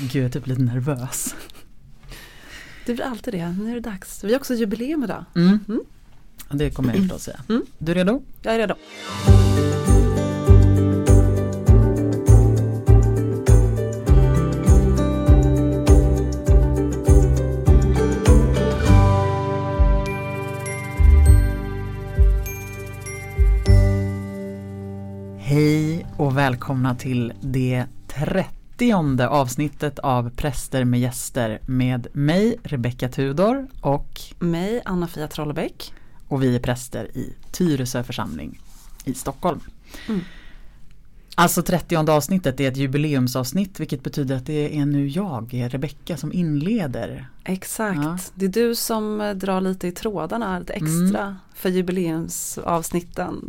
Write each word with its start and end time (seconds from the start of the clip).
Gud, 0.00 0.14
jag 0.14 0.24
är 0.24 0.28
typ 0.28 0.46
lite 0.46 0.62
nervös. 0.62 1.34
Det 2.86 2.94
blir 2.94 3.04
alltid 3.04 3.34
det, 3.34 3.48
nu 3.48 3.70
är 3.70 3.74
det 3.74 3.80
dags. 3.80 4.24
Vi 4.24 4.32
har 4.32 4.40
också 4.40 4.54
jubileum 4.54 5.04
idag. 5.04 5.24
Mm. 5.36 5.58
Mm. 5.68 5.80
Det 6.50 6.70
kommer 6.70 6.94
jag 6.94 7.02
förstås 7.02 7.22
säga. 7.22 7.40
Mm. 7.48 7.62
Du 7.78 7.92
är 7.92 7.94
redo? 7.94 8.22
Jag 8.42 8.54
är 8.54 8.58
redo. 8.58 8.74
Hej 25.38 26.06
och 26.16 26.36
välkomna 26.36 26.94
till 26.94 27.32
det 27.40 27.84
trettionde 28.78 29.28
avsnittet 29.28 29.98
av 29.98 30.30
Präster 30.30 30.84
med 30.84 31.00
gäster 31.00 31.60
med 31.66 32.06
mig 32.12 32.56
Rebecka 32.62 33.08
Tudor 33.08 33.66
och, 33.80 34.20
Mig, 34.38 34.82
Anna-Fia 34.84 35.28
Trollebäck. 35.28 35.92
och 36.28 36.42
vi 36.42 36.56
är 36.56 36.60
präster 36.60 37.04
i 37.16 37.34
Tyresö 37.52 38.02
församling 38.02 38.60
i 39.04 39.14
Stockholm. 39.14 39.60
Mm. 40.08 40.20
Alltså 41.34 41.62
30 41.62 41.96
avsnittet 41.96 42.60
är 42.60 42.68
ett 42.68 42.76
jubileumsavsnitt 42.76 43.80
vilket 43.80 44.02
betyder 44.02 44.36
att 44.36 44.46
det 44.46 44.78
är 44.78 44.86
nu 44.86 45.08
jag, 45.08 45.66
Rebecka, 45.70 46.16
som 46.16 46.32
inleder. 46.32 47.28
Exakt. 47.44 48.00
Ja. 48.02 48.18
Det 48.34 48.44
är 48.44 48.48
du 48.48 48.74
som 48.74 49.20
eh, 49.20 49.30
drar 49.34 49.60
lite 49.60 49.88
i 49.88 49.92
trådarna, 49.92 50.58
lite 50.58 50.72
extra 50.72 51.36
för 51.54 51.68
jubileumsavsnitten. 51.68 53.44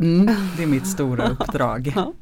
Det 0.56 0.62
är 0.62 0.66
mitt 0.66 0.86
stora 0.96 1.28
uppdrag. 1.28 1.92
Ja. 1.96 2.12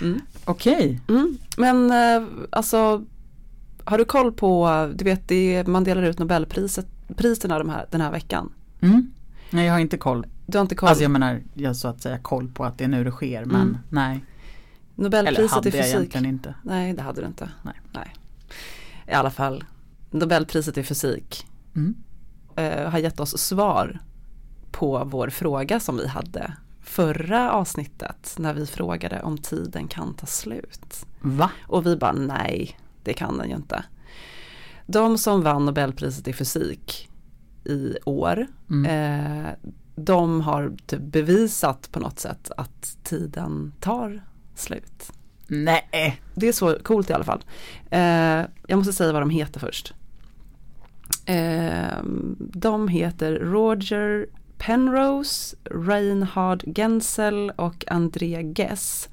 Mm. 0.00 0.20
Okej, 0.44 1.00
Mm. 1.08 1.38
Men 1.56 1.90
eh, 1.90 2.28
alltså, 2.50 3.04
har 3.84 3.98
du 3.98 4.04
koll 4.04 4.32
på, 4.32 4.68
du 4.94 5.04
vet 5.04 5.28
det 5.28 5.66
man 5.66 5.84
delar 5.84 6.02
ut 6.02 6.18
Nobelpriset, 6.18 6.86
priserna 7.16 7.58
de 7.58 7.68
här, 7.68 7.86
den 7.90 8.00
här 8.00 8.10
veckan. 8.12 8.52
mm. 8.80 9.10
nej 9.50 9.66
jag 9.66 9.72
har 9.72 9.80
inte 9.80 9.96
koll. 9.96 10.26
Du 10.46 10.58
har 10.58 10.62
inte 10.62 10.74
koll? 10.74 10.88
Alltså 10.88 11.04
jag 11.04 11.10
menar, 11.10 11.40
jag 11.54 11.68
har 11.68 11.74
så 11.74 11.88
att 11.88 12.02
säga 12.02 12.18
koll 12.18 12.48
på 12.48 12.64
att 12.64 12.78
det 12.78 12.84
är 12.84 12.88
nu 12.88 13.04
det 13.04 13.10
sker 13.10 13.44
men 13.44 13.60
Mm. 13.60 13.78
nej. 13.88 14.24
Eller 14.96 15.04
Nobelpriset 15.04 15.50
hade 15.50 15.68
i 15.68 15.72
jag 15.76 15.84
fysik. 15.84 15.96
egentligen 15.96 16.26
inte. 16.26 16.54
Nej, 16.62 16.92
det 16.92 17.02
hade 17.02 17.20
du 17.20 17.26
inte. 17.26 17.48
Nej. 17.62 18.14
I 19.08 19.12
alla 19.12 19.30
fall, 19.30 19.64
Nobelpriset 20.10 20.78
i 20.78 20.82
fysik 20.82 21.46
Mm. 21.76 21.94
eh, 22.56 22.90
har 22.90 22.98
gett 22.98 23.20
oss 23.20 23.38
svar 23.38 24.00
på 24.70 25.04
vår 25.04 25.28
fråga 25.28 25.80
som 25.80 25.96
vi 25.96 26.06
hade 26.08 26.52
förra 26.84 27.52
avsnittet 27.52 28.34
när 28.38 28.54
vi 28.54 28.66
frågade 28.66 29.22
om 29.22 29.38
tiden 29.38 29.88
kan 29.88 30.14
ta 30.14 30.26
slut. 30.26 31.06
Va? 31.20 31.50
Och 31.66 31.86
vi 31.86 31.96
bara 31.96 32.12
nej, 32.12 32.78
det 33.02 33.12
kan 33.12 33.38
den 33.38 33.48
ju 33.50 33.56
inte. 33.56 33.84
De 34.86 35.18
som 35.18 35.42
vann 35.42 35.64
Nobelpriset 35.66 36.28
i 36.28 36.32
fysik 36.32 37.08
i 37.64 37.96
år, 38.04 38.46
Mm. 38.70 39.44
eh, 39.44 39.50
de 39.96 40.40
har 40.40 40.72
typ 40.86 41.00
bevisat 41.00 41.88
på 41.92 42.00
något 42.00 42.18
sätt 42.18 42.50
att 42.56 42.96
tiden 43.02 43.72
tar 43.80 44.22
slut. 44.54 45.12
Nej. 45.46 46.20
Det 46.34 46.48
är 46.48 46.52
så 46.52 46.78
coolt 46.82 47.10
i 47.10 47.12
alla 47.12 47.24
fall. 47.24 47.44
Eh, 47.90 48.42
jag 48.66 48.76
måste 48.76 48.92
säga 48.92 49.12
vad 49.12 49.22
de 49.22 49.30
heter 49.30 49.60
först. 49.60 49.94
Eh, 51.26 51.98
de 52.38 52.88
heter 52.88 53.32
Roger 53.32 54.26
Penrose, 54.66 55.56
Reinhard 55.64 56.64
Genzel 56.76 57.50
och 57.56 57.84
André 57.88 58.42
Ghez. 58.42 59.08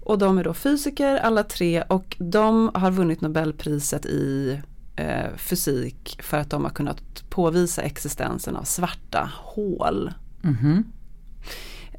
Och 0.00 0.18
de 0.18 0.38
är 0.38 0.44
då 0.44 0.54
fysiker 0.54 1.16
alla 1.16 1.42
tre 1.42 1.82
och 1.82 2.16
de 2.18 2.70
har 2.74 2.90
vunnit 2.90 3.20
Nobelpriset 3.20 4.06
i 4.06 4.60
eh, 4.96 5.36
fysik 5.36 6.18
för 6.22 6.38
att 6.38 6.50
de 6.50 6.64
har 6.64 6.70
kunnat 6.70 7.30
påvisa 7.30 7.82
existensen 7.82 8.56
av 8.56 8.62
svarta 8.62 9.30
hål. 9.34 10.12
Mhm. 10.42 10.84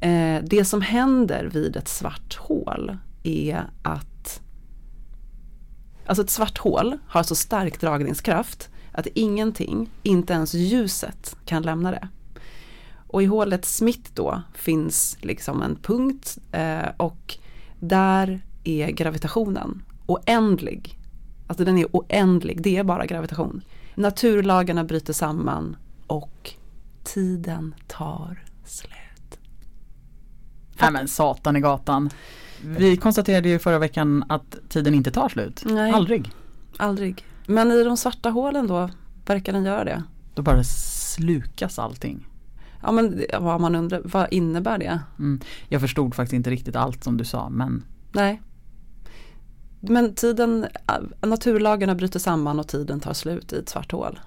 Eh, 0.00 0.42
det 0.44 0.64
som 0.64 0.82
händer 0.82 1.44
vid 1.44 1.76
ett 1.76 1.88
svart 1.88 2.36
hål 2.36 2.96
är 3.22 3.64
att 3.82 4.40
Alltså 6.06 6.22
ett 6.22 6.30
svart 6.30 6.58
hål 6.58 6.98
har 7.06 7.22
så 7.22 7.34
stark 7.34 7.80
dragningskraft 7.80 8.70
att 8.92 9.06
ingenting, 9.14 9.90
inte 10.02 10.32
ens 10.32 10.54
ljuset, 10.54 11.36
kan 11.44 11.62
lämna 11.62 11.90
det. 11.90 12.08
Och 13.06 13.22
i 13.22 13.26
hålets 13.26 13.82
mitt 13.82 14.16
då 14.16 14.42
finns 14.54 15.16
liksom 15.20 15.62
en 15.62 15.76
punkt 15.76 16.38
eh, 16.52 16.88
och 16.96 17.38
där 17.80 18.40
är 18.64 18.90
gravitationen 18.90 19.82
oändlig. 20.06 20.98
Alltså 21.46 21.64
den 21.64 21.78
är 21.78 21.86
oändlig, 21.92 22.62
det 22.62 22.76
är 22.76 22.84
bara 22.84 23.06
gravitation. 23.06 23.62
Naturlagarna 23.94 24.84
bryter 24.84 25.12
samman 25.12 25.76
och 26.06 26.52
tiden 27.04 27.74
tar 27.86 28.44
slut. 28.64 29.38
Nej 30.80 30.92
men 30.92 31.08
satan 31.08 31.56
i 31.56 31.60
gatan. 31.60 32.10
Vi 32.62 32.96
konstaterade 32.96 33.48
ju 33.48 33.58
förra 33.58 33.78
veckan 33.78 34.24
att 34.28 34.56
tiden 34.68 34.94
inte 34.94 35.10
tar 35.10 35.28
slut. 35.28 35.62
Nej. 35.66 35.92
Aldrig. 35.92 36.30
Aldrig. 36.76 37.24
Men 37.46 37.70
i 37.70 37.84
de 37.84 37.96
svarta 37.96 38.30
hålen 38.30 38.66
då 38.66 38.90
verkar 39.26 39.52
den 39.52 39.64
göra 39.64 39.84
det. 39.84 40.02
Då 40.34 40.42
bara 40.42 40.64
slukas 40.64 41.78
allting. 41.78 42.26
Ja 42.86 42.92
men 42.92 43.22
vad 43.40 43.60
man 43.60 43.74
undrar, 43.74 44.00
vad 44.04 44.32
innebär 44.32 44.78
det? 44.78 45.00
Mm. 45.18 45.40
Jag 45.68 45.80
förstod 45.80 46.14
faktiskt 46.14 46.32
inte 46.34 46.50
riktigt 46.50 46.76
allt 46.76 47.04
som 47.04 47.16
du 47.16 47.24
sa 47.24 47.48
men 47.48 47.84
Nej. 48.12 48.42
Men 49.80 50.14
tiden, 50.14 50.66
naturlagarna 51.22 51.94
bryter 51.94 52.18
samman 52.18 52.58
och 52.60 52.68
tiden 52.68 53.00
tar 53.00 53.12
slut 53.12 53.52
i 53.52 53.56
ett 53.58 53.68
svart 53.68 53.92
hål. 53.92 54.20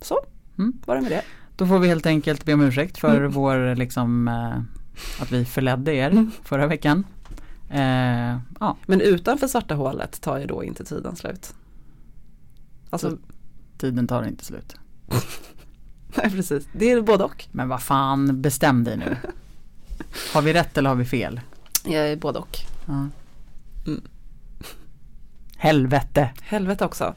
Så, 0.00 0.18
Mm. 0.58 0.72
var 0.86 0.94
det 0.96 1.00
med 1.02 1.10
det. 1.10 1.22
då 1.56 1.66
får 1.66 1.78
vi 1.78 1.88
helt 1.88 2.06
enkelt 2.06 2.44
be 2.44 2.54
om 2.54 2.60
ursäkt 2.60 2.98
för 2.98 3.16
Mm. 3.16 3.30
vår 3.30 3.74
liksom 3.76 4.28
eh, 4.28 5.22
att 5.22 5.32
vi 5.32 5.44
förledde 5.44 5.94
er 5.94 6.10
Mm. 6.10 6.30
förra 6.44 6.66
veckan. 6.66 7.04
Eh, 7.70 8.38
ja, 8.60 8.76
Men 8.86 9.00
utanför 9.00 9.46
svarta 9.46 9.74
hålet 9.74 10.20
tar 10.20 10.38
ju 10.38 10.46
då 10.46 10.64
inte 10.64 10.84
tiden 10.84 11.16
slut. 11.16 11.54
Alltså, 12.90 13.10
Så- 13.10 13.16
tiden 13.78 14.06
tar 14.06 14.24
inte 14.24 14.44
slut. 14.44 14.76
nej 16.16 16.30
precis, 16.30 16.68
det 16.72 16.90
är 16.90 17.00
både 17.00 17.24
och. 17.24 17.44
Men 17.50 17.68
vad 17.68 17.82
fan, 17.82 18.42
bestäm 18.42 18.84
dig 18.84 18.96
nu. 18.96 19.16
Har 20.34 20.42
vi 20.42 20.52
rätt 20.52 20.78
eller 20.78 20.88
har 20.90 20.96
vi 20.96 21.04
fel? 21.04 21.40
Jag 21.84 22.08
är 22.08 22.16
både 22.16 22.38
och. 22.38 22.58
Ja. 22.86 23.06
Mm. 23.86 24.00
Helvete. 25.56 26.30
Helvete 26.42 26.84
också. 26.84 27.14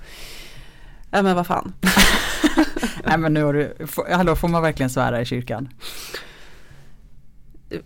Ja 1.12 1.22
men 1.22 1.36
vad 1.36 1.48
fan. 1.48 1.74
Nej 3.06 3.18
men 3.18 3.34
nu 3.34 3.44
har 3.44 3.54
du, 3.54 3.76
hallå 4.12 4.36
får 4.36 4.48
man 4.48 4.62
verkligen 4.62 4.90
svära 4.90 5.22
i 5.22 5.26
kyrkan? 5.26 5.70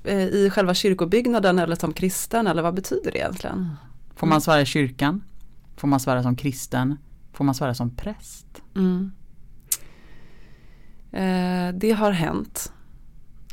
Eh, 0.03 0.17
I 0.17 0.49
själva 0.49 0.73
kyrkobyggnaden 0.73 1.59
eller 1.59 1.75
som 1.75 1.93
kristen 1.93 2.47
eller 2.47 2.61
vad 2.61 2.73
betyder 2.73 3.11
det 3.11 3.17
egentligen? 3.17 3.75
Får 4.15 4.27
man 4.27 4.41
svära 4.41 4.61
i 4.61 4.65
kyrkan? 4.65 5.23
Får 5.77 5.87
man 5.87 5.99
svära 5.99 6.23
som 6.23 6.35
kristen? 6.35 6.97
Får 7.33 7.45
man 7.45 7.55
svära 7.55 7.73
som 7.73 7.95
präst? 7.95 8.47
Mm. 8.75 9.11
Eh, 11.17 11.73
det 11.73 11.91
har 11.91 12.11
hänt 12.11 12.73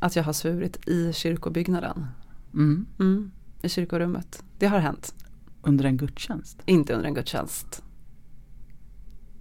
att 0.01 0.17
jag 0.17 0.25
har 0.25 0.33
svurit 0.33 0.89
i 0.89 1.13
kyrkobyggnaden. 1.13 2.07
Mm. 2.55 2.87
Mm, 2.99 3.31
I 3.63 3.69
kyrkorummet. 3.69 4.43
Det 4.59 4.67
har 4.67 4.79
hänt. 4.79 5.15
Under 5.63 5.85
en 5.85 5.97
gudstjänst? 5.97 6.63
Inte 6.67 6.95
under 6.95 7.09
en 7.09 7.15
gudstjänst. 7.15 7.83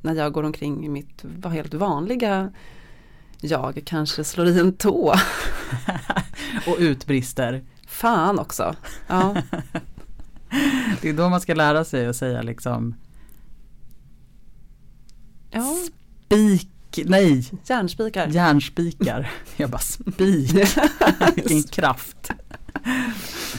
När 0.01 0.13
jag 0.13 0.33
går 0.33 0.43
omkring 0.43 0.85
i 0.85 0.89
mitt 0.89 1.23
helt 1.43 1.73
vanliga 1.73 2.51
jag 3.41 3.81
kanske 3.85 4.23
slår 4.23 4.47
i 4.47 4.59
en 4.59 4.73
tå. 4.73 5.13
Och 6.67 6.75
utbrister. 6.79 7.63
Fan 7.87 8.39
också. 8.39 8.75
Ja, 9.07 9.35
Det 11.01 11.09
är 11.09 11.13
då 11.13 11.29
man 11.29 11.41
ska 11.41 11.53
lära 11.53 11.85
sig 11.85 12.07
att 12.07 12.15
säga 12.15 12.41
liksom 12.41 12.95
ja 15.51 15.75
spik, 16.25 16.72
nej, 17.05 17.49
järnspikar. 17.65 18.27
järnspikar. 18.27 19.31
Jag 19.57 19.69
bara 19.69 19.81
spik, 19.81 20.53
vilken 21.35 21.63
kraft. 21.63 22.31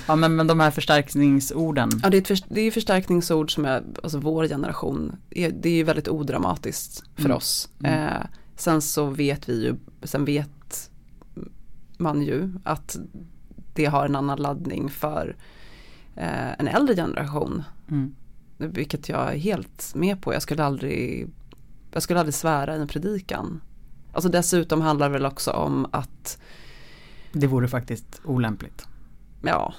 Ja 0.06 0.16
men, 0.16 0.36
men 0.36 0.46
de 0.46 0.60
här 0.60 0.70
förstärkningsorden. 0.70 1.90
Ja, 2.02 2.10
det 2.10 2.16
är, 2.16 2.20
ett 2.20 2.28
för, 2.28 2.38
det 2.48 2.60
är 2.60 2.70
förstärkningsord 2.70 3.54
som 3.54 3.64
är, 3.64 3.82
alltså 4.02 4.18
vår 4.18 4.48
generation, 4.48 5.16
är, 5.30 5.50
det 5.50 5.68
är 5.68 5.72
ju 5.76 5.82
väldigt 5.82 6.08
odramatiskt 6.08 7.02
för 7.14 7.24
Mm. 7.24 7.36
oss. 7.36 7.68
Mm. 7.84 8.08
Eh, 8.08 8.12
sen 8.56 8.82
så 8.82 9.06
vet 9.06 9.48
vi 9.48 9.62
ju, 9.64 9.74
sen 10.02 10.24
vet 10.24 10.90
man 11.98 12.22
ju 12.22 12.52
att 12.64 12.96
det 13.74 13.84
har 13.84 14.06
en 14.06 14.16
annan 14.16 14.38
laddning 14.38 14.90
för 14.90 15.36
eh, 16.16 16.52
en 16.58 16.68
äldre 16.68 16.94
generation. 16.96 17.62
Mm. 17.90 18.14
Vilket 18.58 19.08
jag 19.08 19.34
är 19.34 19.38
helt 19.38 19.92
med 19.94 20.22
på. 20.22 20.34
Jag 20.34 20.42
skulle 20.42 20.64
aldrig, 20.64 21.26
jag 21.94 22.02
skulle 22.02 22.20
aldrig 22.20 22.34
svära 22.34 22.76
i 22.76 22.80
en 22.80 22.86
predikan. 22.88 23.60
Alltså 24.12 24.28
dessutom 24.28 24.80
handlar 24.80 25.08
det 25.08 25.12
väl 25.12 25.26
också 25.26 25.50
om 25.50 25.86
att, 25.92 26.38
Det 27.32 27.46
vore 27.46 27.68
faktiskt 27.68 28.20
olämpligt. 28.24 28.86
ja, 29.42 29.74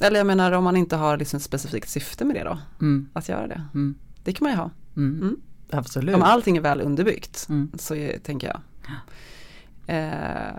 Eller 0.00 0.16
jag 0.18 0.26
menar 0.26 0.52
om 0.52 0.64
man 0.64 0.76
inte 0.76 0.96
har 0.96 1.16
liksom 1.16 1.36
ett 1.36 1.42
specifikt 1.42 1.88
syfte 1.88 2.24
med 2.24 2.36
det 2.36 2.44
då, 2.44 2.58
Mm. 2.80 3.08
att 3.12 3.28
göra 3.28 3.46
det. 3.46 3.62
Mm. 3.74 3.94
Det 4.24 4.32
kan 4.32 4.44
man 4.44 4.52
ju 4.52 4.58
ha. 4.58 4.70
Mm. 4.96 5.20
Mm. 5.22 5.40
Absolut. 5.70 6.16
Om 6.16 6.22
allting 6.22 6.56
är 6.56 6.60
väl 6.60 6.80
underbyggt 6.80 7.46
Mm. 7.48 7.70
så 7.78 7.94
är, 7.94 8.18
tänker 8.18 8.46
jag. 8.46 8.60
Eh, 9.86 10.54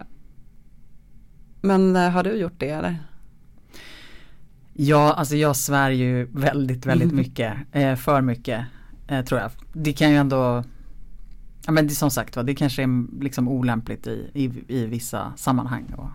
men 1.62 1.96
eh, 1.96 2.10
har 2.10 2.24
du 2.24 2.32
gjort 2.32 2.54
det 2.60 2.70
eller? 2.70 3.00
Ja, 4.74 5.14
alltså 5.14 5.36
jag 5.36 5.56
svär 5.56 5.90
ju 5.92 6.26
väldigt, 6.32 6.86
väldigt 6.86 7.12
mycket. 7.22 7.54
Eh, 7.72 7.96
för 7.96 8.22
mycket, 8.22 8.66
eh, 9.12 9.26
tror 9.26 9.40
jag. 9.42 9.52
Det 9.74 9.94
kan 9.94 10.10
ju 10.12 10.16
ändå 10.18 10.64
Ja 11.66 11.72
men 11.72 11.88
det, 11.88 11.94
som 11.96 12.12
sagt 12.12 12.36
va, 12.36 12.44
det 12.44 12.56
kanske 12.56 12.84
är 12.84 13.22
liksom 13.24 13.48
olämpligt 13.48 14.08
i, 14.08 14.30
i, 14.34 14.52
i 14.68 14.86
vissa 14.86 15.34
sammanhang. 15.36 15.94
Och 15.98 16.08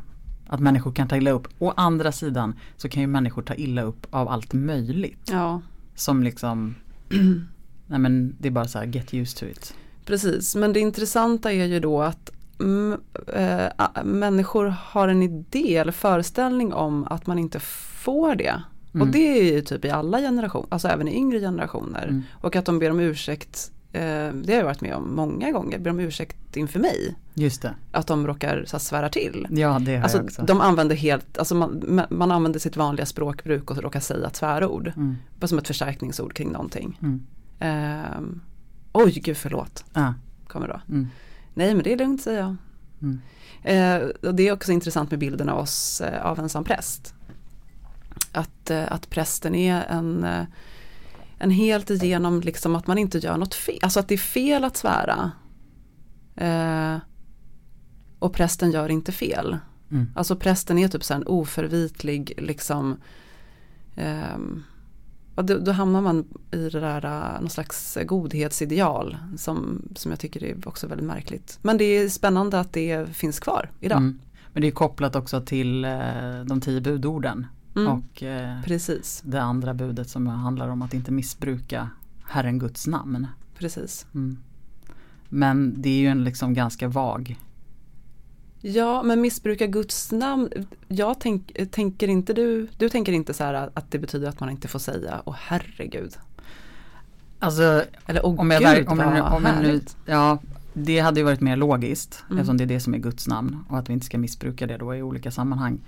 att 0.48 0.60
människor 0.60 0.93
kan 0.93 1.08
ta 1.08 1.16
illa 1.16 1.31
upp. 1.31 1.48
Å 1.58 1.72
andra 1.76 2.12
sidan 2.12 2.54
så 2.76 2.88
kan 2.88 3.00
ju 3.00 3.06
människor 3.06 3.43
ta 3.43 3.54
illa 3.54 3.82
upp 3.82 4.06
av 4.10 4.28
allt 4.28 4.52
möjligt. 4.52 5.28
Ja, 5.31 5.60
Som 5.94 6.22
liksom 6.22 6.75
Nej 7.87 7.98
men 7.98 8.37
det 8.38 8.48
är 8.48 8.52
bara 8.52 8.69
så 8.69 8.78
här 8.78 8.87
get 8.87 9.14
used 9.14 9.38
to 9.38 9.44
it. 9.46 9.75
precis. 10.04 10.56
Men 10.56 10.72
det 10.72 10.81
intressanta 10.81 11.52
är 11.52 11.64
ju 11.64 11.81
då 11.81 12.02
att 12.02 12.31
eh, 13.34 13.66
a- 13.76 14.02
människor 14.04 14.66
har 14.78 15.08
en 15.08 15.22
idé 15.22 15.76
eller 15.76 15.92
föreställning 15.92 16.72
om 16.72 17.04
att 17.04 17.26
man 17.26 17.38
inte 17.38 17.60
får 17.60 18.34
det. 18.34 18.62
Och 18.96 19.02
Mm. 19.02 19.12
det 19.12 19.38
är 19.38 19.52
ju 19.54 19.60
typ 19.60 19.84
i 19.84 19.90
alla 19.90 20.19
generationer, 20.19 20.66
alltså 20.70 20.88
även 20.88 21.08
i 21.08 21.14
yngre 21.16 21.40
generationer. 21.40 22.02
Mm. 22.02 22.22
Och 22.32 22.56
att 22.56 22.64
de 22.64 22.78
ber 22.78 22.90
om 22.90 23.00
ursäkt, 23.00 23.70
eh, 23.93 24.00
det 24.32 24.46
har 24.52 24.52
jag 24.58 24.64
varit 24.64 24.81
med 24.81 24.94
om 24.94 25.14
många 25.16 25.50
gånger, 25.50 25.78
ber 25.78 25.90
om 25.90 26.00
ursäkt 26.00 26.56
inför 26.56 26.78
mig. 26.81 27.14
Just 27.34 27.62
det. 27.62 27.75
Att 27.93 28.06
de 28.06 28.26
råkar 28.26 28.64
så 28.66 28.76
här, 28.76 28.78
svära 28.81 29.08
till. 29.08 29.46
Ja 29.50 29.78
det 29.81 29.96
har 29.96 30.02
Alltså 30.02 30.19
jag 30.19 30.25
också. 30.25 30.43
de 30.43 30.60
använder 30.60 30.96
helt, 30.96 31.38
alltså 31.38 31.54
man, 31.54 32.00
man 32.10 32.31
använder 32.31 32.60
sitt 32.60 32.76
vanliga 32.76 33.06
språkbruk 33.06 33.70
och 33.70 33.76
råkar 33.82 34.00
säga 34.00 34.26
ett 34.26 34.37
svärord. 34.37 34.93
Mm. 34.96 35.16
Bara 35.40 35.46
som 35.46 35.58
ett 35.58 35.66
förstärkningsord 35.66 36.34
kring 36.34 36.52
någonting. 36.52 36.99
Mm. 37.02 37.26
Ehm, 37.60 38.40
Oj, 38.92 39.20
gud 39.25 39.37
förlåt, 39.37 39.84
Ah, 39.92 40.12
kommer 40.49 40.69
då. 40.69 40.81
mm. 40.88 41.08
Nej 41.54 41.75
men 41.75 41.84
det 41.84 41.92
är 41.92 41.96
lugnt 41.96 42.22
säger 42.22 42.40
jag. 42.40 42.56
Mm. 43.02 43.20
Eh, 43.62 44.08
och 44.28 44.34
det 44.34 44.49
är 44.49 44.52
också 44.52 44.72
intressant 44.72 45.10
med 45.10 45.19
bilden 45.20 45.49
av 45.49 45.58
oss 45.58 46.00
eh, 46.00 46.26
av 46.26 46.38
en 46.38 46.49
som 46.49 46.64
präst. 46.64 47.14
Att, 48.37 48.71
eh, 48.71 48.93
att 48.93 49.11
prästen 49.11 49.55
är 49.55 49.85
en, 49.85 50.25
eh, 50.25 50.44
en 51.38 51.50
helt 51.50 51.91
igenom 51.91 52.41
liksom 52.41 52.77
att 52.77 52.87
man 52.87 52.99
inte 52.99 53.19
gör 53.19 53.37
något 53.37 53.55
fel. 53.55 53.79
Alltså 53.83 54.00
att 54.00 54.09
det 54.09 54.15
är 54.15 54.19
fel 54.19 54.65
att 54.65 54.77
svära. 54.77 55.31
Eh, 56.37 56.99
och 58.19 58.33
prästen 58.33 58.71
gör 58.71 58.88
inte 58.88 59.12
fel. 59.12 59.59
Mm. 59.91 60.06
Alltså 60.17 60.37
prästen 60.37 60.79
är 60.79 60.88
typ 60.88 61.05
så 61.05 61.15
en 61.15 61.27
oförvitlig 61.27 62.33
liksom 62.37 62.97
ehm, 63.97 64.62
och 65.37 65.44
då, 65.44 65.59
då 65.59 65.73
hamnar 65.73 66.00
man 66.00 66.25
i 66.50 66.69
det 66.69 66.81
där 66.81 67.05
uh, 67.05 67.41
någon 67.41 67.50
slags 67.50 67.99
godhetsideal 68.06 69.17
som, 69.37 69.83
som 69.97 70.11
jag 70.12 70.21
tycker 70.21 70.44
är 70.44 70.69
också 70.69 70.87
väldigt 70.87 71.06
märkligt. 71.06 71.59
Men 71.62 71.79
det 71.79 71.85
är 71.85 72.09
spännande 72.09 72.61
att 72.61 72.73
det 72.73 73.09
finns 73.09 73.41
kvar 73.41 73.71
idag. 73.81 73.99
Mm. 73.99 74.19
Men 74.53 74.62
det 74.62 74.69
är 74.69 74.73
kopplat 74.73 75.17
också 75.17 75.41
till 75.41 75.85
eh, 75.85 76.41
de 76.47 76.61
tio 76.61 76.81
budorden. 76.81 77.47
Mm, 77.76 77.93
Och 77.93 78.23
eh, 78.23 78.62
Precis, 78.62 79.23
det 79.25 79.43
andra 79.43 79.75
budet 79.75 80.11
som 80.11 80.26
handlar 80.26 80.69
om 80.69 80.82
att 80.82 80.94
inte 80.94 81.12
missbruka 81.12 81.90
Herren 82.25 82.58
Guds 82.58 82.87
namn. 82.87 83.26
precis. 83.58 84.06
Mm. 84.14 84.38
Men 85.28 85.75
det 85.82 85.88
är 85.88 85.99
ju 85.99 86.06
en 86.06 86.25
liksom 86.25 86.55
ganska 86.55 86.88
vag. 86.88 87.37
Ja, 88.61 89.02
men 89.02 89.20
missbruka 89.20 89.67
Guds 89.67 90.12
namn. 90.12 90.49
Jag 90.88 91.20
tänk, 91.20 91.70
tänker 91.70 92.08
inte 92.08 92.32
du, 92.32 92.69
du 92.78 92.88
tänker 92.88 93.12
inte 93.12 93.34
så 93.34 93.44
här 93.44 93.70
att 93.75 93.90
det 93.90 93.99
betyder 93.99 94.28
att 94.28 94.40
man 94.40 94.50
inte 94.50 94.69
får 94.69 94.78
säga 94.78 95.23
åh 95.25 95.34
herregud. 95.38 96.17
Alltså 97.38 97.84
Eller 98.06 98.26
åh 98.26 98.40
om 98.40 98.50
jag, 98.50 98.76
gud 98.76 98.88
om 98.88 98.99
jag, 98.99 99.32
om 99.34 99.44
jag 99.44 99.62
nu, 99.62 99.81
ja 100.06 100.38
det 100.73 100.99
hade 101.00 101.20
ju 101.20 101.25
varit 101.25 101.40
mer 101.40 101.56
logiskt 101.56 102.25
Mm. 102.26 102.38
eftersom 102.38 102.56
det 102.56 102.64
är 102.64 102.69
det 102.69 102.81
som 102.81 102.94
är 102.94 102.99
Guds 102.99 103.28
namn 103.28 103.64
och 103.69 103.78
att 103.78 103.88
vi 103.88 103.93
inte 103.93 104.06
ska 104.06 104.19
missbruka 104.19 104.67
det 104.67 104.76
då 104.76 104.94
i 104.94 105.02
olika 105.02 105.31
sammanhang. 105.31 105.78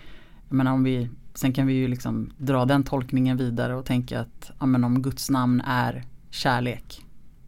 Men 0.48 0.66
om 0.66 0.84
vi, 0.84 1.08
sen 1.38 1.52
kan 1.52 1.66
vi 1.66 1.72
ju 1.72 1.88
liksom 1.88 2.30
dra 2.38 2.64
den 2.64 2.84
tolkningen 2.84 3.36
vidare 3.36 3.74
och 3.76 3.84
tänka 3.84 4.20
att 4.20 4.50
ja, 4.60 4.66
men 4.66 4.84
om 4.84 5.02
Guds 5.02 5.30
namn 5.30 5.60
är 5.60 6.04
kärlek 6.30 7.04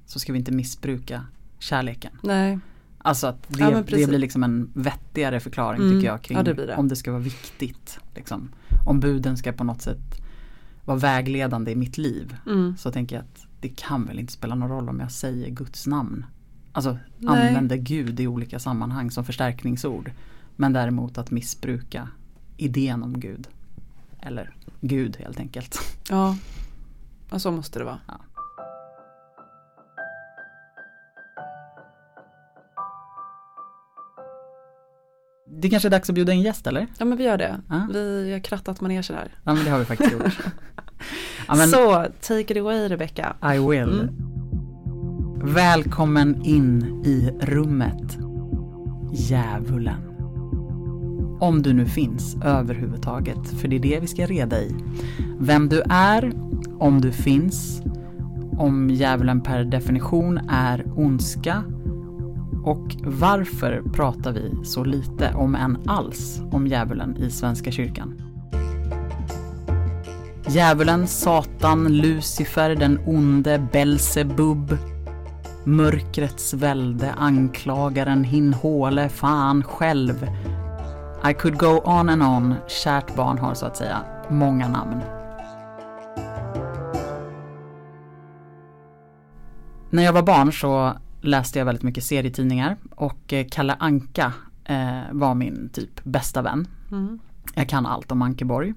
så 0.06 0.20
ska 0.20 0.32
vi 0.32 0.38
inte 0.38 0.52
missbruka 0.52 1.26
kärleken. 1.58 2.12
Nej, 2.22 2.58
Alltså 2.98 3.26
att 3.26 3.48
det, 3.48 3.60
Ja, 3.60 3.70
det 3.70 3.86
blir 3.86 4.18
liksom 4.18 4.42
en 4.42 4.70
vettigare 4.74 5.40
förklaring 5.40 5.80
Mm. 5.80 5.92
tycker 5.92 6.06
jag 6.06 6.22
kring 6.22 6.38
Ja, 6.38 6.44
det 6.44 6.54
det. 6.54 6.76
om 6.76 6.88
det 6.88 6.96
ska 6.96 7.10
vara 7.10 7.22
viktigt. 7.22 7.98
Liksom. 8.14 8.48
Om 8.86 9.00
buden 9.00 9.36
ska 9.36 9.52
på 9.52 9.64
något 9.64 9.82
sätt 9.82 10.22
vara 10.84 10.98
vägledande 10.98 11.72
i 11.72 11.76
mitt 11.76 11.98
liv 11.98 12.36
mm. 12.46 12.76
så 12.76 12.90
tänker 12.90 13.16
jag 13.16 13.22
att 13.22 13.46
det 13.60 13.68
kan 13.68 14.06
väl 14.06 14.18
inte 14.18 14.32
spela 14.32 14.54
någon 14.54 14.68
roll 14.68 14.88
om 14.88 15.00
jag 15.00 15.12
säger 15.12 15.50
Guds 15.50 15.86
namn. 15.86 16.26
Alltså 16.72 16.98
Nej. 17.18 17.48
använder 17.48 17.76
Gud 17.76 18.20
i 18.20 18.26
olika 18.26 18.58
sammanhang 18.58 19.10
som 19.10 19.24
förstärkningsord. 19.24 20.10
Men 20.56 20.72
däremot 20.72 21.18
att 21.18 21.30
missbruka 21.30 22.08
idén 22.56 23.02
om 23.02 23.20
Gud. 23.20 23.48
Eller 24.22 24.54
Gud 24.80 25.16
helt 25.16 25.40
enkelt. 25.40 25.78
ja. 26.08 26.36
ja, 27.30 27.38
så 27.38 27.50
måste 27.50 27.78
det 27.78 27.84
vara. 27.84 28.00
Det 35.60 35.70
kanske 35.70 35.88
är 35.88 35.90
dags 35.90 36.08
att 36.08 36.14
bjuda 36.14 36.32
in 36.32 36.40
gäst 36.42 36.66
eller? 36.66 36.86
Ja 36.98 37.04
men 37.04 37.18
vi 37.18 37.24
gör 37.24 37.38
det. 37.38 37.60
Ja. 37.68 37.86
Vi 37.92 38.32
har 38.32 38.40
krattat 38.40 38.80
manegen 38.80 39.02
här. 39.08 39.34
Ja 39.44 39.54
men 39.54 39.64
det 39.64 39.70
har 39.70 39.78
vi 39.78 39.84
faktiskt 39.84 40.12
gjort. 40.12 40.38
Ja, 41.48 41.56
men 41.56 41.68
Så, 41.68 42.06
take 42.20 42.40
it 42.40 42.56
away 42.56 42.88
Rebecca. 42.88 43.36
I 43.54 43.58
will. 43.58 44.00
Mm. 44.00 45.54
Välkommen 45.54 46.44
in 46.44 47.02
i 47.04 47.30
rummet. 47.40 48.18
Djävulen. 49.12 50.09
Om 51.40 51.62
du 51.62 51.72
nu 51.72 51.86
finns 51.86 52.36
överhuvudtaget, 52.44 53.48
för 53.60 53.68
det 53.68 53.76
är 53.76 53.80
det 53.80 54.00
vi 54.00 54.06
ska 54.06 54.26
reda 54.26 54.60
i. 54.60 54.74
Vem 55.38 55.68
du 55.68 55.82
är, 55.90 56.32
om 56.78 57.00
du 57.00 57.12
finns, 57.12 57.82
om 58.58 58.90
djävulen 58.90 59.40
per 59.40 59.64
definition 59.64 60.40
är 60.48 60.84
ondska 60.96 61.64
och 62.64 62.96
varför 63.04 63.82
pratar 63.92 64.32
vi 64.32 64.52
så 64.64 64.84
lite, 64.84 65.34
om 65.34 65.54
än 65.54 65.78
alls, 65.86 66.40
om 66.50 66.66
djävulen 66.66 67.16
i 67.16 67.30
Svenska 67.30 67.70
kyrkan? 67.70 68.22
Djävulen, 70.48 71.06
Satan, 71.06 71.96
Lucifer, 71.96 72.76
den 72.76 72.98
onde, 73.06 73.66
Belsebub, 73.72 74.76
mörkrets 75.64 76.54
välde, 76.54 77.12
anklagaren, 77.12 78.24
hinhåle, 78.24 79.08
fan 79.08 79.64
själv. 79.64 80.26
I 81.24 81.34
could 81.34 81.58
go 81.58 81.80
on 81.84 82.08
and 82.08 82.22
on, 82.22 82.54
kärt 82.66 83.16
barn 83.16 83.38
har 83.38 83.54
så 83.54 83.66
att 83.66 83.76
säga 83.76 84.04
många 84.28 84.68
namn. 84.68 85.00
När 89.90 90.02
jag 90.02 90.12
var 90.12 90.22
barn 90.22 90.52
så 90.52 90.92
läste 91.20 91.58
jag 91.58 91.66
väldigt 91.66 91.82
mycket 91.82 92.04
serietidningar 92.04 92.76
och 92.96 93.32
eh, 93.32 93.46
Kalle 93.50 93.76
Anka 93.78 94.32
eh, 94.64 95.00
var 95.12 95.34
min 95.34 95.70
typ 95.72 96.04
bästa 96.04 96.42
vän. 96.42 96.68
Mm. 96.90 97.18
Jag 97.54 97.68
kan 97.68 97.86
allt 97.86 98.12
om 98.12 98.22
Ankeborg. 98.22 98.74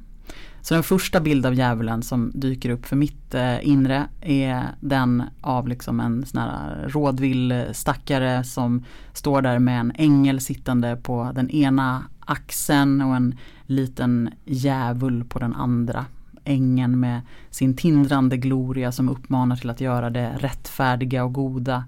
Så 0.64 0.74
den 0.74 0.84
första 0.84 1.20
bild 1.20 1.46
av 1.46 1.54
djävulen 1.54 2.04
som 2.04 2.32
dyker 2.36 2.70
upp 2.70 2.86
för 2.86 2.96
mitt 2.96 3.34
eh, 3.34 3.68
inre 3.68 4.08
är 4.22 4.68
den 4.80 5.24
av 5.42 5.68
liksom 5.68 6.00
en 6.00 6.26
sån 6.26 6.42
här 6.42 6.86
rådvill 6.88 7.66
stackare 7.72 8.44
som 8.44 8.84
står 9.14 9.42
där 9.42 9.60
med 9.60 9.80
en 9.80 9.92
ängel 9.96 10.42
sittande 10.42 10.96
på 10.96 11.32
den 11.36 11.50
ena 11.50 12.04
axeln 12.20 13.02
och 13.02 13.16
en 13.16 13.38
liten 13.66 14.30
djävul 14.46 15.24
på 15.24 15.40
den 15.40 15.54
andra. 15.54 16.06
Ängeln 16.44 17.00
med 17.00 17.22
sin 17.50 17.76
tindrande 17.76 18.38
gloria 18.38 18.92
som 18.92 19.10
uppmanar 19.10 19.56
till 19.56 19.70
att 19.70 19.82
göra 19.82 20.10
det 20.10 20.38
rättfärdiga 20.40 21.24
och 21.24 21.34
goda. 21.34 21.84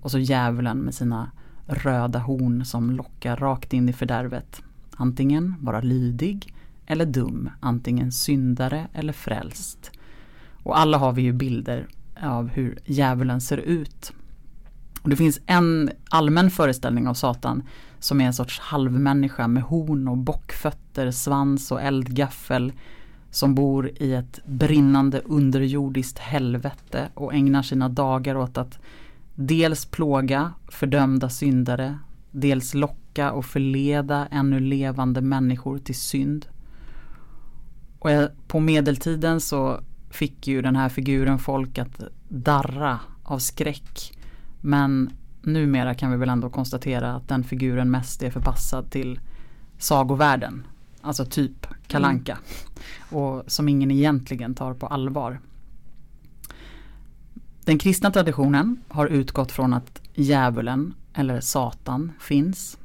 Och 0.00 0.10
så 0.10 0.18
djävulen 0.18 0.78
med 0.78 0.94
sina 0.94 1.30
röda 1.66 2.18
horn 2.18 2.64
som 2.64 2.90
lockar 2.90 3.36
rakt 3.36 3.72
in 3.72 3.88
i 3.88 3.92
fördärvet. 3.92 4.62
Antingen 4.96 5.54
vara 5.60 5.80
lydig 5.80 6.54
eller 6.90 7.06
dum, 7.06 7.50
antingen 7.60 8.12
syndare 8.12 8.88
eller 8.92 9.12
frälst. 9.12 9.90
Och 10.62 10.78
alla 10.78 10.98
har 10.98 11.12
vi 11.12 11.22
ju 11.22 11.32
bilder 11.32 11.86
av 12.22 12.48
hur 12.48 12.78
djävulen 12.84 13.40
ser 13.40 13.58
ut. 13.58 14.12
Och 15.02 15.08
det 15.08 15.16
finns 15.16 15.40
en 15.46 15.90
allmän 16.10 16.50
föreställning 16.50 17.08
av 17.08 17.14
Satan 17.14 17.62
som 17.98 18.20
är 18.20 18.24
en 18.24 18.34
sorts 18.34 18.60
halvmänniska 18.60 19.48
med 19.48 19.62
horn 19.62 20.08
och 20.08 20.18
bockfötter, 20.18 21.10
svans 21.10 21.72
och 21.72 21.82
eldgaffel 21.82 22.72
som 23.30 23.54
bor 23.54 23.90
i 23.96 24.14
ett 24.14 24.40
brinnande 24.46 25.20
underjordiskt 25.24 26.18
helvete 26.18 27.08
och 27.14 27.34
ägnar 27.34 27.62
sina 27.62 27.88
dagar 27.88 28.36
åt 28.36 28.58
att 28.58 28.78
dels 29.34 29.86
plåga 29.86 30.52
fördömda 30.68 31.28
syndare, 31.28 31.98
dels 32.30 32.74
locka 32.74 33.32
och 33.32 33.44
förleda 33.44 34.26
ännu 34.30 34.60
levande 34.60 35.20
människor 35.20 35.78
till 35.78 35.94
synd. 35.94 36.46
Och 38.00 38.10
på 38.46 38.60
medeltiden 38.60 39.40
så 39.40 39.80
fick 40.10 40.46
ju 40.46 40.62
den 40.62 40.76
här 40.76 40.88
figuren 40.88 41.38
folk 41.38 41.78
att 41.78 42.02
darra 42.28 42.98
av 43.22 43.38
skräck. 43.38 44.12
Men 44.60 45.10
numera 45.42 45.94
kan 45.94 46.10
vi 46.10 46.16
väl 46.16 46.28
ändå 46.28 46.50
konstatera 46.50 47.14
att 47.14 47.28
den 47.28 47.44
figuren 47.44 47.90
mest 47.90 48.22
är 48.22 48.30
förpassad 48.30 48.90
till 48.90 49.20
sagovärlden. 49.78 50.66
Alltså 51.00 51.24
typ 51.24 51.66
kalanka 51.86 52.32
mm. 52.32 53.22
Och 53.22 53.44
som 53.46 53.68
ingen 53.68 53.90
egentligen 53.90 54.54
tar 54.54 54.74
på 54.74 54.86
allvar. 54.86 55.40
Den 57.64 57.78
kristna 57.78 58.10
traditionen 58.10 58.82
har 58.88 59.06
utgått 59.06 59.52
från 59.52 59.74
att 59.74 60.02
djävulen 60.14 60.94
eller 61.14 61.40
Satan 61.40 62.12
finns. 62.20 62.78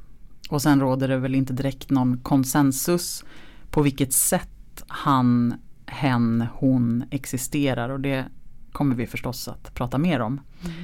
Och 0.50 0.62
sen 0.62 0.80
råder 0.80 1.08
det 1.08 1.18
väl 1.18 1.34
inte 1.34 1.52
direkt 1.52 1.90
någon 1.90 2.18
konsensus 2.18 3.24
på 3.70 3.82
vilket 3.82 4.12
sätt 4.12 4.55
han, 4.88 5.54
hen, 5.86 6.46
hon 6.54 7.04
existerar 7.10 7.88
och 7.88 8.00
det 8.00 8.24
kommer 8.72 8.96
vi 8.96 9.06
förstås 9.06 9.48
att 9.48 9.74
prata 9.74 9.98
mer 9.98 10.20
om. 10.20 10.40
Mm. 10.64 10.74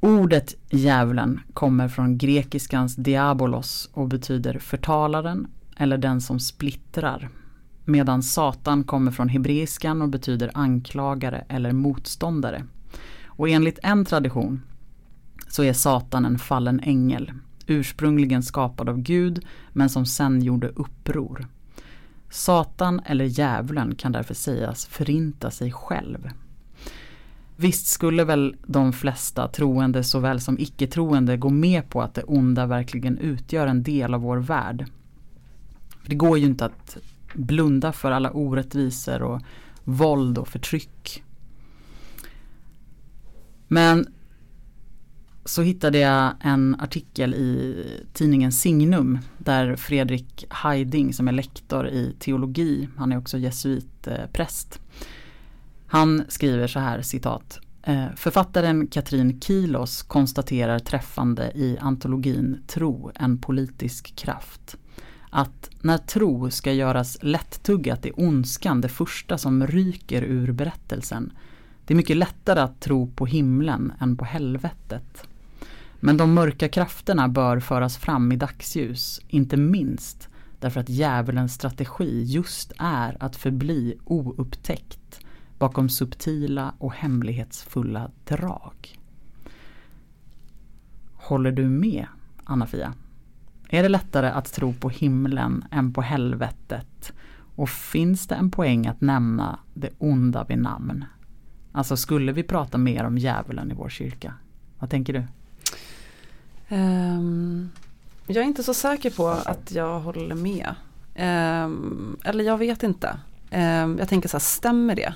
Ordet 0.00 0.54
djävulen 0.70 1.40
kommer 1.54 1.88
från 1.88 2.18
grekiskans 2.18 2.96
diabolos 2.96 3.90
och 3.92 4.08
betyder 4.08 4.58
förtalaren 4.58 5.46
eller 5.76 5.98
den 5.98 6.20
som 6.20 6.40
splittrar. 6.40 7.28
Medan 7.84 8.22
Satan 8.22 8.84
kommer 8.84 9.10
från 9.10 9.28
hebreiskan 9.28 10.02
och 10.02 10.08
betyder 10.08 10.50
anklagare 10.54 11.44
eller 11.48 11.72
motståndare. 11.72 12.64
Och 13.26 13.48
enligt 13.48 13.78
en 13.82 14.04
tradition 14.04 14.62
så 15.48 15.62
är 15.62 15.72
Satan 15.72 16.24
en 16.24 16.38
fallen 16.38 16.80
ängel, 16.80 17.32
ursprungligen 17.66 18.42
skapad 18.42 18.88
av 18.88 18.98
Gud 18.98 19.46
men 19.72 19.88
som 19.88 20.06
sen 20.06 20.42
gjorde 20.42 20.68
uppror. 20.68 21.48
Satan 22.34 23.00
eller 23.06 23.24
djävulen 23.24 23.94
kan 23.94 24.12
därför 24.12 24.34
sägas 24.34 24.86
förinta 24.86 25.50
sig 25.50 25.72
själv. 25.72 26.30
Visst 27.56 27.86
skulle 27.86 28.24
väl 28.24 28.56
de 28.66 28.92
flesta 28.92 29.48
troende 29.48 30.04
såväl 30.04 30.40
som 30.40 30.58
icke-troende 30.58 31.36
gå 31.36 31.50
med 31.50 31.88
på 31.88 32.02
att 32.02 32.14
det 32.14 32.22
onda 32.22 32.66
verkligen 32.66 33.18
utgör 33.18 33.66
en 33.66 33.82
del 33.82 34.14
av 34.14 34.20
vår 34.20 34.36
värld. 34.36 34.86
För 36.02 36.10
det 36.10 36.14
går 36.14 36.38
ju 36.38 36.44
inte 36.44 36.64
att 36.64 36.96
blunda 37.34 37.92
för 37.92 38.10
alla 38.10 38.30
orättvisor 38.30 39.22
och 39.22 39.42
våld 39.84 40.38
och 40.38 40.48
förtryck. 40.48 41.22
Men 43.68 44.06
så 45.44 45.62
hittade 45.62 45.98
jag 45.98 46.32
en 46.40 46.76
artikel 46.80 47.34
i 47.34 47.84
tidningen 48.12 48.52
Signum 48.52 49.18
där 49.38 49.76
Fredrik 49.76 50.46
Heiding 50.50 51.12
som 51.12 51.28
är 51.28 51.32
lektor 51.32 51.88
i 51.88 52.16
teologi, 52.18 52.88
han 52.96 53.12
är 53.12 53.18
också 53.18 53.38
jesuitpräst. 53.38 54.80
Han 55.86 56.24
skriver 56.28 56.66
så 56.66 56.78
här 56.78 57.02
citat. 57.02 57.60
Eh, 57.82 58.06
författaren 58.16 58.86
Katrin 58.86 59.40
Kilos 59.40 60.02
konstaterar 60.02 60.78
träffande 60.78 61.52
i 61.54 61.78
antologin 61.80 62.62
Tro, 62.66 63.10
en 63.14 63.38
politisk 63.38 64.16
kraft 64.16 64.76
att 65.34 65.70
när 65.80 65.98
tro 65.98 66.50
ska 66.50 66.72
göras 66.72 67.18
lättuggat 67.20 68.06
är 68.06 68.20
ondskan 68.20 68.80
det 68.80 68.88
första 68.88 69.38
som 69.38 69.66
ryker 69.66 70.22
ur 70.22 70.52
berättelsen. 70.52 71.32
Det 71.84 71.94
är 71.94 71.96
mycket 71.96 72.16
lättare 72.16 72.60
att 72.60 72.80
tro 72.80 73.06
på 73.06 73.26
himlen 73.26 73.92
än 74.00 74.16
på 74.16 74.24
helvetet. 74.24 75.26
Men 76.06 76.16
de 76.16 76.34
mörka 76.34 76.68
krafterna 76.68 77.28
bör 77.28 77.60
föras 77.60 77.96
fram 77.96 78.32
i 78.32 78.36
dagsljus, 78.36 79.20
inte 79.28 79.56
minst 79.56 80.28
därför 80.60 80.80
att 80.80 80.88
djävulens 80.88 81.54
strategi 81.54 82.22
just 82.22 82.72
är 82.78 83.16
att 83.20 83.36
förbli 83.36 83.98
oupptäckt 84.04 85.20
bakom 85.58 85.88
subtila 85.88 86.74
och 86.78 86.92
hemlighetsfulla 86.94 88.10
drag. 88.24 88.98
Håller 91.14 91.52
du 91.52 91.68
med, 91.68 92.06
Anna-Fia? 92.44 92.94
Är 93.68 93.82
det 93.82 93.88
lättare 93.88 94.28
att 94.28 94.52
tro 94.52 94.72
på 94.72 94.88
himlen 94.88 95.64
än 95.70 95.92
på 95.92 96.02
helvetet? 96.02 97.12
Och 97.56 97.68
finns 97.68 98.26
det 98.26 98.34
en 98.34 98.50
poäng 98.50 98.86
att 98.86 99.00
nämna 99.00 99.58
det 99.74 99.90
onda 99.98 100.44
vid 100.44 100.58
namn? 100.58 101.04
Alltså 101.72 101.96
skulle 101.96 102.32
vi 102.32 102.42
prata 102.42 102.78
mer 102.78 103.04
om 103.04 103.18
djävulen 103.18 103.70
i 103.70 103.74
vår 103.74 103.88
kyrka? 103.88 104.34
Vad 104.78 104.90
tänker 104.90 105.12
du? 105.12 105.24
Um, 106.74 107.70
jag 108.26 108.36
är 108.36 108.42
inte 108.42 108.62
så 108.62 108.74
säker 108.74 109.10
på 109.10 109.28
att 109.28 109.72
jag 109.72 110.00
håller 110.00 110.34
med. 110.34 110.74
Um, 111.16 112.16
eller 112.24 112.44
jag 112.44 112.58
vet 112.58 112.82
inte. 112.82 113.18
Um, 113.50 113.98
jag 113.98 114.08
tänker 114.08 114.28
så 114.28 114.36
här, 114.36 114.42
stämmer 114.42 114.94
det? 114.94 115.14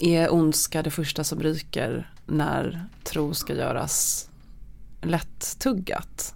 är 0.00 0.34
ondska 0.34 0.82
det 0.82 0.90
första 0.90 1.24
som 1.24 1.40
ryker 1.40 2.12
när 2.26 2.84
tro 3.04 3.34
ska 3.34 3.54
göras 3.54 4.28
lättuggat. 5.02 6.34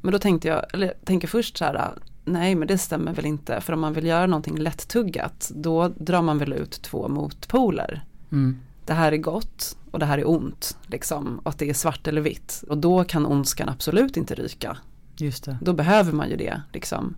Men 0.00 0.12
då 0.12 0.18
tänkte 0.18 0.48
jag, 0.48 0.74
eller 0.74 0.94
tänker 1.04 1.28
först 1.28 1.58
så 1.58 1.64
här, 1.64 1.90
nej 2.24 2.54
men 2.54 2.68
det 2.68 2.78
stämmer 2.78 3.12
väl 3.12 3.26
inte, 3.26 3.60
för 3.60 3.72
om 3.72 3.80
man 3.80 3.92
vill 3.92 4.06
göra 4.06 4.26
någonting 4.26 4.58
lättuggat, 4.58 5.50
då 5.54 5.88
drar 5.88 6.22
man 6.22 6.38
väl 6.38 6.52
ut 6.52 6.82
två 6.82 7.08
motpoler. 7.08 8.04
Mm. 8.32 8.58
Det 8.84 8.92
här 8.92 9.12
är 9.12 9.16
gott 9.16 9.76
och 9.90 9.98
det 9.98 10.06
här 10.06 10.18
är 10.18 10.28
ont, 10.28 10.76
liksom, 10.86 11.38
och 11.38 11.50
att 11.50 11.58
det 11.58 11.70
är 11.70 11.74
svart 11.74 12.06
eller 12.06 12.20
vitt. 12.20 12.64
Och 12.68 12.78
då 12.78 13.04
kan 13.04 13.26
ondskan 13.26 13.68
absolut 13.68 14.16
inte 14.16 14.34
ryka. 14.34 14.76
Just 15.16 15.44
det. 15.44 15.58
Då 15.60 15.72
behöver 15.72 16.12
man 16.12 16.30
ju 16.30 16.36
det. 16.36 16.62
Liksom. 16.72 17.14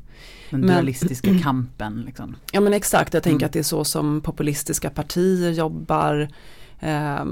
Den 0.51 0.67
dualistiska 0.67 1.31
men, 1.31 1.39
kampen. 1.43 2.03
Liksom. 2.07 2.37
Ja 2.53 2.61
men 2.61 2.75
exakt, 2.75 3.15
jag 3.15 3.23
tänker 3.23 3.37
mm. 3.37 3.47
att 3.47 3.53
det 3.53 3.59
är 3.59 3.63
så 3.63 3.85
som 3.85 4.21
populistiska 4.21 4.91
partier 4.91 5.51
jobbar 5.51 6.29
eh, 6.81 7.25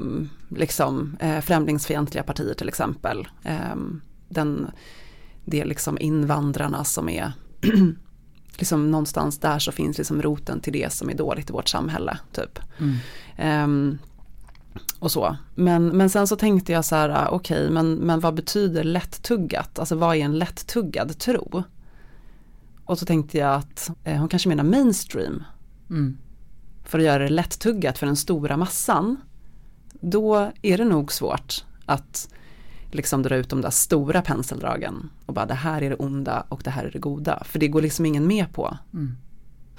liksom, 0.48 1.16
eh, 1.20 1.40
främlingsfientliga 1.40 2.22
partier 2.22 2.54
till 2.54 2.68
exempel. 2.68 3.28
Eh, 3.44 3.76
den, 4.28 4.70
det 5.44 5.60
är 5.60 5.64
liksom 5.64 5.98
invandrarna 6.00 6.84
som 6.84 7.08
är 7.08 7.32
liksom 8.58 8.90
någonstans 8.90 9.38
där 9.38 9.58
så 9.58 9.72
finns 9.72 9.98
liksom 9.98 10.22
roten 10.22 10.60
till 10.60 10.72
det 10.72 10.92
som 10.92 11.10
är 11.10 11.14
dåligt 11.14 11.50
i 11.50 11.52
vårt 11.52 11.68
samhälle. 11.68 12.18
Typ. 12.32 12.58
Mm. 12.78 13.64
Um, 13.64 13.98
och 14.98 15.12
så. 15.12 15.36
Men, 15.54 15.86
men 15.88 16.10
sen 16.10 16.26
så 16.26 16.36
tänkte 16.36 16.72
jag 16.72 16.84
så 16.84 16.96
här, 16.96 17.08
ah, 17.08 17.28
okej, 17.28 17.60
okay, 17.60 17.70
men, 17.70 17.94
men 17.94 18.20
vad 18.20 18.34
betyder 18.34 18.84
lättuggat? 18.84 19.78
Alltså 19.78 19.96
vad 19.96 20.16
är 20.16 20.20
en 20.20 20.38
lättuggad 20.38 21.18
tro? 21.18 21.62
Och 22.84 22.98
så 22.98 23.06
tänkte 23.06 23.38
jag 23.38 23.54
att 23.54 23.90
eh, 24.04 24.18
hon 24.18 24.28
kanske 24.28 24.48
menar 24.48 24.64
mainstream. 24.64 25.44
Mm. 25.90 26.18
För 26.84 26.98
att 26.98 27.04
göra 27.04 27.22
det 27.22 27.28
lättuggat 27.28 27.98
för 27.98 28.06
den 28.06 28.16
stora 28.16 28.56
massan 28.56 29.16
då 30.00 30.52
är 30.62 30.78
det 30.78 30.84
nog 30.84 31.12
svårt 31.12 31.64
att 31.86 32.28
liksom 32.90 33.22
dra 33.22 33.36
ut 33.36 33.48
de 33.48 33.60
där 33.60 33.70
stora 33.70 34.22
penseldragen 34.22 35.10
och 35.26 35.34
bara 35.34 35.46
det 35.46 35.54
här 35.54 35.82
är 35.82 35.90
det 35.90 35.96
onda 35.96 36.46
och 36.48 36.60
det 36.64 36.70
här 36.70 36.84
är 36.84 36.90
det 36.90 36.98
goda. 36.98 37.42
För 37.44 37.58
det 37.58 37.68
går 37.68 37.82
liksom 37.82 38.06
ingen 38.06 38.26
med 38.26 38.52
på. 38.52 38.78
Mm. 38.92 39.16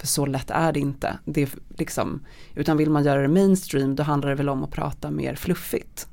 För 0.03 0.07
så 0.07 0.25
lätt 0.25 0.49
är 0.49 0.71
det 0.71 0.79
inte. 0.79 1.17
Det 1.25 1.41
är 1.41 1.49
liksom, 1.77 2.25
utan 2.55 2.77
vill 2.77 2.89
man 2.89 3.03
göra 3.03 3.21
det 3.21 3.27
mainstream 3.27 3.95
då 3.95 4.03
handlar 4.03 4.29
det 4.29 4.35
väl 4.35 4.49
om 4.49 4.63
att 4.63 4.71
prata 4.71 5.11
mer 5.11 5.35
fluffigt. 5.35 6.07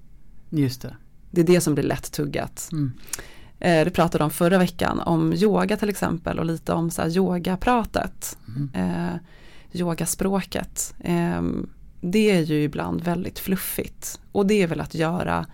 Just 0.51 0.83
det. 0.83 0.97
Det 1.31 1.41
är 1.41 1.45
det 1.45 1.61
som 1.61 1.75
blir 1.75 1.85
lätt 1.85 2.13
tuggat. 2.13 2.69
Mm. 2.73 2.93
Eh, 3.59 3.85
det 3.85 3.91
pratade 3.91 4.25
om 4.25 4.31
förra 4.31 4.59
veckan 4.59 5.01
om 5.01 5.33
yoga 5.33 5.77
till 5.77 5.89
exempel 5.89 6.39
och 6.39 6.45
lite 6.45 6.73
om 6.73 6.91
så 6.91 7.03
här 7.03 7.17
yogapratet. 7.17 8.39
Mm. 8.49 8.71
Eh, 8.75 9.17
yogaspråket. 9.73 10.95
Eh, 11.01 11.43
det 12.01 12.31
är 12.31 12.43
ju 12.43 12.63
ibland 12.63 13.01
väldigt 13.01 13.39
fluffigt. 13.39 14.21
Och 14.33 14.47
det 14.47 14.63
är 14.63 14.67
väl 14.67 14.81
att 14.81 14.95
göra 14.95 15.47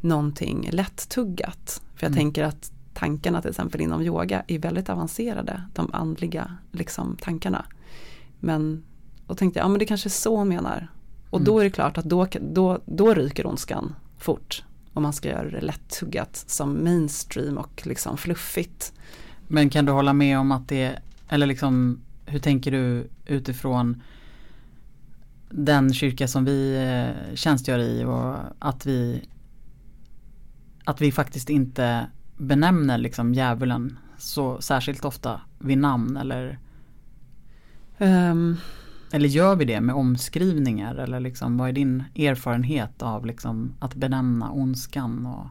någonting 0.00 0.68
lättuggat. 0.72 1.82
För 1.94 2.04
jag 2.06 2.12
mm. 2.12 2.18
tänker 2.18 2.44
att 2.44 2.72
tankarna 2.94 3.40
till 3.40 3.50
exempel 3.50 3.80
inom 3.80 4.02
yoga 4.02 4.42
är 4.46 4.58
väldigt 4.58 4.88
avancerade. 4.88 5.62
De 5.74 5.90
andliga 5.92 6.56
liksom, 6.72 7.16
tankarna. 7.20 7.64
Men 8.40 8.82
då 9.26 9.34
tänkte 9.34 9.58
jag, 9.58 9.64
ja 9.64 9.68
men 9.68 9.78
det 9.78 9.84
kanske 9.84 10.08
är 10.08 10.10
så 10.10 10.36
hon 10.36 10.48
menar. 10.48 10.88
Och 11.30 11.38
mm. 11.38 11.44
då 11.44 11.58
är 11.58 11.64
det 11.64 11.70
klart 11.70 11.98
att 11.98 12.04
då, 12.04 12.26
då, 12.40 12.80
då 12.84 13.14
ryker 13.14 13.46
ondskan 13.46 13.94
fort. 14.18 14.64
Om 14.92 15.02
man 15.02 15.12
ska 15.12 15.28
göra 15.28 15.50
det 15.50 15.60
lättuggat 15.60 16.44
som 16.46 16.84
mainstream 16.84 17.58
och 17.58 17.82
liksom 17.86 18.16
fluffigt. 18.16 18.92
Men 19.48 19.70
kan 19.70 19.84
du 19.84 19.92
hålla 19.92 20.12
med 20.12 20.38
om 20.38 20.52
att 20.52 20.68
det, 20.68 20.98
eller 21.28 21.46
liksom 21.46 22.00
hur 22.26 22.38
tänker 22.38 22.70
du 22.70 23.08
utifrån 23.26 24.02
den 25.50 25.94
kyrka 25.94 26.28
som 26.28 26.44
vi 26.44 26.76
eh, 26.76 27.34
tjänstgör 27.36 27.78
i 27.78 28.04
och 28.04 28.36
att 28.58 28.86
vi 28.86 29.28
att 30.84 31.00
vi 31.00 31.12
faktiskt 31.12 31.50
inte 31.50 32.06
benämner 32.40 32.98
liksom 32.98 33.34
djävulen 33.34 33.98
så 34.18 34.60
särskilt 34.60 35.04
ofta 35.04 35.40
vid 35.58 35.78
namn 35.78 36.16
eller 36.16 36.58
um, 37.98 38.56
eller 39.12 39.28
gör 39.28 39.56
vi 39.56 39.64
det 39.64 39.80
med 39.80 39.94
omskrivningar 39.94 40.94
eller 40.94 41.20
liksom 41.20 41.58
vad 41.58 41.68
är 41.68 41.72
din 41.72 42.04
erfarenhet 42.16 43.02
av 43.02 43.26
liksom 43.26 43.74
att 43.80 43.94
benämna 43.94 44.50
ondskan? 44.50 45.26
Och... 45.26 45.46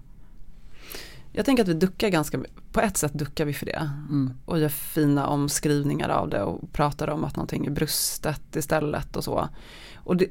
Jag 1.32 1.46
tänker 1.46 1.64
att 1.64 1.70
vi 1.70 1.74
duckar 1.74 2.10
ganska, 2.10 2.40
på 2.72 2.82
ett 2.82 2.98
sätt 2.98 3.14
duckar 3.14 3.46
vi 3.46 3.54
för 3.54 3.66
det. 3.66 3.92
Mm. 4.10 4.34
Och 4.46 4.60
gör 4.60 4.70
fina 4.70 5.28
omskrivningar 5.28 6.10
av 6.10 6.30
det 6.30 6.44
och 6.44 6.74
pratar 6.74 7.08
om 7.10 7.24
att 7.24 7.36
någonting 7.36 7.66
är 7.66 7.72
brustet 7.72 8.56
istället 8.56 9.16
och 9.16 9.24
så. 9.24 9.50
Och 10.04 10.18
det, 10.18 10.28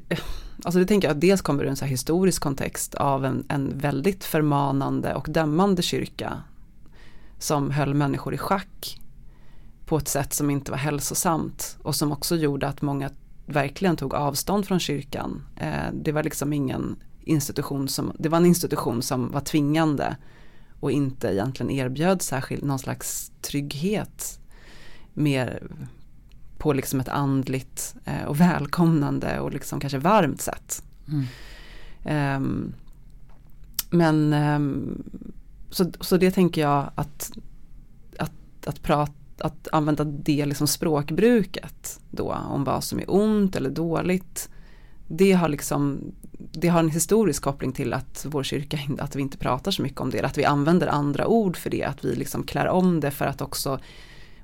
alltså 0.65 0.79
det 0.79 0.87
tänker 0.87 1.09
jag 1.09 1.15
att 1.15 1.21
dels 1.21 1.43
kommer 1.43 1.65
det 1.65 1.71
en 1.71 1.77
så 1.77 1.85
historisk 1.85 2.43
kontext 2.43 2.95
av 2.95 3.25
en, 3.25 3.45
en 3.49 3.79
väldigt 3.79 4.25
förmanande 4.25 5.15
och 5.15 5.27
dömande 5.29 5.83
kyrka. 5.83 6.43
Som 7.39 7.71
höll 7.71 7.95
människor 7.95 8.35
i 8.35 8.39
schack 8.39 9.01
på 9.87 9.97
ett 9.97 10.09
sätt 10.09 10.33
som 10.33 10.51
inte 10.51 10.71
var 10.71 10.79
hälsosamt 10.79 11.79
och 11.83 11.95
som 11.95 12.13
också 12.13 12.37
gjorde 12.37 12.69
att 12.69 12.83
många 12.83 13.11
verkligen 13.47 13.97
tog 13.97 14.15
avstånd 14.15 14.67
från 14.67 14.81
kyrkan. 14.81 15.47
Eh, 15.57 15.93
det 15.93 16.13
var 16.13 16.23
liksom 16.23 16.53
ingen 16.53 16.97
institution 17.21 17.89
som, 17.89 18.13
det 18.19 18.29
var 18.29 18.39
en 18.39 18.47
institution 18.47 19.03
som 19.03 19.33
var 19.33 19.41
tvingande 19.41 20.17
och 20.81 20.91
inte 20.91 21.29
egentligen 21.29 21.71
erbjöd 21.71 22.23
särskilt 22.23 22.65
någon 22.65 22.79
slags 22.79 23.33
trygghet 23.41 24.41
mer 25.15 25.63
på 26.59 26.73
liksom 26.73 27.01
ett 27.01 27.09
andligt 27.09 27.95
eh, 28.05 28.25
och 28.25 28.41
välkomnande 28.41 29.41
och 29.41 29.53
liksom 29.53 29.81
kanske 29.81 29.99
varmt 29.99 30.41
sätt. 30.41 30.83
Mm. 31.09 31.25
Um, 32.37 32.75
men 33.91 34.33
um, 34.33 35.03
så, 35.71 35.93
så 36.01 36.17
det 36.17 36.31
tänker 36.31 36.61
jag 36.61 36.91
att, 36.95 37.31
att, 38.19 38.67
att, 38.67 38.83
prata, 38.83 39.13
att 39.39 39.69
använda 39.73 40.05
det 40.05 40.47
liksom 40.47 40.67
språkbruket 40.67 42.01
då 42.11 42.33
om 42.33 42.65
vad 42.65 42.85
som 42.85 42.99
är 42.99 43.05
ont 43.09 43.57
eller 43.57 43.71
dåligt. 43.71 44.51
Det 45.09 45.33
har 45.33 45.49
liksom 45.49 46.13
det 46.53 46.69
har 46.69 46.81
en 46.81 46.91
historisk 46.91 47.43
koppling 47.43 47.73
till 47.73 47.93
att 47.93 48.27
vår 48.29 48.43
kyrka, 48.43 48.79
att 48.99 49.17
vi 49.17 49.23
inte 49.23 49.39
pratar 49.39 49.71
så 49.71 49.83
mycket 49.83 50.01
om 50.01 50.11
det, 50.11 50.23
att 50.23 50.39
vi 50.39 50.45
använder 50.45 50.87
andra 50.87 51.27
ord 51.27 51.57
för 51.57 51.71
det, 51.71 51.85
att 51.85 52.05
vi 52.05 52.15
liksom 52.15 52.43
klär 52.43 52.69
om 52.69 53.01
det 53.01 53.11
för 53.11 53.25
att 53.25 53.41
också 53.41 53.81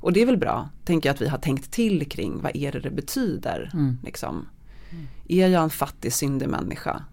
och 0.05 0.13
det 0.13 0.23
är 0.23 0.27
väl 0.27 0.37
bra, 0.37 0.69
tänker 0.85 1.09
jag 1.09 1.15
att 1.15 1.21
vi 1.21 1.29
har 1.29 1.39
tänkt 1.39 1.71
till 1.71 2.09
kring 2.09 2.41
vad 2.43 2.57
är 2.57 2.73
det 2.73 2.81
det 2.81 2.91
betyder. 2.91 3.71
Mm. 3.75 3.99
Liksom. 4.03 4.49
Mm. 4.91 5.07
Är 5.29 5.49
jag 5.49 5.63
en 5.63 5.71
fattig 5.71 6.13
syndig 6.13 6.49
människa? 6.49 7.05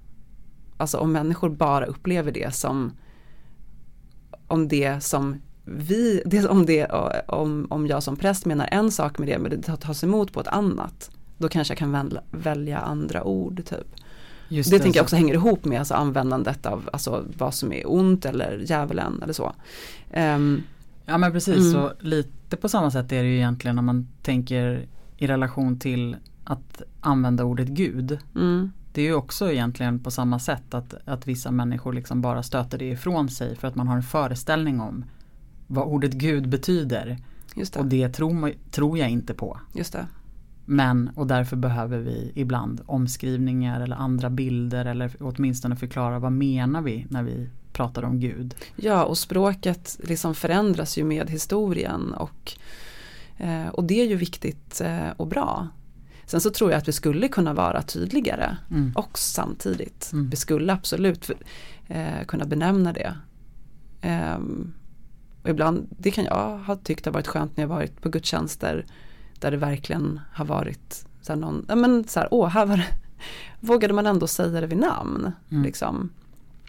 Alltså 0.77 0.97
om 0.97 1.11
människor 1.11 1.49
bara 1.49 1.85
upplever 1.85 2.31
det 2.31 2.55
som 2.55 2.91
om 4.47 4.67
det 4.67 5.03
som 5.03 5.41
vi, 5.63 6.23
det, 6.25 6.47
om, 6.47 6.65
det, 6.65 6.85
om, 7.27 7.67
om 7.69 7.87
jag 7.87 8.03
som 8.03 8.15
präst 8.15 8.45
menar 8.45 8.69
en 8.71 8.91
sak 8.91 9.17
med 9.17 9.27
det 9.27 9.39
men 9.39 9.51
det 9.51 9.77
tas 9.77 10.03
emot 10.03 10.33
på 10.33 10.41
ett 10.41 10.47
annat. 10.47 11.11
Då 11.37 11.49
kanske 11.49 11.71
jag 11.71 11.77
kan 11.77 11.91
välja, 11.91 12.21
välja 12.31 12.79
andra 12.79 13.23
ord 13.23 13.65
typ. 13.65 13.87
Just 14.49 14.71
det, 14.71 14.77
det 14.77 14.83
tänker 14.83 14.99
jag 14.99 15.03
också 15.03 15.15
hänger 15.15 15.33
ihop 15.33 15.65
med 15.65 15.79
alltså 15.79 15.93
användandet 15.93 16.65
av 16.65 16.89
alltså, 16.93 17.25
vad 17.37 17.53
som 17.53 17.73
är 17.73 17.91
ont 17.91 18.25
eller 18.25 18.63
djävulen 18.65 19.19
eller 19.23 19.33
så. 19.33 19.53
Um, 20.15 20.63
ja 21.11 21.17
men 21.17 21.31
precis, 21.31 21.57
mm. 21.57 21.71
så 21.71 21.93
lite 21.99 22.57
på 22.57 22.69
samma 22.69 22.91
sätt 22.91 23.11
är 23.11 23.23
det 23.23 23.29
ju 23.29 23.35
egentligen 23.35 23.75
när 23.75 23.83
man 23.83 24.07
tänker 24.21 24.87
i 25.17 25.27
relation 25.27 25.79
till 25.79 26.15
att 26.43 26.81
använda 26.99 27.43
ordet 27.43 27.67
Gud. 27.67 28.19
Mm. 28.35 28.71
Det 28.93 29.01
är 29.01 29.05
ju 29.05 29.13
också 29.13 29.51
egentligen 29.51 29.99
på 29.99 30.11
samma 30.11 30.39
sätt 30.39 30.73
att, 30.73 30.93
att 31.05 31.27
vissa 31.27 31.51
människor 31.51 31.93
liksom 31.93 32.21
bara 32.21 32.43
stöter 32.43 32.77
det 32.77 32.89
ifrån 32.89 33.29
sig 33.29 33.55
för 33.55 33.67
att 33.67 33.75
man 33.75 33.87
har 33.87 33.95
en 33.95 34.03
föreställning 34.03 34.79
om 34.81 35.05
vad 35.67 35.87
ordet 35.87 36.13
Gud 36.13 36.49
betyder. 36.49 37.17
Det. 37.55 37.75
Och 37.75 37.85
det 37.85 38.09
tror, 38.09 38.53
tror 38.71 38.97
jag 38.97 39.09
inte 39.09 39.33
på. 39.33 39.59
Just 39.73 39.93
det. 39.93 40.07
Men 40.65 41.09
och 41.15 41.27
därför 41.27 41.55
behöver 41.55 41.97
vi 41.97 42.31
ibland 42.35 42.81
omskrivningar 42.85 43.81
eller 43.81 43.95
andra 43.95 44.29
bilder 44.29 44.85
eller 44.85 45.15
åtminstone 45.19 45.75
förklara 45.75 46.19
vad 46.19 46.31
menar 46.31 46.81
vi 46.81 47.07
när 47.09 47.23
vi 47.23 47.49
pratar 47.73 48.03
om 48.03 48.19
Gud. 48.19 48.55
Ja 48.75 49.03
och 49.03 49.17
språket 49.17 49.97
liksom 50.03 50.35
förändras 50.35 50.97
ju 50.97 51.03
med 51.03 51.29
historien 51.29 52.13
och, 52.13 52.53
eh, 53.37 53.67
och 53.67 53.83
det 53.83 54.01
är 54.01 54.05
ju 54.05 54.15
viktigt 54.15 54.81
eh, 54.81 55.09
och 55.17 55.27
bra. 55.27 55.67
Sen 56.25 56.41
så 56.41 56.49
tror 56.49 56.71
jag 56.71 56.77
att 56.77 56.87
vi 56.87 56.91
skulle 56.91 57.27
kunna 57.27 57.53
vara 57.53 57.81
tydligare 57.81 58.57
mm. 58.71 58.91
också 58.95 59.23
samtidigt. 59.23 60.09
Mm. 60.13 60.29
Vi 60.29 60.35
skulle 60.35 60.73
absolut 60.73 61.29
eh, 61.87 62.25
kunna 62.27 62.45
benämna 62.45 62.93
det. 62.93 63.15
Um, 64.35 64.73
och 65.43 65.49
ibland, 65.49 65.87
det 65.97 66.11
kan 66.11 66.25
jag 66.25 66.57
ha 66.57 66.75
tyckt 66.75 67.05
har 67.05 67.13
varit 67.13 67.27
skönt 67.27 67.57
när 67.57 67.63
jag 67.63 67.69
varit 67.69 68.01
på 68.01 68.09
gudstjänster 68.09 68.85
där 69.39 69.51
det 69.51 69.57
verkligen 69.57 70.19
har 70.33 70.45
varit 70.45 71.05
så 71.21 71.33
här 71.33 71.39
någon, 71.39 71.65
ja 71.67 71.75
men 71.75 72.07
så 72.07 72.19
här, 72.19 72.27
åh 72.31 72.47
här 72.47 72.65
var 72.65 72.77
det, 72.77 72.87
vågade 73.59 73.93
man 73.93 74.07
ändå 74.07 74.27
säga 74.27 74.61
det 74.61 74.67
vid 74.67 74.77
namn. 74.77 75.31
Mm. 75.51 75.63
Liksom. 75.63 76.09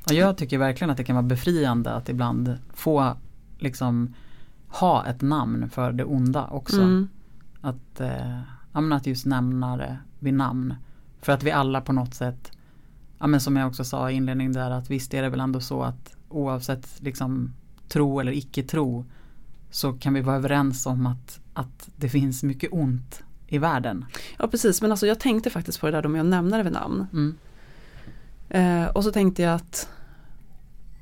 Ja, 0.07 0.15
jag 0.15 0.37
tycker 0.37 0.59
verkligen 0.59 0.91
att 0.91 0.97
det 0.97 1.05
kan 1.05 1.17
vara 1.17 1.27
befriande 1.27 1.93
att 1.93 2.09
ibland 2.09 2.59
få 2.75 3.17
liksom 3.59 4.15
ha 4.69 5.07
ett 5.07 5.23
namn 5.23 5.71
för 5.71 5.93
det 5.93 6.05
onda 6.05 6.47
också. 6.47 6.81
Mm. 6.81 7.09
Att, 7.61 8.01
eh, 8.01 8.41
att 8.73 9.07
just 9.07 9.27
nämna 9.27 9.77
det 9.77 9.99
vid 10.19 10.35
namn. 10.35 10.75
För 11.21 11.33
att 11.33 11.43
vi 11.43 11.51
alla 11.51 11.81
på 11.81 11.93
något 11.93 12.15
sätt, 12.15 12.53
ja, 13.19 13.27
men 13.27 13.41
som 13.41 13.57
jag 13.57 13.69
också 13.69 13.85
sa 13.85 14.11
i 14.11 14.15
inledningen 14.15 14.53
där, 14.53 14.71
att 14.71 14.91
visst 14.91 15.15
är 15.15 15.23
det 15.23 15.29
väl 15.29 15.41
ändå 15.41 15.61
så 15.61 15.83
att 15.83 16.17
oavsett 16.29 17.03
liksom 17.03 17.53
tro 17.88 18.21
eller 18.21 18.33
icke 18.33 18.62
tro 18.62 19.05
så 19.71 19.93
kan 19.93 20.15
vi 20.15 20.21
vara 20.21 20.37
överens 20.37 20.87
om 20.87 21.07
att, 21.07 21.41
att 21.55 21.91
det 21.97 22.09
finns 22.09 22.43
mycket 22.43 22.73
ont 22.73 23.23
i 23.47 23.59
världen. 23.59 24.05
Ja 24.38 24.49
precis, 24.49 24.83
men 24.83 24.91
alltså 24.91 25.07
jag 25.07 25.21
tänkte 25.21 25.51
faktiskt 25.51 25.81
på 25.81 25.87
det 25.87 25.93
där 25.93 26.07
om 26.07 26.15
jag 26.15 26.27
nämner 26.27 26.59
det 26.59 26.65
vid 26.65 26.73
namn. 26.73 27.07
Mm. 27.12 27.35
Eh, 28.53 28.87
och 28.87 29.05
så 29.05 29.12
tänkte 29.12 29.43
jag 29.43 29.55
att 29.55 29.88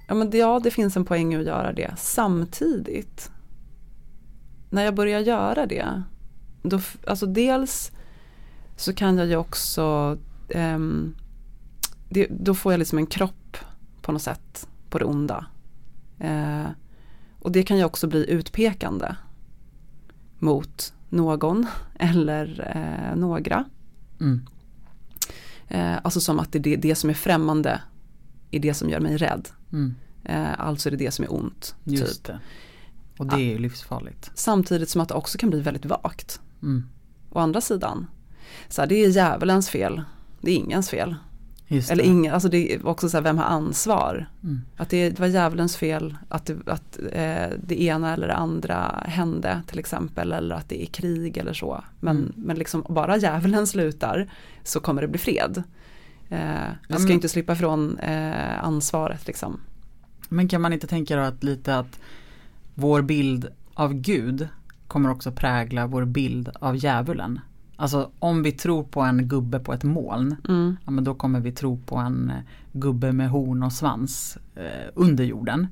ja, 0.08 0.14
men 0.14 0.30
det, 0.30 0.38
ja, 0.38 0.60
det 0.64 0.70
finns 0.70 0.96
en 0.96 1.04
poäng 1.04 1.34
i 1.34 1.36
att 1.36 1.46
göra 1.46 1.72
det 1.72 1.94
samtidigt. 1.96 3.30
När 4.70 4.84
jag 4.84 4.94
börjar 4.94 5.20
göra 5.20 5.66
det, 5.66 6.02
då, 6.62 6.80
alltså 7.06 7.26
dels 7.26 7.92
så 8.76 8.94
kan 8.94 9.18
jag 9.18 9.26
ju 9.26 9.36
också, 9.36 10.16
eh, 10.48 10.78
det, 12.08 12.26
då 12.30 12.54
får 12.54 12.72
jag 12.72 12.78
liksom 12.78 12.98
en 12.98 13.06
kropp 13.06 13.56
på 14.02 14.12
något 14.12 14.22
sätt 14.22 14.68
på 14.90 14.98
det 14.98 15.04
onda. 15.04 15.46
Eh, 16.18 16.66
och 17.38 17.52
det 17.52 17.62
kan 17.62 17.78
ju 17.78 17.84
också 17.84 18.06
bli 18.06 18.30
utpekande 18.30 19.14
mot 20.38 20.92
någon 21.08 21.66
eller 21.98 22.72
eh, 22.76 23.16
några. 23.16 23.64
Mm. 24.20 24.46
Eh, 25.70 25.96
alltså 26.02 26.20
som 26.20 26.40
att 26.40 26.52
det 26.52 26.66
är 26.66 26.76
det 26.76 26.94
som 26.94 27.10
är 27.10 27.14
främmande 27.14 27.82
är 28.50 28.60
det 28.60 28.74
som 28.74 28.90
gör 28.90 29.00
mig 29.00 29.16
rädd. 29.16 29.48
Mm. 29.72 29.94
Eh, 30.24 30.60
alltså 30.60 30.88
är 30.88 30.90
det 30.90 30.96
det 30.96 31.10
som 31.10 31.24
är 31.24 31.34
ont. 31.34 31.74
Just 31.84 32.24
typ. 32.24 32.24
det. 32.24 32.40
Och 33.18 33.26
det 33.26 33.36
är 33.36 33.52
ju 33.52 33.58
livsfarligt. 33.58 34.30
Samtidigt 34.34 34.88
som 34.88 35.00
att 35.00 35.08
det 35.08 35.14
också 35.14 35.38
kan 35.38 35.50
bli 35.50 35.60
väldigt 35.60 35.84
vagt. 35.84 36.40
Mm. 36.62 36.84
Å 37.30 37.38
andra 37.38 37.60
sidan, 37.60 38.06
så 38.68 38.82
här, 38.82 38.88
det 38.88 38.94
är 38.94 39.08
djävulens 39.08 39.68
fel. 39.68 40.02
Det 40.40 40.50
är 40.50 40.54
ingens 40.54 40.90
fel. 40.90 41.16
Eller 41.70 42.04
ingen, 42.04 42.34
alltså 42.34 42.48
det 42.48 42.74
är 42.74 42.86
också 42.86 43.08
så 43.08 43.16
här, 43.16 43.24
vem 43.24 43.38
har 43.38 43.44
ansvar? 43.44 44.26
Mm. 44.42 44.60
Att 44.76 44.88
det, 44.88 45.10
det, 45.10 45.20
var 45.20 45.26
djävulens 45.26 45.76
fel 45.76 46.16
att, 46.28 46.46
det, 46.46 46.56
att 46.66 46.98
eh, 47.12 47.48
det 47.66 47.82
ena 47.82 48.12
eller 48.12 48.28
det 48.28 48.34
andra 48.34 49.04
hände 49.06 49.62
till 49.66 49.78
exempel. 49.78 50.32
Eller 50.32 50.54
att 50.54 50.68
det 50.68 50.82
är 50.82 50.86
krig 50.86 51.36
eller 51.36 51.52
så. 51.52 51.84
Men, 52.00 52.16
mm. 52.16 52.32
men 52.36 52.56
liksom 52.56 52.84
bara 52.88 53.16
djävulen 53.16 53.66
slutar 53.66 54.30
så 54.62 54.80
kommer 54.80 55.02
det 55.02 55.08
bli 55.08 55.18
fred. 55.18 55.62
Eh, 56.28 56.38
vi 56.88 56.94
ska 56.94 57.02
mm. 57.02 57.12
inte 57.12 57.28
slippa 57.28 57.56
från 57.56 57.98
eh, 57.98 58.64
ansvaret 58.64 59.26
liksom. 59.26 59.60
Men 60.28 60.48
kan 60.48 60.60
man 60.60 60.72
inte 60.72 60.86
tänka 60.86 61.16
då 61.16 61.22
att 61.22 61.44
lite 61.44 61.78
att 61.78 62.00
vår 62.74 63.02
bild 63.02 63.48
av 63.74 63.94
Gud 63.94 64.48
kommer 64.86 65.10
också 65.10 65.32
prägla 65.32 65.86
vår 65.86 66.04
bild 66.04 66.50
av 66.60 66.76
djävulen? 66.76 67.40
Alltså 67.80 68.10
om 68.18 68.42
vi 68.42 68.52
tror 68.52 68.84
på 68.84 69.00
en 69.00 69.28
gubbe 69.28 69.60
på 69.60 69.72
ett 69.72 69.84
moln, 69.84 70.36
mm. 70.48 70.76
ja, 70.84 70.90
men 70.90 71.04
då 71.04 71.14
kommer 71.14 71.40
vi 71.40 71.52
tro 71.52 71.78
på 71.78 71.96
en 71.96 72.30
eh, 72.30 72.36
gubbe 72.72 73.12
med 73.12 73.30
horn 73.30 73.62
och 73.62 73.72
svans 73.72 74.38
eh, 74.54 74.90
under 74.94 75.24
jorden. 75.24 75.66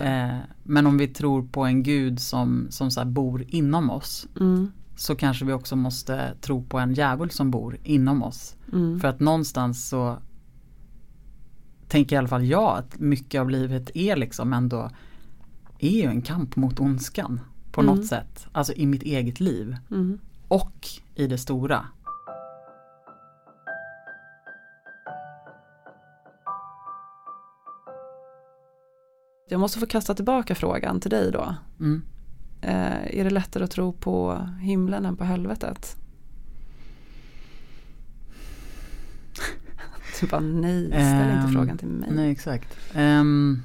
Eh, 0.00 0.36
men 0.62 0.86
om 0.86 0.98
vi 0.98 1.08
tror 1.08 1.42
på 1.42 1.64
en 1.64 1.82
gud 1.82 2.20
som, 2.20 2.66
som 2.70 2.90
så 2.90 3.04
bor 3.04 3.44
inom 3.48 3.90
oss 3.90 4.26
mm. 4.40 4.72
så 4.96 5.16
kanske 5.16 5.44
vi 5.44 5.52
också 5.52 5.76
måste 5.76 6.34
tro 6.40 6.64
på 6.64 6.78
en 6.78 6.94
djävul 6.94 7.30
som 7.30 7.50
bor 7.50 7.76
inom 7.84 8.22
oss. 8.22 8.56
Mm. 8.72 9.00
För 9.00 9.08
att 9.08 9.20
någonstans 9.20 9.88
så 9.88 10.16
tänker 11.88 12.16
i 12.16 12.18
alla 12.18 12.28
fall 12.28 12.44
jag 12.44 12.78
att 12.78 12.98
mycket 12.98 13.40
av 13.40 13.50
livet 13.50 13.90
är 13.94 14.16
liksom 14.16 14.52
ändå 14.52 14.90
är 15.78 16.02
ju 16.02 16.08
en 16.08 16.22
kamp 16.22 16.56
mot 16.56 16.80
ondskan 16.80 17.40
på 17.72 17.82
något 17.82 17.94
mm. 17.94 18.06
sätt. 18.06 18.46
Alltså 18.52 18.72
i 18.72 18.86
mitt 18.86 19.02
eget 19.02 19.40
liv. 19.40 19.76
Och 20.54 20.88
i 21.14 21.26
det 21.26 21.38
stora. 21.38 21.86
Jag 29.48 29.60
måste 29.60 29.78
få 29.78 29.86
kasta 29.86 30.14
tillbaka 30.14 30.54
frågan 30.54 31.00
till 31.00 31.10
dig 31.10 31.32
då. 31.32 31.54
Mm. 31.80 32.02
Eh, 32.60 33.18
är 33.18 33.24
det 33.24 33.30
lättare 33.30 33.64
att 33.64 33.70
tro 33.70 33.92
på 33.92 34.48
himlen 34.60 35.04
än 35.06 35.16
på 35.16 35.24
helvetet? 35.24 35.96
du 40.20 40.26
bara 40.26 40.40
nej, 40.40 40.86
ställ 40.86 41.30
inte 41.30 41.46
um, 41.46 41.52
frågan 41.52 41.78
till 41.78 41.88
mig. 41.88 42.10
Nej 42.12 42.30
exakt. 42.30 42.78
Um, 42.96 43.62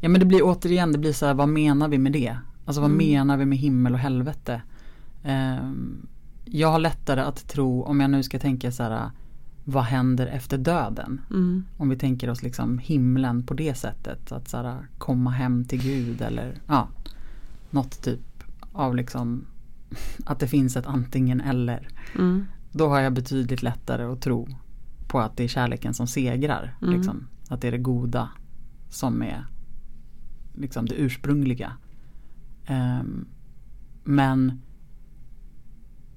Ja 0.00 0.08
men 0.08 0.20
det 0.20 0.26
blir 0.26 0.40
återigen, 0.44 0.92
det 0.92 0.98
blir 0.98 1.12
så 1.12 1.26
här, 1.26 1.34
vad 1.34 1.48
menar 1.48 1.88
vi 1.88 1.98
med 1.98 2.12
det? 2.12 2.36
Alltså 2.64 2.80
vad 2.80 2.90
Mm. 2.90 3.06
menar 3.06 3.36
vi 3.36 3.46
med 3.46 3.58
himmel 3.58 3.92
och 3.92 3.98
helvete? 3.98 4.62
Ehm, 5.22 6.06
jag 6.44 6.68
har 6.68 6.78
lättare 6.78 7.20
att 7.20 7.48
tro, 7.48 7.82
om 7.82 8.00
jag 8.00 8.10
nu 8.10 8.22
ska 8.22 8.38
tänka 8.38 8.72
så 8.72 8.82
här, 8.82 9.10
vad 9.64 9.84
händer 9.84 10.26
efter 10.26 10.58
döden? 10.58 11.20
Mm. 11.30 11.64
Om 11.76 11.88
vi 11.88 11.96
tänker 11.96 12.30
oss 12.30 12.42
liksom 12.42 12.78
himlen 12.78 13.42
på 13.42 13.54
det 13.54 13.74
sättet, 13.74 14.32
att 14.32 14.48
så 14.48 14.56
här, 14.56 14.86
komma 14.98 15.30
hem 15.30 15.64
till 15.64 15.82
Gud 15.82 16.22
eller 16.22 16.54
ja, 16.66 16.88
något 17.70 18.02
typ 18.02 18.20
av 18.72 18.96
liksom 18.96 19.44
att 20.24 20.38
det 20.38 20.48
finns 20.48 20.76
ett 20.76 20.86
antingen 20.86 21.40
eller. 21.40 21.88
Mm. 22.14 22.46
Då 22.72 22.88
har 22.88 23.00
jag 23.00 23.12
betydligt 23.12 23.62
lättare 23.62 24.02
att 24.02 24.20
tro 24.20 24.48
på 25.08 25.20
att 25.20 25.36
det 25.36 25.44
är 25.44 25.48
kärleken 25.48 25.94
som 25.94 26.06
segrar. 26.06 26.76
Mm. 26.82 26.94
Liksom. 26.94 27.26
Att 27.48 27.60
det 27.60 27.68
är 27.68 27.72
det 27.72 27.78
goda 27.78 28.28
som 28.88 29.22
är 29.22 29.46
liksom 30.54 30.86
det 30.86 30.94
ursprungliga. 30.94 31.72
Ehm, 32.66 33.26
men 34.04 34.60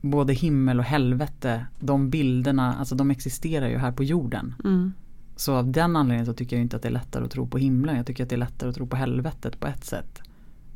både 0.03 0.33
himmel 0.33 0.79
och 0.79 0.85
helvete, 0.85 1.65
de 1.79 2.09
bilderna, 2.09 2.75
alltså 2.75 2.95
de 2.95 3.11
existerar 3.11 3.69
ju 3.69 3.77
här 3.77 3.91
på 3.91 4.03
jorden. 4.03 4.55
Mm. 4.63 4.93
Så 5.35 5.53
av 5.53 5.71
den 5.71 5.95
anledningen 5.95 6.25
så 6.25 6.33
tycker 6.33 6.55
jag 6.55 6.63
inte 6.63 6.75
att 6.75 6.81
det 6.81 6.87
är 6.87 6.93
lättare 6.93 7.23
att 7.25 7.31
tro 7.31 7.47
på 7.47 7.57
himlen. 7.57 7.95
Jag 7.97 8.05
tycker 8.05 8.23
att 8.23 8.29
det 8.29 8.35
är 8.35 8.37
lättare 8.37 8.69
att 8.69 8.75
tro 8.75 8.87
på 8.87 8.95
helvetet 8.95 9.59
på 9.59 9.67
ett 9.67 9.83
sätt. 9.83 10.21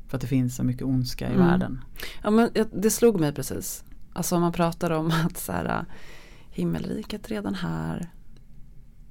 För 0.07 0.17
att 0.17 0.21
det 0.21 0.27
finns 0.27 0.55
så 0.55 0.63
mycket 0.63 0.83
ondska 0.83 1.29
i 1.29 1.33
Mm. 1.33 1.47
världen. 1.47 1.83
Ja 2.23 2.29
men 2.31 2.49
det 2.73 2.89
slog 2.89 3.19
mig 3.19 3.33
precis. 3.33 3.83
Alltså 4.13 4.35
om 4.35 4.41
man 4.41 4.51
pratar 4.51 4.91
om 4.91 5.11
att 5.25 5.37
så 5.37 5.51
här, 5.51 5.85
himmelriket 6.49 7.29
redan 7.29 7.55
här. 7.55 8.09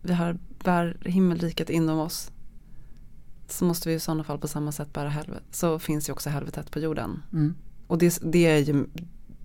Vi 0.02 0.12
har, 0.12 0.38
bär 0.64 0.96
himmelriket 1.04 1.70
inom 1.70 1.98
oss. 1.98 2.30
Så 3.48 3.64
måste 3.64 3.88
vi 3.88 3.94
i 3.94 4.00
sådana 4.00 4.24
fall 4.24 4.38
på 4.38 4.48
samma 4.48 4.72
sätt 4.72 4.92
bära 4.92 5.08
helvetet. 5.08 5.54
Så 5.54 5.78
finns 5.78 6.08
ju 6.08 6.12
också 6.12 6.30
helvetet 6.30 6.70
på 6.70 6.78
jorden. 6.78 7.22
Mm. 7.32 7.54
Och 7.86 7.98
det, 7.98 8.18
det, 8.22 8.46
är 8.46 8.58
ju, 8.58 8.86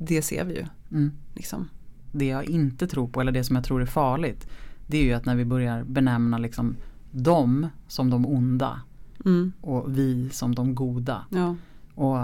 det 0.08 0.22
ser 0.22 0.46
vi 0.46 0.54
ju. 0.54 0.66
Mm. 0.92 1.12
Liksom. 1.34 1.70
det 2.12 2.26
jag 2.26 2.46
inte 2.46 2.88
tror 2.88 3.08
på 3.08 3.22
eller 3.22 3.32
det 3.32 3.44
som 3.44 3.56
jag 3.56 3.66
tror 3.66 3.82
är 3.82 3.86
farligt 3.86 4.48
det 4.88 4.98
är 4.98 5.04
ju 5.04 5.14
att 5.14 5.26
när 5.26 5.36
vi 5.36 5.46
börjar 5.46 5.84
benämna 5.84 6.38
liksom 6.38 6.76
dem 7.12 7.68
som 7.88 8.10
de 8.10 8.26
onda 8.26 8.82
Mm. 9.26 9.52
och 9.62 9.98
vi 9.98 10.30
som 10.30 10.56
de 10.56 10.76
goda. 10.76 11.26
Ja. 11.30 11.56
Och 11.96 12.20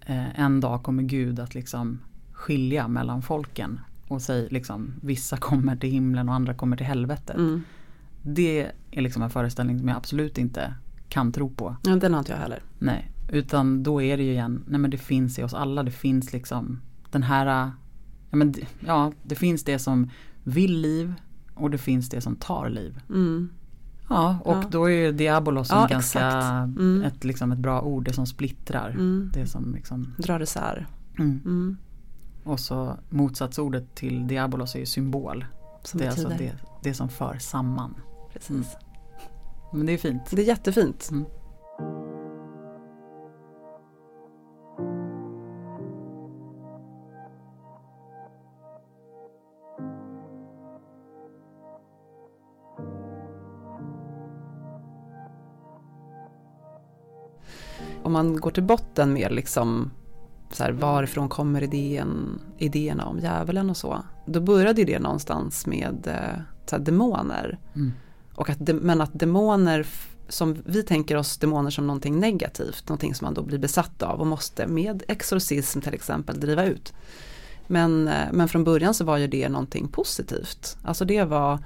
eh, 0.00 0.40
en 0.40 0.60
dag 0.60 0.82
kommer 0.82 1.02
Gud 1.02 1.40
att 1.40 1.54
liksom 1.54 1.98
skilja 2.32 2.88
mellan 2.88 3.22
folken 3.22 3.80
och 4.08 4.22
säga 4.22 4.48
liksom 4.50 4.92
vissa 5.02 5.36
kommer 5.48 5.76
till 5.76 5.90
himlen 5.90 6.28
och 6.28 6.34
andra 6.34 6.54
kommer 6.54 6.76
till 6.76 6.86
helvetet. 6.86 7.36
Mm. 7.36 7.62
Det 8.22 8.72
är 8.90 9.02
liksom 9.02 9.22
en 9.22 9.30
föreställning 9.30 9.78
som 9.78 9.88
jag 9.88 9.96
absolut 9.96 10.38
inte 10.38 10.74
kan 11.08 11.32
tro 11.32 11.50
på. 11.50 11.76
ja, 11.82 11.96
den 11.96 12.12
har 12.12 12.18
inte 12.18 12.32
jag 12.32 12.38
heller. 12.38 12.62
Nej, 12.78 13.10
utan 13.28 13.82
då 13.82 14.02
är 14.02 14.16
det 14.16 14.22
ju 14.22 14.30
igen, 14.32 14.64
nej 14.68 14.80
men 14.80 14.90
det 14.90 14.98
finns 14.98 15.38
i 15.38 15.42
oss 15.42 15.54
alla, 15.54 15.82
det 15.82 15.90
finns 15.90 16.32
liksom 16.32 16.80
den 17.10 17.22
här, 17.22 17.46
ja 18.30 18.36
men 18.36 18.54
ja 18.86 19.12
det 19.22 19.34
finns 19.34 19.64
det 19.64 19.78
som 19.78 20.10
vill 20.44 20.80
liv 20.80 21.14
och 21.54 21.70
det 21.70 21.78
finns 21.78 22.08
det 22.08 22.20
som 22.20 22.36
tar 22.36 22.68
liv. 22.68 23.00
Mm. 23.08 23.48
Ja, 24.08 24.38
och 24.44 24.56
Ja. 24.56 24.64
då 24.70 24.84
är 24.84 24.90
ju 24.90 25.12
diabolos 25.12 25.68
Ja, 25.70 25.86
ganska. 25.90 26.26
Mm. 26.30 27.02
ett, 27.06 27.24
liksom 27.24 27.52
ett 27.52 27.58
bra 27.58 27.80
ord, 27.82 28.04
det 28.04 28.12
som 28.12 28.26
splittrar. 28.26 28.90
Mm. 28.90 29.30
Det 29.34 29.46
som 29.46 29.74
liksom, 29.74 30.14
Drar 30.18 30.40
isär. 30.42 30.86
mm. 31.18 31.40
Mm. 31.44 31.76
Och 32.44 32.60
så 32.60 32.96
motsatsordet 33.08 33.94
till 33.94 34.26
diabolos 34.26 34.74
är 34.74 34.78
ju 34.78 34.86
symbol. 34.86 35.44
Som 35.82 35.98
det 36.00 36.06
är 36.06 36.10
alltså 36.10 36.28
det, 36.28 36.52
det 36.82 36.94
som 36.94 37.08
för 37.08 37.38
samman. 37.38 37.94
Precis. 38.32 38.76
Men 39.72 39.86
det 39.86 39.92
är 39.92 39.98
fint. 39.98 40.22
Det 40.30 40.42
är 40.42 40.46
jättefint. 40.46 41.08
Mm. 41.10 41.24
Man 58.16 58.36
går 58.36 58.50
till 58.50 58.62
botten 58.62 59.12
med 59.12 59.32
liksom 59.32 59.90
så 60.52 60.62
här, 60.62 60.72
varifrån 60.72 61.28
kommer 61.28 61.62
idén, 61.62 62.40
idéerna 62.58 63.06
om 63.06 63.18
djävulen 63.18 63.70
och 63.70 63.76
så. 63.76 64.02
Då 64.26 64.40
började 64.40 64.84
det 64.84 64.98
någonstans 64.98 65.66
med 65.66 66.06
eh, 66.06 66.40
så 66.66 66.76
här, 66.76 66.82
demoner. 66.84 67.58
Mm. 67.74 67.92
Och 68.34 68.50
att 68.50 68.58
men 68.68 69.00
att 69.00 69.18
demoner, 69.18 69.86
som 70.28 70.62
vi 70.66 70.82
tänker 70.82 71.16
oss 71.16 71.38
demoner 71.38 71.70
som 71.70 71.86
någonting 71.86 72.20
negativt, 72.20 72.88
någonting 72.88 73.14
som 73.14 73.24
man 73.24 73.34
då 73.34 73.42
blir 73.42 73.58
besatt 73.58 74.02
av 74.02 74.20
och 74.20 74.26
måste 74.26 74.66
med 74.66 75.02
exorcism 75.08 75.80
till 75.80 75.94
exempel 75.94 76.40
driva 76.40 76.64
ut. 76.64 76.92
Men, 77.66 78.08
eh, 78.08 78.32
men 78.32 78.48
från 78.48 78.64
början 78.64 78.94
så 78.94 79.04
var 79.04 79.16
ju 79.16 79.26
det 79.26 79.48
någonting 79.48 79.88
positivt. 79.88 80.76
Alltså 80.84 81.04
det 81.04 81.24
var 81.24 81.58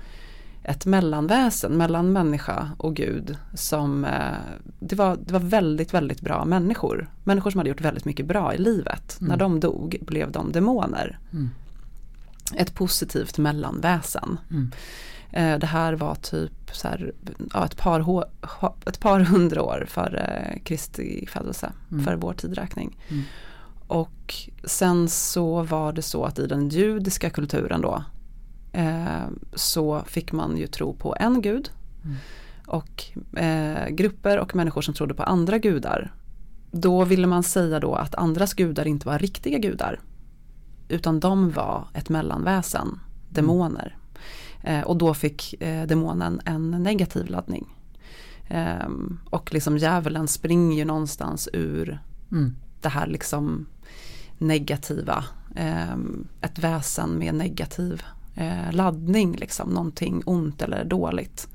ett 0.62 0.86
mellanväsen 0.86 1.72
mellan 1.76 2.12
människa 2.12 2.70
och 2.78 2.96
Gud 2.96 3.36
som 3.54 4.04
eh, 4.04 4.34
det 4.78 4.96
var, 4.96 5.16
det 5.26 5.32
var 5.32 5.40
väldigt, 5.40 5.94
väldigt 5.94 6.20
bra 6.20 6.44
människor. 6.44 7.08
Människor 7.24 7.50
som 7.50 7.58
hade 7.58 7.70
gjort 7.70 7.80
väldigt 7.80 8.04
mycket 8.04 8.26
bra 8.26 8.54
i 8.54 8.58
livet. 8.58 9.16
Mm. 9.20 9.28
När 9.28 9.36
de 9.36 9.60
dog 9.60 9.98
blev 10.06 10.32
de 10.32 10.52
demoner. 10.52 11.18
Mm. 11.32 11.50
Ett 12.54 12.74
positivt 12.74 13.38
mellanväsen. 13.38 14.38
Mm. 14.50 14.70
Eh, 15.32 15.58
Det 15.58 15.66
här 15.66 15.92
var 15.92 16.14
typ 16.14 16.70
så 16.72 16.88
här, 16.88 17.12
ja, 17.54 17.64
ett, 17.64 17.76
par, 17.76 18.24
ett 18.86 19.00
par 19.00 19.20
hundra 19.20 19.62
år 19.62 19.86
före 19.88 20.58
Kristi 20.64 21.26
födelse, 21.26 21.72
Mm. 21.92 22.04
för 22.04 22.14
vår 22.16 22.32
tidräkning. 22.32 22.98
Mm. 23.08 23.22
Och 23.86 24.34
sen 24.64 25.08
så 25.08 25.62
var 25.62 25.92
det 25.92 26.02
så 26.02 26.24
att 26.24 26.38
i 26.38 26.46
den 26.46 26.68
judiska 26.68 27.30
kulturen 27.30 27.80
då 27.80 28.04
eh, 28.72 29.28
så 29.54 30.02
fick 30.06 30.32
man 30.32 30.56
ju 30.56 30.66
tro 30.66 30.94
på 30.94 31.16
en 31.20 31.42
gud. 31.42 31.70
Mm. 32.04 32.16
Och 32.66 33.04
eh, 33.38 33.88
grupper 33.88 34.38
och 34.38 34.54
människor 34.56 34.82
som 34.82 34.94
trodde 34.94 35.14
på 35.14 35.22
andra 35.22 35.58
gudar. 35.58 36.12
Då 36.70 37.04
ville 37.04 37.26
man 37.26 37.42
säga 37.42 37.80
då 37.80 37.94
att 37.94 38.14
andras 38.14 38.54
gudar 38.54 38.86
inte 38.86 39.06
var 39.06 39.18
riktiga 39.18 39.58
gudar. 39.58 40.00
Utan 40.88 41.20
de 41.20 41.50
var 41.50 41.88
ett 41.94 42.08
mellanväsen, 42.08 43.00
demoner. 43.28 43.96
Eh, 44.64 44.80
och 44.80 44.96
då 44.98 45.14
fick 45.14 45.62
eh, 45.62 45.86
demonen 45.86 46.40
en 46.44 46.70
negativ 46.70 47.26
laddning. 47.30 47.76
Ehm, 48.48 49.20
och 49.30 49.54
liksom 49.54 49.78
djävulen 49.78 50.28
springer 50.28 50.76
ju 50.78 50.84
någonstans 50.84 51.48
ur 51.52 52.00
Mm. 52.32 52.56
det 52.80 52.88
här 52.88 53.06
liksom 53.06 53.66
negativa. 54.38 55.24
ehm, 55.56 56.26
ett 56.40 56.58
väsen 56.58 57.18
med 57.18 57.34
negativ 57.34 58.02
eh, 58.40 58.72
laddning, 58.72 59.36
liksom, 59.36 59.70
någonting 59.70 60.22
ont 60.26 60.62
eller 60.62 60.84
dåligt. 60.84 61.48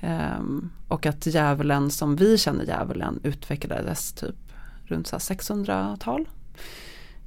Ehm, 0.00 0.70
och 0.88 1.06
att 1.06 1.26
djävulen 1.26 1.90
som 1.90 2.16
vi 2.16 2.38
känner 2.38 2.64
djävulen 2.64 3.20
utvecklades 3.22 4.12
typ 4.12 4.36
runt 4.84 5.06
så 5.06 5.16
här 5.16 5.20
600-tal. 5.20 6.28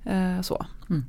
Eh, 0.03 0.41
så. 0.41 0.65
Mm. 0.89 1.05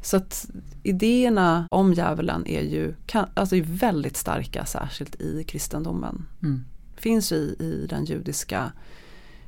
Så 0.00 0.16
att 0.16 0.50
idéerna 0.82 1.68
om 1.70 1.92
djävulen 1.92 2.46
är 2.46 2.62
ju 2.62 2.94
kan, 3.06 3.28
alltså 3.34 3.56
är 3.56 3.62
väldigt 3.62 4.16
starka, 4.16 4.66
särskilt 4.66 5.20
i 5.20 5.44
kristendomen. 5.44 6.26
Mm. 6.42 6.64
Finns 6.96 7.32
i, 7.32 7.56
i 7.58 7.86
den 7.90 8.04
judiska, 8.04 8.72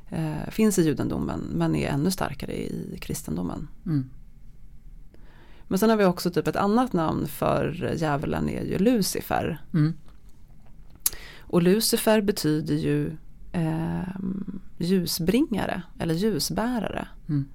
eh, 0.09 0.49
finns 0.51 0.79
i 0.79 0.81
judendomen 0.81 1.39
men 1.39 1.75
är 1.75 1.89
ännu 1.89 2.11
starkare 2.11 2.53
i 2.53 2.97
kristendomen. 3.01 3.67
Mm. 3.85 4.09
Men 5.71 5.79
sen 5.79 5.89
har 5.89 5.97
vi 5.97 6.05
också 6.05 6.31
typ 6.31 6.47
ett 6.47 6.55
annat 6.55 6.93
namn 6.93 7.27
för 7.27 7.93
djävulen 7.97 8.49
är 8.49 8.63
ju 8.63 8.77
Lucifer. 8.77 9.61
Mm. 9.73 9.93
Och 11.39 11.61
Lucifer 11.61 12.21
betyder 12.21 12.75
ju 12.75 13.17
eh, 13.51 14.15
ljusbringare 14.77 15.81
eller 15.99 16.13
ljusbärare. 16.13 17.07
Mm. 17.29 17.45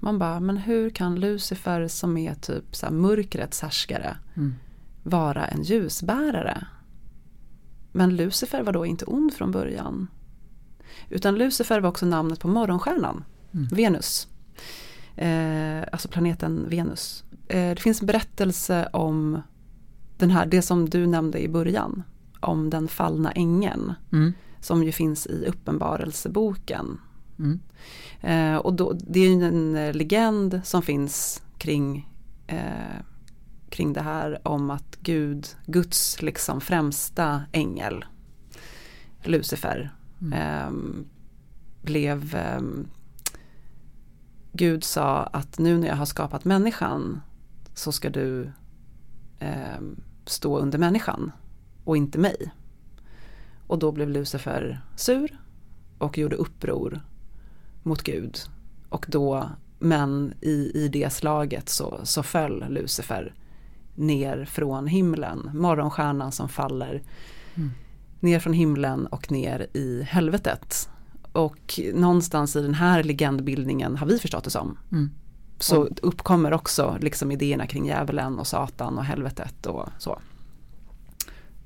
Man 0.00 0.18
bara, 0.18 0.40
men 0.40 0.56
hur 0.56 0.90
kan 0.90 1.20
Lucifer 1.20 1.88
som 1.88 2.16
är 2.16 2.34
typ 2.34 2.76
så 2.76 2.86
här 2.86 2.92
mörkrets 2.92 3.60
härskare 3.62 4.16
Mm. 4.36 4.54
vara 5.02 5.46
en 5.46 5.62
ljusbärare? 5.62 6.66
Men 7.92 8.16
Lucifer 8.16 8.62
var 8.62 8.72
då 8.72 8.86
inte 8.86 9.04
ond 9.04 9.34
från 9.34 9.50
början. 9.50 10.08
Utan 11.08 11.34
Lucifer 11.34 11.80
var 11.80 11.88
också 11.88 12.06
namnet 12.06 12.40
på 12.40 12.48
morgonstjärnan, 12.48 13.24
Mm. 13.52 13.66
Venus. 13.68 14.28
Eh, 15.16 15.84
alltså 15.92 16.08
planeten 16.08 16.68
Venus. 16.68 17.24
Eh, 17.48 17.70
det 17.70 17.80
finns 17.80 18.00
en 18.00 18.06
berättelse 18.06 18.88
om 18.92 19.42
den 20.16 20.30
här, 20.30 20.46
det 20.46 20.62
som 20.62 20.90
du 20.90 21.06
nämnde 21.06 21.42
i 21.42 21.48
början. 21.48 22.02
Om 22.40 22.70
den 22.70 22.88
fallna 22.88 23.32
ängeln. 23.32 23.94
Mm. 24.12 24.32
Som 24.60 24.84
ju 24.84 24.92
finns 24.92 25.26
i 25.26 25.46
Uppenbarelseboken. 25.46 26.98
Mm. 27.38 27.60
Eh, 28.20 28.56
och 28.56 28.74
då, 28.74 28.92
det 28.92 29.20
är 29.20 29.28
ju 29.28 29.44
en 29.44 29.76
eh, 29.76 29.94
legend 29.94 30.60
som 30.64 30.82
finns 30.82 31.42
kring, 31.58 32.10
eh, 32.46 33.02
kring 33.68 33.92
det 33.92 34.00
här 34.02 34.48
om 34.48 34.70
att 34.70 34.98
Gud, 35.00 35.46
Guds 35.66 36.22
liksom 36.22 36.60
främsta 36.60 37.42
ängel, 37.52 38.04
Lucifer, 39.24 39.92
Mm. 40.20 40.32
Eh, 40.32 41.04
blev 41.82 42.34
eh, 42.34 42.60
Gud 44.56 44.84
sa 44.84 45.22
att 45.22 45.58
nu 45.58 45.78
när 45.78 45.88
jag 45.88 45.96
har 45.96 46.06
skapat 46.06 46.44
människan 46.44 47.20
så 47.74 47.92
ska 47.92 48.10
du 48.10 48.50
eh, 49.38 49.80
stå 50.24 50.58
under 50.58 50.78
människan 50.78 51.32
och 51.84 51.96
inte 51.96 52.18
mig. 52.18 52.52
Och 53.66 53.78
då 53.78 53.92
blev 53.92 54.10
Lucifer 54.10 54.80
sur 54.96 55.40
och 55.98 56.18
gjorde 56.18 56.36
uppror 56.36 57.00
mot 57.82 58.02
Gud. 58.02 58.38
Och 58.88 59.06
då, 59.08 59.50
men 59.78 60.34
i, 60.40 60.70
i 60.74 60.88
det 60.88 61.12
slaget 61.12 61.68
så, 61.68 62.00
så 62.02 62.22
föll 62.22 62.64
Lucifer 62.68 63.34
ner 63.94 64.44
från 64.44 64.86
himlen, 64.86 65.50
morgonstjärnan 65.54 66.32
som 66.32 66.48
faller 66.48 67.02
mm. 67.54 67.70
ner 68.20 68.40
från 68.40 68.52
himlen 68.52 69.06
och 69.06 69.32
ner 69.32 69.66
i 69.72 70.02
helvetet. 70.02 70.88
Och 71.36 71.80
någonstans 71.94 72.56
i 72.56 72.62
den 72.62 72.74
här 72.74 73.02
legendbildningen 73.02 73.96
har 73.96 74.06
vi 74.06 74.18
förstått 74.18 74.44
det 74.44 74.50
som. 74.50 74.78
Mm. 74.92 75.10
Så 75.58 75.88
uppkommer 76.02 76.52
också 76.52 76.98
liksom 77.00 77.32
idéerna 77.32 77.66
kring 77.66 77.86
djävulen 77.86 78.38
och 78.38 78.46
satan 78.46 78.98
och 78.98 79.04
helvetet 79.04 79.66
och 79.66 79.88
så. 79.98 80.18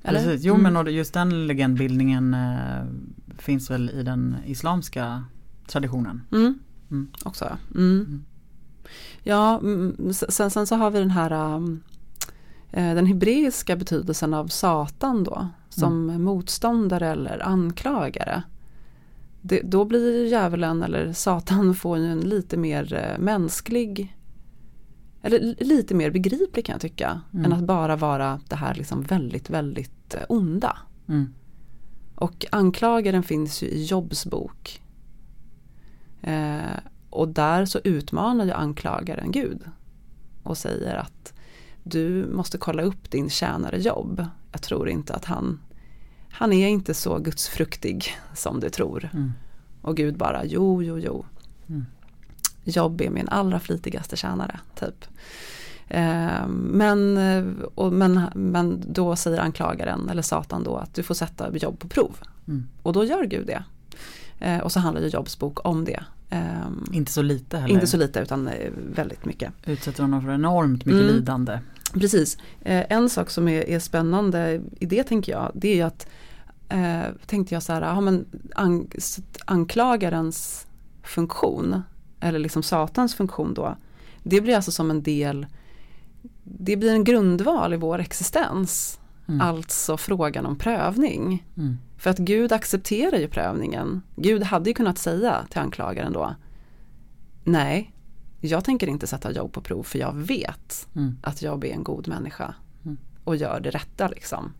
Eller? 0.02 0.24
Precis, 0.24 0.44
jo 0.44 0.54
mm. 0.54 0.72
men 0.72 0.94
just 0.94 1.14
den 1.14 1.46
legendbildningen 1.46 2.34
eh, 2.34 2.84
finns 3.38 3.70
väl 3.70 3.90
i 3.90 4.02
den 4.02 4.36
islamska 4.46 5.24
traditionen. 5.66 6.22
Mm. 6.32 6.58
Mm. 6.90 7.08
Också 7.24 7.44
mm. 7.74 8.00
mm. 8.00 8.24
Ja, 9.22 9.60
sen, 10.12 10.50
sen, 10.50 10.66
så 10.66 10.76
har 10.76 10.90
vi 10.90 10.98
den 10.98 11.10
här 11.10 11.54
um, 11.56 11.82
eh, 12.70 12.94
den 12.94 13.06
hebreiska 13.06 13.76
betydelsen 13.76 14.34
av 14.34 14.46
satan 14.46 15.24
då 15.24 15.48
som 15.68 16.10
mm. 16.10 16.22
motståndare 16.22 17.08
eller 17.08 17.46
anklagare. 17.46 18.42
Det, 19.42 19.60
då 19.60 19.84
blir 19.84 20.26
djävulen 20.26 20.82
eller 20.82 21.12
satan 21.12 21.74
får 21.80 21.98
ju 21.98 22.06
en 22.06 22.20
lite 22.20 22.56
mer 22.56 22.94
eh, 22.94 23.18
mänsklig 23.18 24.16
eller 25.22 25.64
lite 25.64 25.94
mer 25.94 26.10
begriplig 26.10 26.64
kan 26.64 26.72
jag 26.72 26.80
tycka. 26.80 27.20
Mm. 27.32 27.44
Än 27.44 27.52
att 27.52 27.64
bara 27.64 27.96
vara 27.96 28.40
det 28.48 28.56
här 28.56 28.74
liksom 28.74 29.02
väldigt, 29.02 29.50
väldigt 29.50 30.14
eh, 30.14 30.22
onda. 30.28 30.76
Mm. 31.08 31.34
Och 32.14 32.46
anklagaren 32.52 33.22
finns 33.22 33.62
ju 33.62 33.66
i 33.66 33.84
Jobs 33.84 34.26
bok. 34.26 34.82
Eh, 36.22 36.78
och 37.10 37.28
där 37.28 37.64
så 37.64 37.80
utmanar 37.84 38.44
ju 38.44 38.52
anklagaren 38.52 39.32
Gud. 39.32 39.62
Och 40.42 40.58
säger 40.58 40.94
att 40.94 41.32
du 41.82 42.26
måste 42.32 42.58
kolla 42.58 42.82
upp 42.82 43.10
din 43.10 43.30
tjänare 43.30 43.78
Jobb. 43.80 44.26
Jag 44.52 44.62
tror 44.62 44.88
inte 44.88 45.14
att 45.14 45.24
han, 45.24 45.60
han 46.30 46.52
är 46.52 46.68
inte 46.68 46.94
så 46.94 47.18
gudsfruktig 47.18 48.16
som 48.34 48.60
du 48.60 48.70
tror. 48.70 49.08
Mm. 49.12 49.32
Och 49.82 49.96
Gud 49.96 50.16
bara, 50.16 50.44
jo, 50.44 50.82
jo, 50.82 50.98
jo. 50.98 51.24
Mm. 51.68 51.86
Jobb 52.64 53.00
är 53.00 53.10
min 53.10 53.28
allra 53.28 53.60
flitigaste 53.60 54.16
tjänare, 54.16 54.60
typ. 54.74 55.04
Eh, 55.88 56.46
men, 56.48 57.18
och, 57.74 57.92
men, 57.92 58.20
men 58.34 58.82
då 58.86 59.16
säger 59.16 59.38
anklagaren, 59.38 60.08
eller 60.08 60.22
Satan 60.22 60.64
då, 60.64 60.76
att 60.76 60.94
du 60.94 61.02
får 61.02 61.14
sätta 61.14 61.56
jobb 61.56 61.78
på 61.78 61.88
prov. 61.88 62.16
Mm. 62.48 62.68
Och 62.82 62.92
då 62.92 63.04
gör 63.04 63.24
Gud 63.24 63.46
det. 63.46 63.64
Eh, 64.40 64.58
och 64.58 64.72
så 64.72 64.80
handlar 64.80 65.02
ju 65.02 65.08
Jobs 65.08 65.38
bok 65.38 65.66
om 65.66 65.84
det. 65.84 66.04
Um, 66.30 66.86
inte 66.92 67.12
så 67.12 67.22
lite 67.22 67.58
heller. 67.58 67.74
Inte 67.74 67.86
så 67.86 67.96
lite 67.96 68.20
utan 68.20 68.48
eh, 68.48 68.70
väldigt 68.94 69.24
mycket. 69.24 69.52
Utsätter 69.66 70.02
honom 70.02 70.22
för 70.22 70.32
enormt 70.32 70.84
mycket 70.84 71.02
mm. 71.02 71.14
lidande. 71.14 71.58
Precis. 71.92 72.38
Eh, 72.60 72.84
en 72.88 73.10
sak 73.10 73.30
som 73.30 73.48
är, 73.48 73.68
är, 73.68 73.78
spännande 73.78 74.60
i 74.80 74.86
det 74.86 75.04
tänker 75.04 75.32
jag, 75.32 75.52
det 75.54 75.68
är 75.68 75.76
ju 75.76 75.82
att 75.82 76.08
eh, 76.68 77.14
tänkte 77.26 77.54
jag 77.54 77.62
så 77.62 77.72
här, 77.72 77.82
ja, 77.82 78.00
men 78.00 78.26
an, 78.54 78.90
anklagarens 79.44 80.66
funktion, 81.02 81.82
eller 82.20 82.38
liksom 82.38 82.62
satans 82.62 83.14
funktion 83.14 83.54
då, 83.54 83.76
det 84.22 84.40
blir 84.40 84.56
alltså 84.56 84.72
som 84.72 84.90
en 84.90 85.02
del, 85.02 85.46
det 86.44 86.76
blir 86.76 86.92
en 86.92 87.04
grundval 87.04 87.74
i 87.74 87.76
vår 87.76 87.98
existens. 87.98 89.00
Mm. 89.28 89.40
Alltså 89.40 89.96
frågan 89.96 90.46
om 90.46 90.56
prövning. 90.58 91.46
Mm. 91.56 91.78
För 91.98 92.10
att 92.10 92.18
Gud 92.18 92.52
accepterar 92.52 93.18
ju 93.18 93.28
prövningen. 93.28 94.02
Gud 94.16 94.42
hade 94.42 94.70
ju 94.70 94.74
kunnat 94.74 94.98
säga 94.98 95.46
till 95.50 95.60
anklagaren 95.60 96.12
då, 96.12 96.34
nej, 97.44 97.92
jag 98.40 98.64
tänker 98.64 98.86
inte 98.86 99.06
sätta 99.06 99.32
jobb 99.32 99.52
på 99.52 99.60
prov 99.60 99.82
för 99.82 99.98
jag 99.98 100.16
vet 100.16 100.88
mm. 100.96 101.16
att 101.22 101.42
jag 101.42 101.64
är 101.64 101.74
en 101.74 101.84
god 101.84 102.08
människa 102.08 102.54
mm. 102.84 102.98
och 103.24 103.36
gör 103.36 103.60
det 103.60 103.70
rätta 103.70 104.08
liksom. 104.08 104.52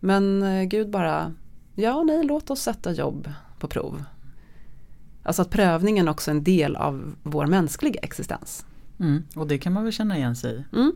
Men 0.00 0.42
eh, 0.42 0.64
Gud 0.64 0.90
bara, 0.90 1.34
ja 1.74 2.02
nej 2.02 2.24
låt 2.24 2.50
oss 2.50 2.60
sätta 2.60 2.92
jobb 2.92 3.32
på 3.58 3.68
prov. 3.68 4.04
Alltså 5.22 5.42
att 5.42 5.50
prövningen 5.50 6.08
också 6.08 6.30
är 6.30 6.34
en 6.34 6.44
del 6.44 6.76
av 6.76 7.14
vår 7.22 7.46
mänskliga 7.46 8.00
existens. 8.00 8.66
Mm, 8.98 9.22
och 9.34 9.46
det 9.46 9.58
kan 9.58 9.72
man 9.72 9.84
väl 9.84 9.92
känna 9.92 10.16
igen 10.16 10.36
sig 10.36 10.54
i. 10.54 10.76
Mm. 10.76 10.92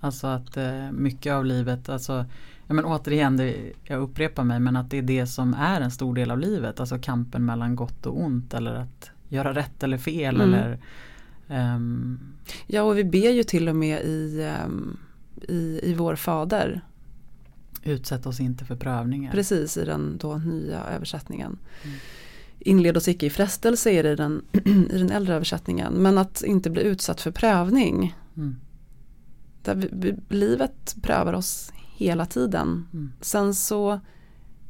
Alltså 0.00 0.26
att 0.26 0.56
eh, 0.56 0.90
mycket 0.92 1.32
av 1.32 1.44
livet, 1.44 1.88
alltså, 1.88 2.26
ja, 2.66 2.74
men 2.74 2.84
återigen, 2.84 3.36
det, 3.36 3.72
jag 3.84 4.02
upprepar 4.02 4.44
mig, 4.44 4.60
men 4.60 4.76
att 4.76 4.90
det 4.90 4.98
är 4.98 5.02
det 5.02 5.26
som 5.26 5.54
är 5.54 5.80
en 5.80 5.90
stor 5.90 6.14
del 6.14 6.30
av 6.30 6.38
livet. 6.38 6.80
Alltså 6.80 6.98
kampen 6.98 7.44
mellan 7.44 7.76
gott 7.76 8.06
och 8.06 8.20
ont 8.20 8.54
eller 8.54 8.74
att 8.74 9.10
göra 9.28 9.54
rätt 9.54 9.82
eller 9.82 9.98
fel. 9.98 10.40
Mm. 10.40 10.54
Eller, 10.54 10.78
um... 11.74 12.18
Ja 12.66 12.82
och 12.82 12.98
vi 12.98 13.04
ber 13.04 13.30
ju 13.30 13.42
till 13.42 13.68
och 13.68 13.76
med 13.76 14.02
i, 14.02 14.48
um, 14.66 14.98
i, 15.48 15.80
i 15.82 15.94
vår 15.94 16.16
fader. 16.16 16.84
Utsätt 17.82 18.26
oss 18.26 18.40
inte 18.40 18.64
för 18.64 18.76
prövningar. 18.76 19.32
Precis 19.32 19.76
i 19.76 19.84
den 19.84 20.18
då 20.18 20.36
nya 20.36 20.84
översättningen. 20.84 21.58
Mm. 21.84 21.96
Inled 22.58 22.96
oss 22.96 23.08
icke 23.08 23.26
i 23.26 23.30
frestelse 23.30 23.90
är 23.90 24.02
det 24.02 24.12
i 24.12 24.16
den, 24.16 24.44
i 24.90 24.98
den 24.98 25.10
äldre 25.10 25.34
översättningen. 25.34 25.92
Men 25.92 26.18
att 26.18 26.42
inte 26.42 26.70
bli 26.70 26.82
utsatt 26.82 27.20
för 27.20 27.30
prövning. 27.30 28.16
Mm. 28.36 28.56
Där 29.62 29.74
vi, 29.74 29.88
vi, 29.92 30.14
livet 30.28 30.96
prövar 31.02 31.32
oss 31.32 31.72
hela 31.96 32.26
tiden. 32.26 32.86
Mm. 32.92 33.12
Sen 33.20 33.54
så 33.54 34.00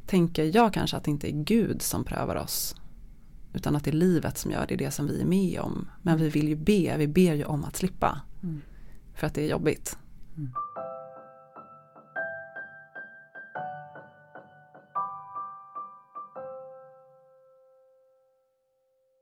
tänker 0.07 0.57
jag 0.57 0.75
kanske 0.75 0.97
att 0.97 1.05
det 1.05 1.11
inte 1.11 1.29
är 1.29 1.45
Gud 1.45 1.83
som 1.83 2.05
prövar 2.05 2.37
oss. 2.37 2.75
Utan 3.53 3.77
att 3.77 3.85
det 3.85 3.91
är 3.91 3.93
livet 3.93 4.39
som 4.39 4.51
gör 4.51 4.67
det, 4.69 4.77
det 4.77 4.91
som 4.91 5.07
vi 5.07 5.21
är 5.21 5.25
med 5.25 5.61
om. 5.61 5.89
Men 6.03 6.19
vi 6.19 6.29
vill 6.29 6.49
ju 6.49 6.57
be, 6.57 6.97
vi 6.99 7.09
ber 7.09 7.35
ju 7.35 7.45
om 7.45 7.65
att 7.65 7.77
slippa. 7.77 8.21
Mm. 8.43 8.61
För 9.15 9.27
att 9.27 9.35
det 9.35 9.43
är 9.43 9.51
jobbigt. 9.51 9.99
Mm. 10.37 10.51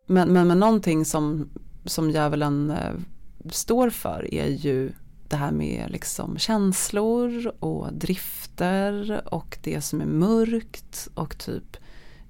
Men, 0.07 0.33
men, 0.33 0.49
men 0.49 0.61
någonting 0.61 1.05
som, 1.05 1.51
som 1.85 2.11
djävulen 2.11 2.71
eh, 2.71 2.95
står 3.51 3.91
för 3.91 4.35
är 4.35 4.47
ju 4.47 4.93
det 5.29 5.37
här 5.37 5.53
med 5.53 5.91
liksom 5.91 6.39
känslor 6.39 7.53
och 7.59 7.93
drifter 7.93 9.23
och 9.35 9.59
det 9.63 9.81
som 9.81 10.01
är 10.01 10.07
mörkt 10.07 11.09
och 11.15 11.39
typ 11.39 11.77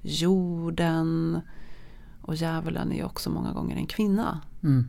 jorden 0.03 1.41
och 2.27 2.35
djävulen 2.35 2.93
är 2.93 3.05
också 3.05 3.31
många 3.31 3.53
gånger 3.53 3.77
en 3.77 3.87
kvinna. 3.87 4.41
Mm. 4.62 4.87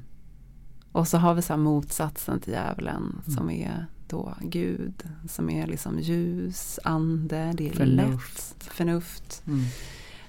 Och 0.91 1.07
så 1.07 1.17
har 1.17 1.33
vi 1.33 1.41
så 1.41 1.57
motsatsen 1.57 2.39
till 2.39 2.53
djävulen 2.53 3.21
mm. 3.25 3.37
som 3.37 3.49
är 3.49 3.85
då 4.07 4.33
Gud, 4.41 5.03
som 5.29 5.49
är 5.49 5.67
liksom 5.67 5.99
ljus, 5.99 6.79
ande, 6.83 7.53
det 7.55 7.69
är 7.69 7.73
förnuft, 7.73 8.55
lätt, 8.59 8.73
förnuft, 8.73 9.43
mm. 9.47 9.65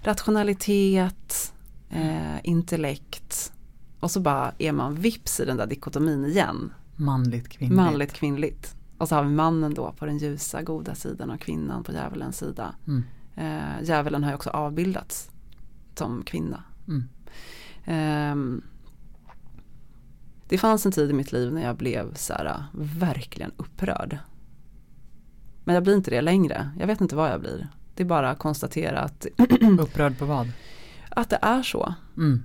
rationalitet, 0.03 1.53
eh, 1.91 2.37
intellekt. 2.45 3.53
Och 4.01 4.11
så 4.11 4.21
bara 4.21 4.53
är 4.59 4.73
man 4.73 4.95
vips 4.95 5.41
i 5.41 5.45
den 5.45 5.57
där 5.57 5.67
dikotomin 5.67 6.25
igen. 6.25 6.73
Manligt 6.97 7.49
kvinnligt. 7.49 7.77
Manligt 7.77 8.13
kvinnligt. 8.13 8.75
Och 8.99 9.09
så 9.09 9.15
har 9.15 9.25
vi 9.25 9.31
mannen 9.31 9.75
då 9.75 9.93
på 9.93 10.07
den 10.07 10.19
ljusa 10.19 10.63
goda 10.63 10.95
sidan 10.95 11.31
och 11.31 11.41
kvinnan 11.41 11.85
på 11.85 11.93
djävulens 11.93 12.39
sida. 12.39 12.75
Mm. 12.87 13.05
Eh, 13.37 13.83
djävulen 13.83 14.25
har 14.25 14.31
ju 14.31 14.37
också 14.37 14.51
avbildats 14.51 15.31
som 15.95 16.23
kvinna. 16.23 16.63
Mm. 16.89 17.09
Eh, 17.85 18.63
det 20.49 20.59
fanns 20.59 20.87
en 20.87 20.93
tid 20.93 21.11
i 21.11 21.13
mitt 21.13 21.33
liv 21.33 21.53
när 21.53 21.63
jag 21.65 21.77
blev 21.77 22.15
så 22.15 22.33
här, 22.33 22.65
verkligen 22.73 23.51
upprörd. 23.57 24.19
Men 25.65 25.75
jag 25.75 25.85
blir 25.85 25.97
inte 25.97 26.11
det 26.11 26.21
längre. 26.21 26.71
Jag 26.81 26.87
vet 26.87 27.01
inte 27.01 27.17
vad 27.17 27.31
jag 27.31 27.41
blir. 27.41 27.69
Det 27.95 28.03
är 28.03 28.07
bara 28.07 28.31
att 28.31 28.39
konstatera 28.39 29.01
att 29.01 29.27
Upprörd 29.81 30.19
på 30.19 30.25
vad? 30.25 30.53
Att 31.09 31.31
det 31.31 31.39
är 31.43 31.63
så. 31.63 31.95
Mm. 32.17 32.43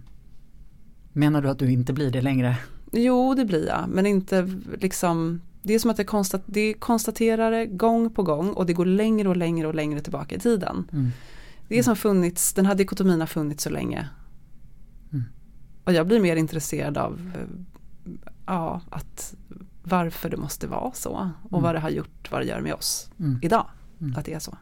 Menar 1.13 1.41
du 1.41 1.49
att 1.49 1.59
du 1.59 1.71
inte 1.71 1.93
blir 1.93 2.11
det 2.11 2.21
längre? 2.21 2.57
Jo, 2.91 3.33
det 3.33 3.45
blir 3.45 3.67
jag. 3.67 3.85
Men 3.87 4.05
inte 4.05 4.49
liksom 4.79 5.41
det 5.61 5.73
är 5.73 5.79
som 5.79 5.91
att 5.91 5.97
det, 5.97 6.03
konstat, 6.03 6.41
det 6.45 6.73
konstaterar 6.73 7.51
det 7.51 7.65
gång 7.65 8.09
på 8.09 8.23
gång 8.23 8.53
och 8.53 8.65
det 8.65 8.73
går 8.73 8.85
längre 8.85 9.29
och 9.29 9.37
längre 9.37 9.67
och 9.67 9.75
längre 9.75 9.99
tillbaka 9.99 10.35
i 10.35 10.39
tiden. 10.39 10.87
Mm. 10.91 11.11
Det 11.67 11.79
är 11.79 11.83
som 11.83 11.95
funnits, 11.95 12.53
den 12.53 12.65
här 12.65 12.75
dikotomin 12.75 13.19
har 13.19 13.27
funnits 13.27 13.63
så 13.63 13.69
länge. 13.69 14.09
Mm. 15.83 15.93
Och 15.93 15.93
jag 15.93 16.07
blir 16.07 16.19
mer 16.19 16.35
intresserad 16.35 16.97
av 16.97 17.31
ja, 18.45 18.81
att 18.89 19.35
varför 19.83 20.29
det 20.29 20.37
måste 20.37 20.67
vara 20.67 20.91
så 20.93 21.31
och 21.43 21.51
mm. 21.53 21.63
vad 21.63 21.75
det 21.75 21.79
har 21.79 21.89
gjort, 21.89 22.31
vad 22.31 22.41
det 22.41 22.45
gör 22.45 22.61
med 22.61 22.73
oss 22.73 23.09
mm. 23.19 23.39
idag. 23.41 23.65
Mm. 24.01 24.15
Att 24.17 24.25
det 24.25 24.33
är 24.33 24.39
så. 24.39 24.57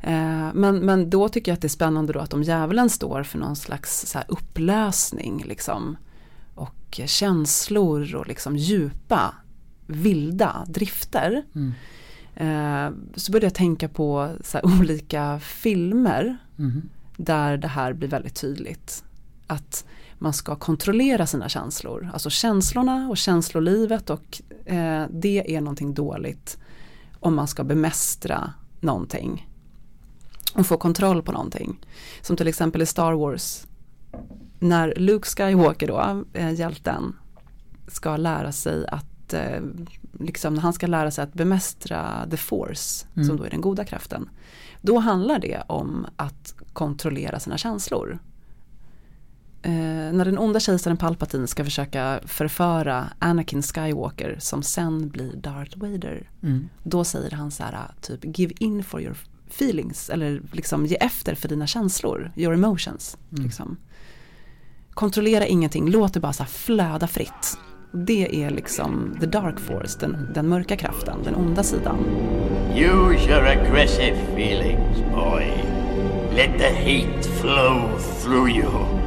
Eh, 0.00 0.48
men, 0.54 0.78
men 0.78 1.10
då 1.10 1.28
tycker 1.28 1.50
jag 1.50 1.56
att 1.56 1.62
det 1.62 1.66
är 1.66 1.70
spännande 1.70 2.12
då 2.12 2.20
att 2.20 2.34
om 2.34 2.42
djävulen 2.42 2.90
står 2.90 3.22
för 3.22 3.38
någon 3.38 3.56
slags 3.56 4.06
så 4.06 4.18
upplösning 4.28 5.44
liksom, 5.46 5.96
och 6.54 7.00
känslor 7.06 8.14
och 8.14 8.26
liksom 8.26 8.56
djupa, 8.56 9.34
vilda 9.86 10.64
drifter. 10.68 11.44
Mm. 11.54 11.72
Eh, 12.34 12.92
så 13.14 13.32
började 13.32 13.46
jag 13.46 13.54
tänka 13.54 13.88
på 13.88 14.30
olika 14.62 15.40
filmer 15.40 16.38
Mhm. 16.58 16.88
där 17.16 17.56
det 17.56 17.68
här 17.68 17.92
blir 17.92 18.08
väldigt 18.08 18.40
tydligt. 18.40 19.04
Att 19.46 19.84
man 20.18 20.32
ska 20.32 20.56
kontrollera 20.56 21.26
sina 21.26 21.48
känslor. 21.48 22.10
Alltså 22.12 22.30
känslorna 22.30 23.08
och 23.08 23.16
känslolivet 23.16 24.10
och 24.10 24.42
eh, 24.64 25.04
det 25.10 25.56
är 25.56 25.60
någonting 25.60 25.94
dåligt 25.94 26.58
om 27.20 27.34
man 27.34 27.48
ska 27.48 27.64
bemästra 27.64 28.52
någonting. 28.80 29.48
Och 30.54 30.66
få 30.66 30.76
kontroll 30.76 31.22
på 31.22 31.32
någonting. 31.32 31.80
Som 32.22 32.36
till 32.36 32.48
exempel 32.48 32.82
i 32.82 32.86
Star 32.86 33.12
Wars. 33.12 33.66
När 34.58 34.94
Luke 34.96 35.28
Skywalker 35.28 35.86
då, 35.86 36.24
eh, 36.32 36.52
hjälten, 36.52 37.16
ska 37.88 38.16
lära 38.16 38.52
sig 38.52 38.86
att 38.86 39.32
eh, 39.34 39.62
liksom 40.20 40.54
när 40.54 40.62
han 40.62 40.72
ska 40.72 40.86
lära 40.86 41.10
sig 41.10 41.24
att 41.24 41.34
bemästra 41.34 42.26
the 42.30 42.36
force, 42.36 43.06
Mm. 43.14 43.28
som 43.28 43.36
då 43.36 43.44
är 43.44 43.50
den 43.50 43.60
goda 43.60 43.84
kraften. 43.84 44.28
Då 44.82 44.98
handlar 44.98 45.38
det 45.38 45.62
om 45.66 46.06
att 46.16 46.54
kontrollera 46.72 47.40
sina 47.40 47.58
känslor. 47.58 48.18
Eh, 49.62 49.72
när 50.12 50.24
den 50.24 50.38
onda 50.38 50.60
kejsaren 50.60 50.96
Palpatine 50.96 51.46
ska 51.46 51.64
försöka 51.64 52.20
förföra 52.24 53.08
Anakin 53.18 53.62
Skywalker 53.62 54.36
som 54.38 54.62
sen 54.62 55.08
blir 55.08 55.36
Darth 55.36 55.78
Vader. 55.78 56.30
Mm. 56.42 56.68
Då 56.82 57.04
säger 57.04 57.30
han 57.30 57.50
så 57.50 57.62
här 57.62 57.90
typ 58.00 58.38
give 58.38 58.54
in 58.58 58.84
for 58.84 59.02
your 59.02 59.16
feelings 59.50 60.10
eller 60.10 60.42
liksom 60.52 60.86
ge 60.86 60.96
efter 60.96 61.34
för 61.34 61.48
dina 61.48 61.66
känslor, 61.66 62.32
your 62.36 62.54
emotions. 62.54 63.18
Mm. 63.32 63.44
Liksom. 63.44 63.76
Kontrollera 64.90 65.46
ingenting, 65.46 65.90
låt 65.90 66.14
det 66.14 66.20
bara 66.20 66.32
så 66.32 66.44
flöda 66.44 67.06
fritt. 67.06 67.58
Det 67.92 68.44
är 68.44 68.50
liksom 68.50 69.16
the 69.20 69.26
dark 69.26 69.60
force, 69.60 69.98
den, 70.00 70.32
den 70.34 70.48
mörka 70.48 70.76
kraften, 70.76 71.22
den 71.24 71.34
onda 71.34 71.62
sidan. 71.62 71.98
Use 72.74 73.30
your 73.30 73.46
aggressive 73.46 74.16
feelings, 74.34 74.98
boy. 75.14 75.46
Let 76.36 76.58
the 76.58 76.68
hate 76.68 77.22
flow 77.22 77.98
through 78.22 78.50
you. 78.50 78.97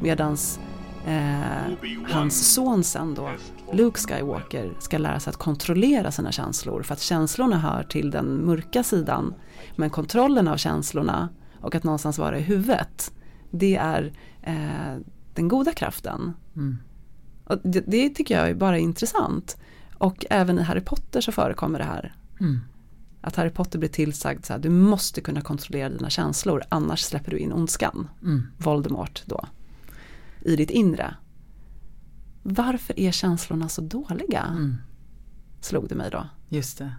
Medans 0.00 0.60
eh, 1.06 2.12
hans 2.12 2.54
son 2.54 2.84
sen 2.84 3.14
då, 3.14 3.30
Luke 3.72 4.00
Skywalker, 4.00 4.72
ska 4.78 4.98
lära 4.98 5.20
sig 5.20 5.30
att 5.30 5.36
kontrollera 5.36 6.10
sina 6.10 6.32
känslor. 6.32 6.82
För 6.82 6.92
att 6.92 7.00
känslorna 7.00 7.58
hör 7.58 7.82
till 7.82 8.10
den 8.10 8.26
mörka 8.26 8.82
sidan. 8.82 9.34
Men 9.76 9.90
kontrollen 9.90 10.48
av 10.48 10.56
känslorna 10.56 11.28
och 11.60 11.74
att 11.74 11.84
någonstans 11.84 12.18
vara 12.18 12.38
i 12.38 12.42
huvudet, 12.42 13.12
det 13.50 13.76
är 13.76 14.12
eh, 14.42 14.96
den 15.34 15.48
goda 15.48 15.72
kraften. 15.72 16.32
Mm. 16.56 16.78
Och 17.44 17.58
det, 17.64 17.80
det 17.86 18.08
tycker 18.08 18.38
jag 18.38 18.50
är 18.50 18.54
bara 18.54 18.78
intressant. 18.78 19.56
Och 19.98 20.26
även 20.30 20.58
i 20.58 20.62
Harry 20.62 20.80
Potter 20.80 21.20
så 21.20 21.32
förekommer 21.32 21.78
det 21.78 21.84
här. 21.84 22.14
Mm. 22.40 22.60
Att 23.20 23.36
Harry 23.36 23.50
Potter 23.50 23.78
blir 23.78 23.88
tillsagd 23.88 24.44
så 24.44 24.52
här, 24.52 24.60
du 24.60 24.70
måste 24.70 25.20
kunna 25.20 25.40
kontrollera 25.40 25.88
dina 25.88 26.10
känslor, 26.10 26.62
annars 26.68 27.00
släpper 27.00 27.30
du 27.30 27.38
in 27.38 27.52
ondskan. 27.52 28.08
Mm. 28.22 28.42
Voldemort 28.58 29.22
då, 29.26 29.46
i 30.40 30.56
ditt 30.56 30.70
inre. 30.70 31.14
Varför 32.42 33.00
är 33.00 33.10
känslorna 33.10 33.68
så 33.68 33.80
dåliga? 33.80 34.42
Mm. 34.42 34.76
Slog 35.60 35.88
det 35.88 35.94
mig 35.94 36.10
då. 36.10 36.26
Just 36.48 36.78
det. 36.78 36.92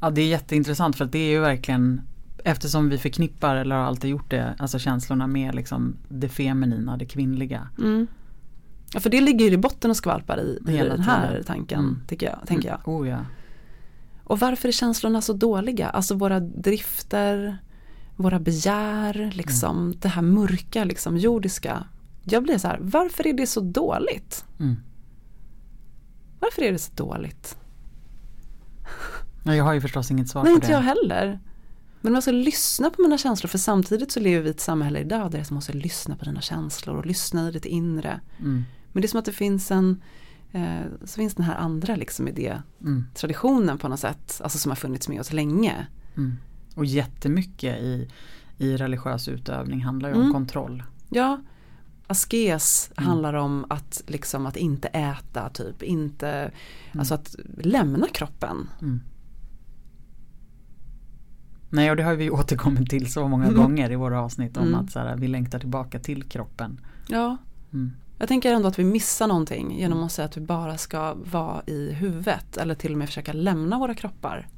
Ja 0.00 0.10
det 0.10 0.20
är 0.20 0.26
jätteintressant 0.26 0.96
för 0.96 1.04
att 1.04 1.12
det 1.12 1.18
är 1.18 1.30
ju 1.30 1.40
verkligen 1.40 2.00
Eftersom 2.46 2.88
vi 2.88 2.98
förknippar, 2.98 3.56
eller 3.56 3.76
har 3.76 3.82
alltid 3.84 4.10
gjort 4.10 4.30
det, 4.30 4.54
alltså 4.58 4.78
känslorna 4.78 5.26
med 5.26 5.54
liksom 5.54 5.96
det 6.08 6.28
feminina, 6.28 6.96
det 6.96 7.04
kvinnliga. 7.04 7.68
Mm. 7.78 8.06
Ja, 8.94 9.00
för 9.00 9.10
det 9.10 9.20
ligger 9.20 9.46
ju 9.46 9.52
i 9.52 9.56
botten 9.56 9.90
och 9.90 9.96
skvalpar 9.96 10.40
i, 10.40 10.60
i 10.68 10.76
den 10.76 11.00
här 11.00 11.42
tanken, 11.46 11.78
Mm. 11.78 12.00
tycker 12.06 12.26
jag, 12.26 12.38
tänker 12.46 12.68
jag. 12.68 12.88
Oh 12.88 13.08
ja. 13.08 13.18
Och 14.24 14.38
varför 14.40 14.68
är 14.68 14.72
känslorna 14.72 15.20
så 15.20 15.32
dåliga? 15.32 15.88
Alltså 15.88 16.14
våra 16.14 16.40
drifter, 16.40 17.58
våra 18.16 18.38
begär, 18.38 19.30
liksom 19.34 19.76
Mm. 19.78 19.96
det 20.00 20.08
här 20.08 20.22
mörka, 20.22 20.84
liksom 20.84 21.16
jordiska. 21.16 21.84
Jag 22.24 22.42
blir 22.42 22.58
så 22.58 22.68
här, 22.68 22.78
varför 22.82 23.26
är 23.26 23.32
det 23.32 23.46
så 23.46 23.60
dåligt? 23.60 24.44
Mm. 24.60 24.76
Varför 26.40 26.62
är 26.62 26.72
det 26.72 26.78
så 26.78 26.92
dåligt? 26.94 27.56
Ja, 29.44 29.54
Jag 29.54 29.64
har 29.64 29.72
ju 29.74 29.80
förstås 29.80 30.10
inget 30.10 30.28
svar 30.28 30.42
Nej, 30.44 30.52
på 30.52 30.54
inte 30.56 30.66
det. 30.66 30.72
jag 30.72 30.80
heller. 30.80 31.40
Men 32.00 32.12
man 32.12 32.22
ska 32.22 32.30
lyssna 32.30 32.90
på 32.90 33.02
mina 33.02 33.18
känslor 33.18 33.48
för 33.48 33.58
samtidigt 33.58 34.12
så 34.12 34.20
lever 34.20 34.42
vi 34.42 34.48
i 34.48 34.50
ett 34.50 34.60
samhälle 34.60 34.98
idag 35.00 35.30
där 35.30 35.38
man 35.50 35.54
måste 35.54 35.72
lyssna 35.72 36.16
på 36.16 36.24
dina 36.24 36.40
känslor 36.40 36.96
och 36.96 37.06
lyssna 37.06 37.48
i 37.48 37.52
ditt 37.52 37.64
inre. 37.64 38.20
Mm. 38.38 38.64
Men 38.92 39.00
det 39.00 39.06
är 39.06 39.08
som 39.08 39.18
att 39.18 39.24
det 39.24 39.32
finns 39.32 39.70
en, 39.70 40.02
eh, 40.52 40.80
så 41.04 41.14
finns 41.16 41.34
den 41.34 41.44
här 41.46 41.54
andra 41.56 41.96
liksom 41.96 42.28
idé, 42.28 42.62
Mm. 42.80 43.04
traditionen 43.14 43.78
på 43.78 43.88
något 43.88 44.00
sätt, 44.00 44.40
alltså 44.44 44.58
som 44.58 44.70
har 44.70 44.76
funnits 44.76 45.08
med 45.08 45.20
oss 45.20 45.32
länge. 45.32 45.86
Mm. 46.16 46.36
Och 46.76 46.84
jättemycket 46.84 47.78
i, 47.82 48.08
i 48.58 48.76
religiös 48.76 49.28
utövning 49.28 49.80
handlar 49.84 50.08
ju 50.08 50.14
om 50.14 50.20
Mm. 50.20 50.32
kontroll. 50.32 50.82
Ja, 51.08 51.40
askes 52.06 52.90
Mm. 52.96 53.08
handlar 53.08 53.34
om 53.34 53.66
att, 53.70 54.02
liksom, 54.06 54.46
att 54.46 54.56
inte 54.56 54.88
äta, 54.88 55.48
typ, 55.48 55.82
inte, 55.82 56.28
Mm. 56.30 56.50
alltså 56.98 57.14
att 57.14 57.36
lämna 57.58 58.06
kroppen. 58.06 58.68
Mm. 58.82 59.00
Nej 61.70 61.90
och 61.90 61.96
det 61.96 62.02
har 62.02 62.14
vi 62.14 62.30
återkommit 62.30 62.90
till 62.90 63.12
så 63.12 63.28
många 63.28 63.44
Mm. 63.44 63.56
gånger 63.56 63.90
i 63.90 63.96
våra 63.96 64.22
avsnitt 64.22 64.56
om 64.56 64.74
att 64.74 64.90
så 64.90 64.98
här, 64.98 65.16
vi 65.16 65.28
längtar 65.28 65.58
tillbaka 65.58 65.98
till 65.98 66.22
kroppen. 66.22 66.80
Ja, 67.08 67.36
jag 68.18 68.28
tänker 68.28 68.52
ändå 68.52 68.68
att 68.68 68.78
vi 68.78 68.84
missar 68.84 69.26
någonting 69.26 69.78
genom 69.78 70.02
att 70.04 70.12
säga 70.12 70.26
att 70.26 70.36
vi 70.36 70.40
bara 70.40 70.78
ska 70.78 71.14
vara 71.14 71.62
i 71.66 71.92
huvudet 71.92 72.56
eller 72.56 72.74
till 72.74 72.92
och 72.92 72.98
med 72.98 73.08
försöka 73.08 73.32
lämna 73.32 73.78
våra 73.78 73.94
kroppar. 73.94 74.48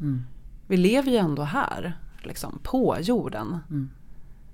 Vi 0.67 0.77
lever 0.77 1.11
ju 1.11 1.17
ändå 1.17 1.43
här, 1.43 1.99
liksom, 2.29 2.59
på 2.63 2.97
jorden. 3.01 3.59
Mm. 3.71 3.91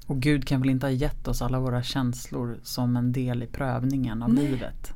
Och 0.06 0.20
Gud 0.20 0.46
kan 0.46 0.60
väl 0.60 0.70
inte 0.70 0.86
ha 0.86 0.90
gett 0.90 1.28
oss 1.28 1.42
alla 1.42 1.60
våra 1.60 1.82
känslor 1.82 2.58
som 2.62 2.96
en 2.96 3.12
del 3.12 3.42
i 3.42 3.46
prövningen 3.46 4.22
av 4.22 4.34
Nej. 4.34 4.48
livet. 4.50 4.92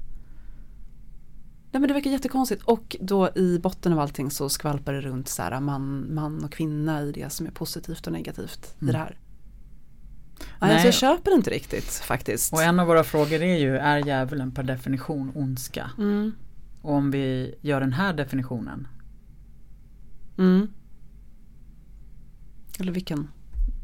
Nej 1.73 1.81
men 1.81 1.89
det 1.89 1.95
verkar 1.95 2.11
jättekonstigt 2.11 2.63
och 2.63 2.97
då 3.01 3.31
i 3.35 3.59
botten 3.59 3.93
av 3.93 3.99
allting 3.99 4.31
så 4.31 4.49
skvalpar 4.49 4.93
det 4.93 5.01
runt 5.01 5.29
så 5.29 5.43
här 5.43 5.61
man, 5.61 6.15
man 6.15 6.45
och 6.45 6.53
kvinna 6.53 7.03
i 7.03 7.13
det 7.13 7.33
som 7.33 7.47
är 7.47 7.51
positivt 7.51 8.07
och 8.07 8.13
negativt 8.13 8.75
i 8.79 8.83
Mm. 8.83 8.93
det 8.93 8.99
här. 8.99 9.19
Nej. 10.61 10.73
alltså 10.73 10.87
jag 10.87 10.95
köper 10.95 11.35
inte 11.35 11.51
riktigt 11.51 11.91
faktiskt. 11.91 12.53
Och 12.53 12.63
en 12.63 12.81
av 12.81 12.87
våra 12.87 13.05
frågor 13.05 13.43
är 13.43 13.57
ju, 13.59 13.77
är 13.77 14.07
djävulen 14.07 14.53
per 14.53 14.63
definition 14.63 15.33
ondska? 15.35 15.91
Mm, 15.99 16.33
Och 16.83 16.95
om 16.95 17.11
vi 17.11 17.55
gör 17.61 17.81
den 17.81 17.93
här 17.93 18.13
definitionen, 18.13 18.89
mm. 20.39 20.69
Eller 22.79 22.93
vilken? 22.93 23.29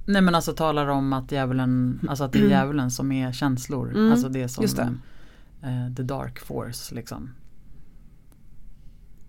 nej 0.07 0.22
men 0.22 0.35
alltså 0.35 0.52
talar 0.52 0.87
om 0.88 1.12
att 1.12 1.33
djävulen, 1.33 2.00
alltså 2.09 2.24
att 2.24 2.33
det 2.33 2.38
är 2.38 2.48
djävulen 2.48 2.90
som 2.90 3.12
är 3.12 3.33
känslor, 3.33 3.90
Mm, 3.90 4.12
alltså 4.12 4.28
det 4.28 4.48
som 4.48 4.62
just 4.62 4.76
det. 4.76 4.94
eh, 5.62 5.94
the 5.96 6.02
dark 6.02 6.38
force 6.38 6.94
liksom. 6.94 7.30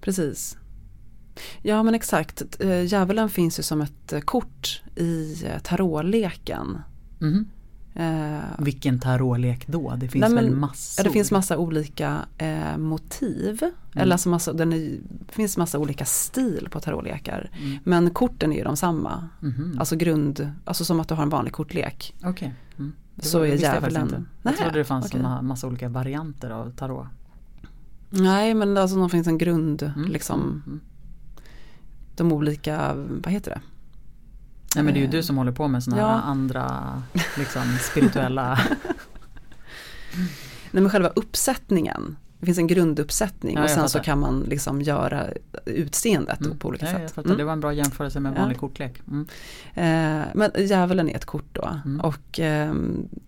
Precis. 0.02 0.58
Ja 1.62 1.84
men 1.84 1.96
exakt, 1.96 2.62
Eh, 2.62 2.82
djävulen 2.84 3.30
finns 3.30 3.60
ju 3.60 3.64
som 3.64 3.82
ett 3.82 4.14
eh, 4.14 4.20
kort 4.20 4.82
i 4.96 5.36
tarotleken. 5.64 6.78
Mhm. 7.20 7.46
Eh, 7.98 8.40
Vilken 8.60 9.00
tarotlek 9.00 9.68
då? 9.68 9.96
Det 9.98 10.08
finns 10.08 10.22
Nej, 10.22 10.34
väl 10.34 10.50
men- 10.50 10.60
massor? 10.60 11.04
Ja, 11.06 11.10
det 11.10 11.14
finns 11.14 11.32
massa 11.32 11.58
olika 11.58 12.20
eh, 12.38 12.78
motiv. 12.78 13.60
Mm. 13.64 13.74
Eller 13.96 14.12
alltså 14.14 14.30
massa, 14.30 14.54
den 14.54 14.74
är, 14.74 14.80
det 15.28 15.34
finns 15.34 15.58
massa 15.58 15.80
olika 15.80 16.06
stil 16.06 16.68
på 16.72 16.80
tarotlekar. 16.80 17.50
Mm. 17.62 17.78
Men 17.84 18.10
korten 18.10 18.52
är 18.52 18.58
ju 18.58 18.64
de 18.64 18.78
samma. 18.78 19.30
Mhm. 19.40 19.76
Alltså 19.80 19.96
grund, 19.96 20.52
alltså 20.66 20.86
som 20.86 21.00
att 21.00 21.08
du 21.08 21.16
har 21.16 21.24
en 21.24 21.30
vanlig 21.30 21.54
kortlek. 21.54 22.16
Okej. 22.24 22.54
Mm. 22.78 22.94
Så 23.20 23.40
är 23.42 23.46
jag 23.46 23.58
djävulen. 23.58 24.10
Jag 24.12 24.24
Nej, 24.42 24.54
trodde 24.56 24.78
det 24.78 24.86
fanns 24.86 25.06
okej. 25.06 25.22
en 25.26 25.46
massa 25.46 25.68
olika 25.68 25.90
varianter 25.90 26.50
av 26.50 26.72
tarot. 26.72 27.08
Nej 28.10 28.54
men 28.54 28.78
alltså 28.78 29.04
det 29.04 29.10
finns 29.10 29.28
en 29.28 29.38
grund, 29.38 29.84
Mm. 29.96 30.12
liksom 30.12 30.40
Mm. 30.66 30.80
de 32.16 32.32
olika, 32.32 32.94
vad 32.96 33.34
heter 33.34 33.52
det? 33.52 33.62
Nej 34.76 34.84
men 34.84 34.94
det 34.94 34.98
är 35.00 35.02
ju 35.02 35.06
Eh, 35.06 35.12
du 35.12 35.24
som 35.24 35.38
håller 35.38 35.52
på 35.52 35.68
med 35.68 35.84
sådana 35.84 36.02
ja. 36.02 36.08
här 36.08 36.22
andra 36.22 37.02
liksom 37.38 37.62
spirituella 37.92 38.60
Nej 40.72 40.84
men 40.84 40.90
själva 40.90 41.10
uppsättningen. 41.10 42.16
Det 42.40 42.46
finns 42.46 42.58
en 42.58 42.68
grunduppsättning 42.68 43.56
Ja, 43.56 43.64
och 43.64 43.70
sen 43.70 43.90
så 43.90 44.00
kan 44.00 44.20
man 44.20 44.40
liksom 44.40 44.82
göra 44.82 45.24
utseendet 45.66 46.40
Mm. 46.46 46.58
på 46.58 46.68
olika 46.68 46.86
ja, 47.02 47.10
sätt. 47.10 47.26
Mm. 47.26 47.38
Det 47.38 47.44
var 47.44 47.54
en 47.54 47.60
bra 47.60 47.74
jämförelse 47.74 48.20
med 48.20 48.30
en 48.30 48.36
Ja. 48.36 48.42
vanlig 48.42 48.58
kortlek. 48.60 49.02
Mm. 49.08 49.28
Eh, 49.74 50.26
men 50.34 50.52
djävulen 50.68 51.10
är 51.10 51.16
ett 51.16 51.26
kort 51.26 51.46
då. 51.52 51.70
Mm. 51.86 52.00
Och 52.02 52.40
eh, 52.40 52.74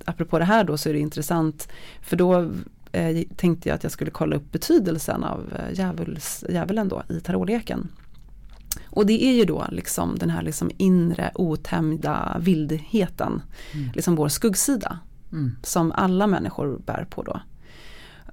apropå 0.05 0.39
det 0.39 0.45
här 0.45 0.63
då 0.63 0.77
så 0.77 0.89
är 0.89 0.93
det 0.93 0.99
intressant. 0.99 1.67
För 2.01 2.15
då 2.17 2.51
eh, 2.91 3.17
tänkte 3.35 3.69
jag 3.69 3.75
att 3.75 3.83
jag 3.83 3.91
skulle 3.91 4.11
kolla 4.11 4.35
upp 4.35 4.51
betydelsen 4.51 5.23
av 5.23 5.53
eh, 5.55 5.73
djävuls, 5.79 6.43
djävulen 6.49 6.87
då 6.87 7.03
i 7.09 7.19
tarotleken. 7.19 7.87
Och 8.97 9.05
det 9.05 9.23
är 9.23 9.33
ju 9.33 9.45
då 9.45 9.65
liksom 9.71 10.15
den 10.17 10.29
här 10.29 10.41
liksom 10.41 10.71
inre 10.77 11.31
otämjda 11.35 12.37
vildheten, 12.41 13.41
Mm. 13.73 13.89
liksom 13.95 14.15
vår 14.15 14.29
skuggsida 14.29 14.99
Mm. 15.31 15.55
som 15.63 15.91
alla 15.91 16.27
människor 16.27 16.81
bär 16.85 17.07
på 17.09 17.23
då. 17.23 17.41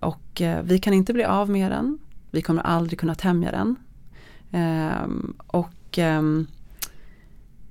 Och 0.00 0.40
eh, 0.40 0.62
vi 0.64 0.78
kan 0.78 0.94
inte 0.94 1.12
bli 1.12 1.24
av 1.24 1.50
med 1.50 1.70
den, 1.70 1.98
vi 2.30 2.42
kommer 2.42 2.62
aldrig 2.62 2.98
kunna 2.98 3.14
tämja 3.14 3.50
den. 3.50 3.76
Ehm, 4.52 5.34
och 5.46 5.98
ehm, 5.98 6.46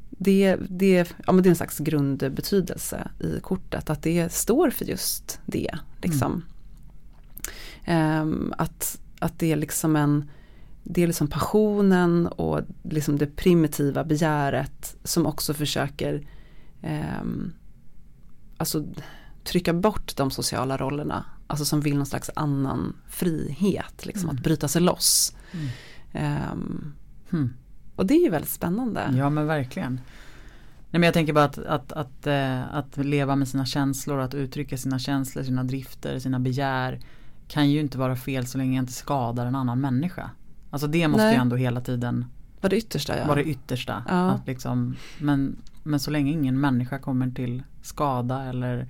det, 0.10 0.58
det, 0.70 1.14
ja, 1.26 1.34
men 1.34 1.44
det 1.44 1.48
är 1.48 1.52
en 1.52 1.56
slags 1.56 1.78
grundbetydelse 1.80 3.08
i 3.20 3.40
kortet, 3.40 3.90
att 3.90 4.04
det 4.04 4.34
står 4.34 4.70
för 4.70 4.86
just 4.86 5.40
det. 5.46 5.78
Liksom. 6.02 6.44
Ehm, 7.86 8.54
att, 8.58 9.00
att 9.20 9.40
det 9.40 9.52
är 9.52 9.56
liksom 9.56 9.96
en 9.96 10.30
det 10.84 11.04
är 11.04 11.08
liksom 11.08 11.28
passionen 11.28 12.28
och 12.28 12.62
liksom 12.84 13.18
det 13.18 13.36
primitiva 13.36 14.04
begäret 14.04 14.96
som 15.04 15.26
också 15.26 15.54
försöker 15.54 16.28
ehm, 16.82 17.54
alltså 18.58 18.86
trycka 19.44 19.74
bort 19.74 20.16
de 20.18 20.32
sociala 20.32 20.78
rollerna. 20.78 21.26
Alltså 21.48 21.66
som 21.66 21.82
vill 21.82 21.98
någon 21.98 22.06
slags 22.06 22.30
annan 22.36 22.96
frihet, 23.08 24.06
liksom 24.06 24.30
Mm. 24.30 24.36
att 24.36 24.44
bryta 24.44 24.68
sig 24.68 24.82
loss. 24.82 25.36
Mm. 25.52 25.68
Ehm, 26.12 26.94
Hmm. 27.30 27.54
och 27.96 28.06
det 28.06 28.14
är 28.14 28.24
ju 28.24 28.30
väldigt 28.30 28.52
spännande. 28.52 29.14
Ja 29.18 29.30
men 29.30 29.48
verkligen. 29.48 29.94
Nej, 30.90 31.00
men 31.00 31.04
jag 31.04 31.14
tänker 31.14 31.34
bara 31.34 31.46
att, 31.46 31.58
att, 31.58 31.92
att, 31.92 32.28
eh, 32.28 32.76
att 32.76 32.98
leva 32.98 33.36
med 33.36 33.48
sina 33.48 33.66
känslor, 33.66 34.20
att 34.20 34.34
uttrycka 34.34 34.78
sina 34.78 35.00
känslor, 35.00 35.44
sina 35.44 35.64
drifter, 35.64 36.20
sina 36.20 36.40
begär 36.40 37.00
kan 37.48 37.70
ju 37.70 37.80
inte 37.80 37.98
vara 37.98 38.16
fel 38.16 38.48
så 38.48 38.58
länge 38.58 38.76
jag 38.76 38.84
inte 38.84 38.94
skadar 38.94 39.46
en 39.46 39.56
annan 39.56 39.82
människa. 39.82 40.30
Alltså 40.74 40.88
det 40.88 41.08
måste 41.08 41.24
Nej. 41.24 41.36
ju 41.36 41.42
ändå 41.42 41.56
hela 41.56 41.82
tiden 41.82 42.26
Vad 42.62 42.72
det 42.72 42.78
yttersta 42.78 43.18
ja. 43.18 43.28
vara 43.28 43.36
det 43.36 43.44
yttersta. 43.44 44.04
Ja. 44.08 44.32
Att 44.32 44.48
liksom, 44.48 44.96
men, 45.20 45.56
men 45.84 46.00
så 46.00 46.12
länge 46.12 46.32
ingen 46.32 46.60
människa 46.60 47.00
kommer 47.00 47.32
till 47.32 47.64
skada 47.82 48.44
eller 48.44 48.88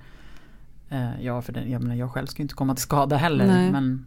eh, 0.90 1.22
Ja 1.22 1.42
för 1.42 1.54
det, 1.54 1.66
jag 1.66 1.82
menar 1.82 1.96
jag 1.96 2.12
själv 2.12 2.28
ska 2.28 2.40
ju 2.40 2.44
inte 2.44 2.56
komma 2.56 2.76
till 2.76 2.82
skada 2.84 3.18
heller 3.18 3.48
Nej. 3.48 3.72
men 3.72 4.06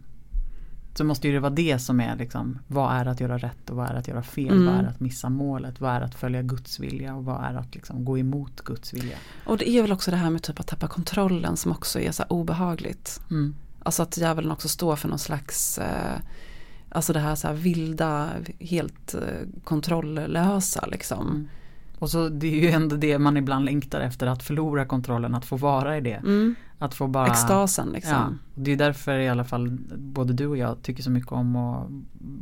Så 0.95 1.03
måste 1.03 1.27
ju 1.27 1.33
det 1.33 1.39
vara 1.39 1.53
det 1.53 1.79
som 1.79 1.99
är 1.99 2.15
liksom 2.15 2.59
Vad 2.67 2.95
är 2.95 3.05
att 3.05 3.19
göra 3.19 3.37
rätt 3.37 3.69
och 3.69 3.75
vad 3.75 3.89
är 3.89 3.93
att 3.93 4.07
göra 4.07 4.23
fel? 4.23 4.51
Mm. 4.51 4.65
Vad 4.65 4.75
är 4.75 4.87
att 4.87 4.99
missa 4.99 5.29
målet? 5.29 5.81
Vad 5.81 5.91
är 5.91 6.01
att 6.01 6.15
följa 6.15 6.41
Guds 6.41 6.79
vilja? 6.79 7.15
Och 7.15 7.25
vad 7.25 7.43
är 7.43 7.53
att 7.53 7.75
liksom 7.75 8.05
gå 8.05 8.17
emot 8.17 8.61
Guds 8.61 8.93
vilja? 8.93 9.17
Och 9.45 9.57
det 9.57 9.69
är 9.69 9.81
väl 9.81 9.91
också 9.91 10.11
det 10.11 10.17
här 10.17 10.29
med 10.29 10.43
typ 10.43 10.59
att 10.59 10.67
tappa 10.67 10.87
kontrollen 10.87 11.57
som 11.57 11.71
också 11.71 11.99
är 11.99 12.11
så 12.11 12.23
obehagligt. 12.23 13.21
Mm. 13.29 13.55
Alltså 13.83 14.03
att 14.03 14.17
djävulen 14.17 14.51
också 14.51 14.69
står 14.69 14.95
för 14.95 15.07
någon 15.07 15.19
slags 15.19 15.77
eh, 15.77 16.19
Alltså 16.97 17.13
det 17.13 17.19
här 17.19 17.35
så 17.35 17.47
här 17.47 17.55
vilda, 17.55 18.29
helt 18.59 19.13
eh, 19.13 19.21
kontrolllösa 19.63 20.85
liksom. 20.85 21.27
Mm. 21.27 21.47
Och 21.99 22.09
så 22.09 22.29
det 22.29 22.47
är 22.47 22.61
ju 22.61 22.69
ändå 22.69 22.95
det 22.95 23.19
man 23.19 23.37
ibland 23.37 23.65
längtar 23.65 23.99
efter 23.99 24.27
att 24.27 24.43
förlora 24.43 24.85
kontrollen, 24.85 25.35
att 25.35 25.45
få 25.45 25.57
vara 25.57 25.97
i 25.97 26.01
det. 26.01 26.13
Mm. 26.13 26.55
Att 26.79 26.93
få 26.93 27.07
bara 27.07 27.27
Extasen 27.27 27.89
liksom. 27.89 28.11
Ja, 28.13 28.33
det 28.55 28.71
är 28.71 28.75
därför 28.77 29.17
i 29.19 29.29
alla 29.29 29.43
fall 29.43 29.77
både 29.97 30.33
du 30.33 30.47
och 30.47 30.57
jag 30.57 30.81
tycker 30.81 31.03
så 31.03 31.11
mycket 31.11 31.31
om 31.31 31.55
att 31.55 31.87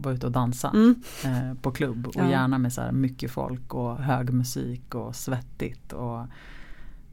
vara 0.02 0.14
ute 0.14 0.26
och 0.26 0.32
dansa 0.32 0.70
Mm. 0.70 0.96
eh, 1.26 1.54
på 1.62 1.72
klubb 1.72 2.08
och 2.08 2.16
Ja. 2.16 2.30
gärna 2.30 2.58
med 2.58 2.74
så 2.74 2.82
här 2.82 2.92
mycket 2.92 3.32
folk 3.32 3.74
och 3.74 3.98
hög 3.98 4.34
musik 4.34 4.96
och 4.96 5.16
svettigt 5.16 5.94
och 5.94 6.26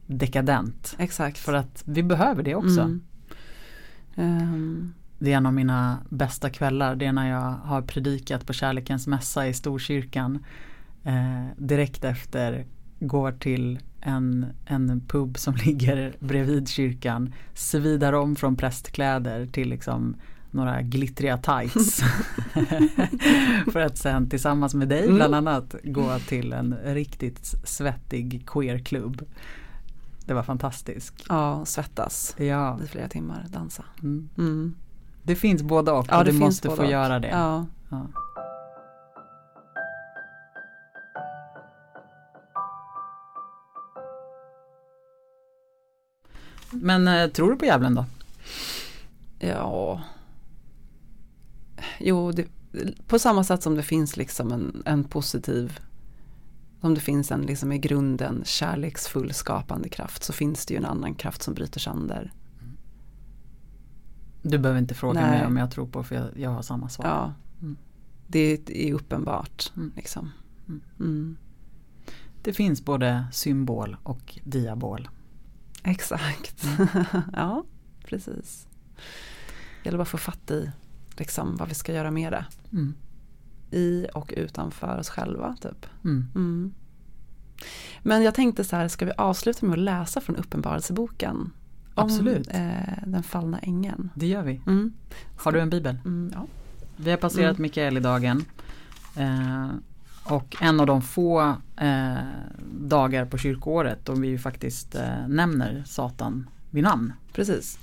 dekadent. 0.06 0.94
Exakt. 0.98 1.38
För 1.38 1.52
att 1.52 1.82
vi 1.86 2.02
behöver 2.02 2.42
det 2.42 2.54
också. 2.54 2.80
Mm. 2.80 3.00
Ehm, 4.16 4.94
Det 5.24 5.32
är 5.32 5.36
en 5.36 5.46
av 5.46 5.54
mina 5.54 5.98
bästa 6.08 6.50
kvällar. 6.50 6.96
Det 6.96 7.06
är 7.06 7.12
när 7.12 7.30
jag 7.30 7.50
har 7.68 7.82
predikat 7.82 8.46
på 8.46 8.52
kärlekens 8.52 9.06
mässa 9.06 9.48
i 9.48 9.54
Storkyrkan. 9.54 10.44
Eh, 11.04 11.46
direkt 11.56 12.04
efter 12.04 12.66
går 13.00 13.32
till 13.32 13.78
en, 14.00 14.46
en 14.66 15.00
pub 15.08 15.38
som 15.38 15.54
ligger 15.64 16.12
bredvid 16.18 16.68
kyrkan. 16.68 17.34
Svidar 17.54 18.12
om 18.12 18.36
från 18.36 18.56
prästkläder 18.56 19.46
till 19.46 19.68
liksom 19.68 20.16
några 20.50 20.82
glittriga 20.82 21.38
tights. 21.38 22.00
För 23.72 23.80
att 23.80 23.98
sen 23.98 24.28
tillsammans 24.28 24.74
med 24.74 24.88
dig 24.88 25.02
Mm. 25.04 25.14
bland 25.16 25.34
annat 25.34 25.74
gå 25.84 26.18
till 26.18 26.52
en 26.52 26.74
riktigt 26.84 27.54
svettig 27.64 28.42
queerklubb. 28.46 29.22
Det 30.26 30.34
var 30.34 30.42
fantastiskt. 30.42 31.14
ja, 31.28 31.64
svettas 31.64 32.34
Ja, 32.38 32.80
i 32.84 32.86
flera 32.86 33.08
timmar, 33.08 33.46
dansa. 33.52 33.84
mm. 34.02 34.28
Mm. 34.38 34.74
Det 35.22 35.36
finns 35.36 35.62
både 35.62 35.92
och. 35.92 36.06
Ja, 36.08 36.18
och 36.18 36.24
du 36.24 36.32
måste 36.32 36.70
få 36.70 36.84
göra 36.84 37.18
det. 37.18 37.28
Ja. 37.28 37.66
Ja. 37.90 38.06
Men 46.70 47.08
eh, 47.08 47.28
tror 47.28 47.50
du 47.50 47.56
på 47.56 47.64
djävulen 47.64 47.94
då? 47.94 48.04
Ja. 49.38 50.00
Jo, 51.98 52.32
det, 52.32 52.46
på 53.06 53.18
samma 53.18 53.44
sätt 53.44 53.62
som 53.62 53.74
det 53.74 53.82
finns 53.82 54.16
liksom 54.16 54.52
en, 54.52 54.82
en 54.86 55.04
positiv 55.04 55.80
som 56.80 56.94
det 56.94 57.00
finns 57.00 57.32
en 57.32 57.42
liksom 57.42 57.72
i 57.72 57.78
grunden 57.78 58.42
kärleksfull 58.44 59.34
skapande 59.34 59.88
kraft 59.88 60.24
så 60.24 60.32
finns 60.32 60.66
det 60.66 60.74
ju 60.74 60.78
en 60.78 60.84
annan 60.84 61.14
kraft 61.14 61.42
som 61.42 61.54
bryter 61.54 61.80
sönder. 61.80 62.32
Du 64.42 64.58
behöver 64.58 64.80
inte 64.80 64.94
fråga 64.94 65.20
Nej. 65.20 65.30
mig 65.30 65.46
om 65.46 65.56
jag 65.56 65.70
tror 65.70 65.86
på 65.86 66.02
för 66.02 66.14
jag, 66.14 66.28
jag 66.36 66.50
har 66.50 66.62
samma 66.62 66.88
svar. 66.88 67.06
Ja. 67.06 67.32
Mm. 67.60 67.76
Det 68.26 68.70
är 68.70 68.94
uppenbart. 68.94 69.72
Mm. 69.76 69.92
Liksom. 69.96 70.30
Mm. 70.68 70.80
Mm. 71.00 71.36
Det 72.42 72.52
finns 72.52 72.84
både 72.84 73.24
symbol 73.32 73.96
och 74.02 74.38
diabol. 74.44 75.08
Exakt. 75.84 76.66
ja, 77.32 77.64
precis. 78.04 78.66
Det 79.82 79.88
gäller 79.88 79.98
bara 79.98 80.02
att 80.02 80.08
få 80.08 80.18
fatt 80.18 80.50
i 80.50 80.70
liksom, 81.16 81.56
vad 81.56 81.68
vi 81.68 81.74
ska 81.74 81.92
göra 81.92 82.10
med 82.10 82.32
det. 82.32 82.44
Mm. 82.72 82.94
I 83.70 84.06
och 84.14 84.34
utanför 84.36 84.98
oss 84.98 85.08
själva 85.08 85.56
typ. 85.60 85.86
Mm. 86.04 86.26
Mm. 86.34 86.74
Men 88.02 88.22
jag 88.22 88.34
tänkte 88.34 88.64
så 88.64 88.76
här, 88.76 88.88
ska 88.88 89.04
vi 89.04 89.12
avsluta 89.18 89.66
med 89.66 89.72
att 89.72 89.84
läsa 89.84 90.20
från 90.20 90.36
Uppenbarelseboken? 90.36 91.52
Om 92.02 92.08
Absolut. 92.10 92.48
eh, 92.50 92.72
den 93.06 93.22
fallna 93.22 93.58
ängeln. 93.58 94.10
Det 94.14 94.26
gör 94.26 94.42
vi. 94.42 94.60
Mm. 94.66 94.92
Har 95.36 95.52
du 95.52 95.60
en 95.60 95.70
bibel? 95.70 95.98
Mm, 96.04 96.30
ja. 96.34 96.46
Vi 96.96 97.10
har 97.10 97.16
passerat 97.18 97.50
Mm. 97.50 97.62
Mikaelidagen. 97.62 98.44
Eh, 99.16 99.68
och 100.24 100.56
en 100.60 100.80
av 100.80 100.86
de 100.86 101.02
få 101.02 101.54
eh, 101.76 102.14
dagar 102.80 103.24
på 103.24 103.38
kyrkoåret 103.38 103.98
då 104.04 104.12
vi 104.14 104.28
ju 104.28 104.38
faktiskt 104.38 104.94
eh, 104.94 105.28
nämner 105.28 105.82
Satan 105.86 106.48
vid 106.70 106.82
namn. 106.84 107.12
Precis. 107.32 107.78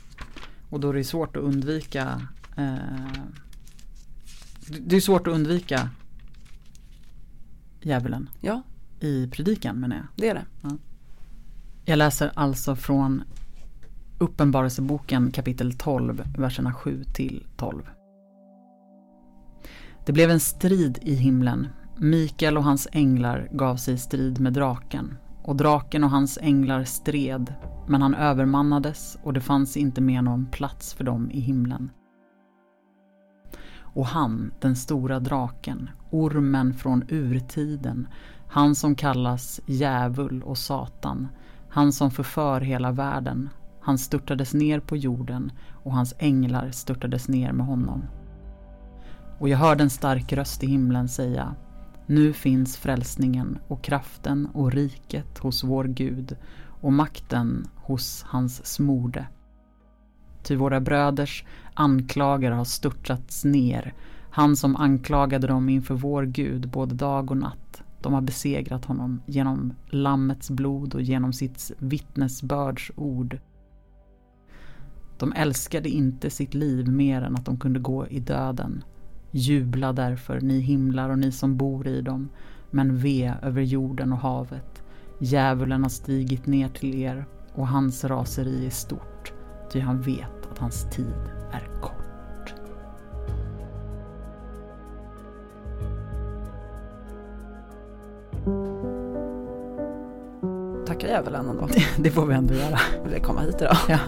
Och 0.69 0.79
då 0.79 0.89
är 0.89 0.93
det 0.93 1.03
svårt 1.03 1.35
att 1.37 1.43
undvika 1.43 2.21
eh, 2.57 2.75
Det 4.79 4.95
är 4.95 4.99
svårt 5.01 5.27
att 5.27 5.33
undvika 5.33 5.89
djävulen 7.81 8.29
Ja, 8.41 8.61
i 8.99 9.27
predikan 9.27 9.75
menar 9.79 9.95
jag. 9.95 10.05
det 10.15 10.29
är 10.29 10.33
det. 10.33 10.45
Jag 11.85 11.97
läser 11.97 12.31
alltså 12.35 12.75
från 12.75 13.23
Uppenbarelseboken 14.21 15.31
kapitel 15.31 15.73
12, 15.73 16.23
verserna 16.37 16.73
7 16.73 17.03
till 17.03 17.47
12. 17.57 17.89
Det 20.05 20.13
blev 20.13 20.29
en 20.29 20.39
strid 20.39 20.99
i 21.01 21.13
himlen. 21.13 21.67
Mikael 21.97 22.57
och 22.57 22.63
hans 22.63 22.87
änglar 22.91 23.49
gav 23.51 23.75
sig 23.75 23.93
i 23.93 23.97
strid 23.97 24.39
med 24.39 24.53
draken. 24.53 25.17
Och 25.43 25.55
draken 25.55 26.03
och 26.03 26.09
hans 26.09 26.37
änglar 26.41 26.83
stred, 26.83 27.53
men 27.87 28.01
han 28.01 28.15
övermannades 28.15 29.17
och 29.23 29.33
det 29.33 29.41
fanns 29.41 29.77
inte 29.77 30.01
mer 30.01 30.21
någon 30.21 30.45
plats 30.45 30.93
för 30.93 31.03
dem 31.03 31.31
i 31.31 31.39
himlen. 31.39 31.91
Och 33.79 34.05
han, 34.05 34.51
den 34.59 34.75
stora 34.75 35.19
draken, 35.19 35.89
ormen 36.09 36.73
från 36.73 37.03
urtiden, 37.09 38.07
han 38.47 38.75
som 38.75 38.95
kallas 38.95 39.61
djävul 39.65 40.43
och 40.43 40.57
satan, 40.57 41.27
han 41.69 41.91
som 41.91 42.11
förför 42.11 42.61
hela 42.61 42.91
världen, 42.91 43.49
han 43.89 43.97
störtades 43.97 44.53
ner 44.53 44.79
på 44.79 44.97
jorden 44.97 45.51
och 45.83 45.93
hans 45.93 46.13
änglar 46.19 46.71
störtades 46.71 47.27
ner 47.27 47.51
med 47.51 47.65
honom. 47.65 48.03
Och 49.39 49.49
jag 49.49 49.57
hörde 49.57 49.83
en 49.83 49.89
stark 49.89 50.33
röst 50.33 50.63
i 50.63 50.67
himlen 50.67 51.09
säga 51.09 51.55
Nu 52.05 52.33
finns 52.33 52.77
frälsningen 52.77 53.59
och 53.67 53.81
kraften 53.81 54.47
och 54.53 54.71
riket 54.71 55.37
hos 55.37 55.63
vår 55.63 55.83
Gud 55.83 56.37
och 56.81 56.93
makten 56.93 57.67
hos 57.75 58.23
hans 58.27 58.65
smorde. 58.65 59.27
Ty 60.43 60.55
våra 60.55 60.79
bröders 60.79 61.45
anklagare 61.73 62.53
har 62.53 62.65
störtats 62.65 63.45
ner, 63.45 63.93
han 64.29 64.55
som 64.55 64.75
anklagade 64.75 65.47
dem 65.47 65.69
inför 65.69 65.95
vår 65.95 66.23
Gud 66.23 66.69
både 66.69 66.95
dag 66.95 67.31
och 67.31 67.37
natt. 67.37 67.83
De 68.01 68.13
har 68.13 68.21
besegrat 68.21 68.85
honom 68.85 69.21
genom 69.25 69.73
Lammets 69.89 70.49
blod 70.49 70.95
och 70.95 71.01
genom 71.01 71.33
sitt 71.33 71.71
vittnesbörds 71.77 72.91
ord. 72.95 73.39
De 75.19 75.33
älskade 75.35 75.89
inte 75.89 76.29
sitt 76.29 76.53
liv 76.53 76.87
mer 76.87 77.21
än 77.21 77.35
att 77.35 77.45
de 77.45 77.57
kunde 77.57 77.79
gå 77.79 78.07
i 78.07 78.19
döden. 78.19 78.83
Jubla 79.31 79.93
därför, 79.93 80.41
ni 80.41 80.59
himlar 80.59 81.09
och 81.09 81.19
ni 81.19 81.31
som 81.31 81.57
bor 81.57 81.87
i 81.87 82.01
dem, 82.01 82.29
men 82.71 82.97
ve 82.97 83.33
över 83.41 83.61
jorden 83.61 84.13
och 84.13 84.19
havet. 84.19 84.83
Djävulen 85.19 85.83
har 85.83 85.89
stigit 85.89 86.45
ner 86.45 86.69
till 86.69 86.95
er 86.95 87.25
och 87.53 87.67
hans 87.67 88.03
raseri 88.03 88.65
är 88.65 88.69
stort, 88.69 89.33
ty 89.71 89.79
han 89.79 90.01
vet 90.01 90.51
att 90.51 90.57
hans 90.57 90.89
tid 90.91 91.31
är 91.51 91.81
kort. 91.81 92.53
Tacka 100.87 101.07
djävulen 101.07 101.49
ändå. 101.49 101.67
Det 101.97 102.11
får 102.11 102.25
vi 102.25 102.35
ändå 102.35 102.53
göra. 102.53 102.79
Vill 103.05 103.21
komma 103.21 103.41
hit 103.41 103.61
idag. 103.61 103.77
Ja. 103.89 103.99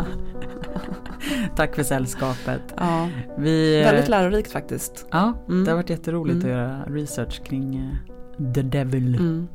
Tack 1.62 1.76
för 1.76 1.84
sällskapet. 1.84 2.62
Ja, 2.78 3.10
Vi, 3.38 3.84
väldigt 3.84 4.08
lärorikt 4.10 4.52
faktiskt. 4.52 5.06
Ja, 5.12 5.34
Mm. 5.50 5.64
det 5.66 5.72
har 5.72 5.76
varit 5.76 5.90
jätteroligt 5.90 6.44
Mm. 6.44 6.48
att 6.48 6.52
göra 6.58 6.84
research 6.88 7.44
kring 7.44 7.76
eh, 7.76 8.54
The 8.54 8.62
Devil. 8.62 9.16
Mm. 9.16 9.48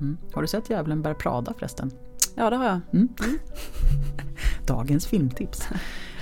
Mm. 0.00 0.16
Har 0.32 0.42
du 0.42 0.48
sett 0.48 0.70
Djävulen 0.70 1.02
bär 1.02 1.14
Prada 1.14 1.52
förresten? 1.58 1.90
Ja, 2.34 2.50
det 2.50 2.56
har 2.56 2.64
jag. 2.64 2.80
Mm. 2.92 3.08
Dagens 4.66 5.06
filmtips. 5.06 5.68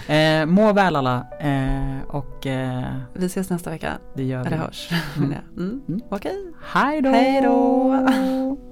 Eh, 0.09 0.47
må 0.47 0.73
väl 0.73 0.97
alla 0.97 1.27
eh, 1.41 2.03
och 2.09 2.47
eh, 2.47 2.85
Vi 3.15 3.27
ses 3.27 3.51
nästa 3.51 3.71
vecka. 3.71 3.93
det 4.15 4.25
gör 4.25 4.41
vi. 4.41 4.47
Eller 4.47 4.57
hörs. 4.57 4.91
Mm. 5.17 5.35
Mm. 5.57 5.81
Mm. 5.89 6.01
Okej. 6.09 6.37
Då! 7.03 7.09
Hej 7.11 7.43
då! 7.43 8.59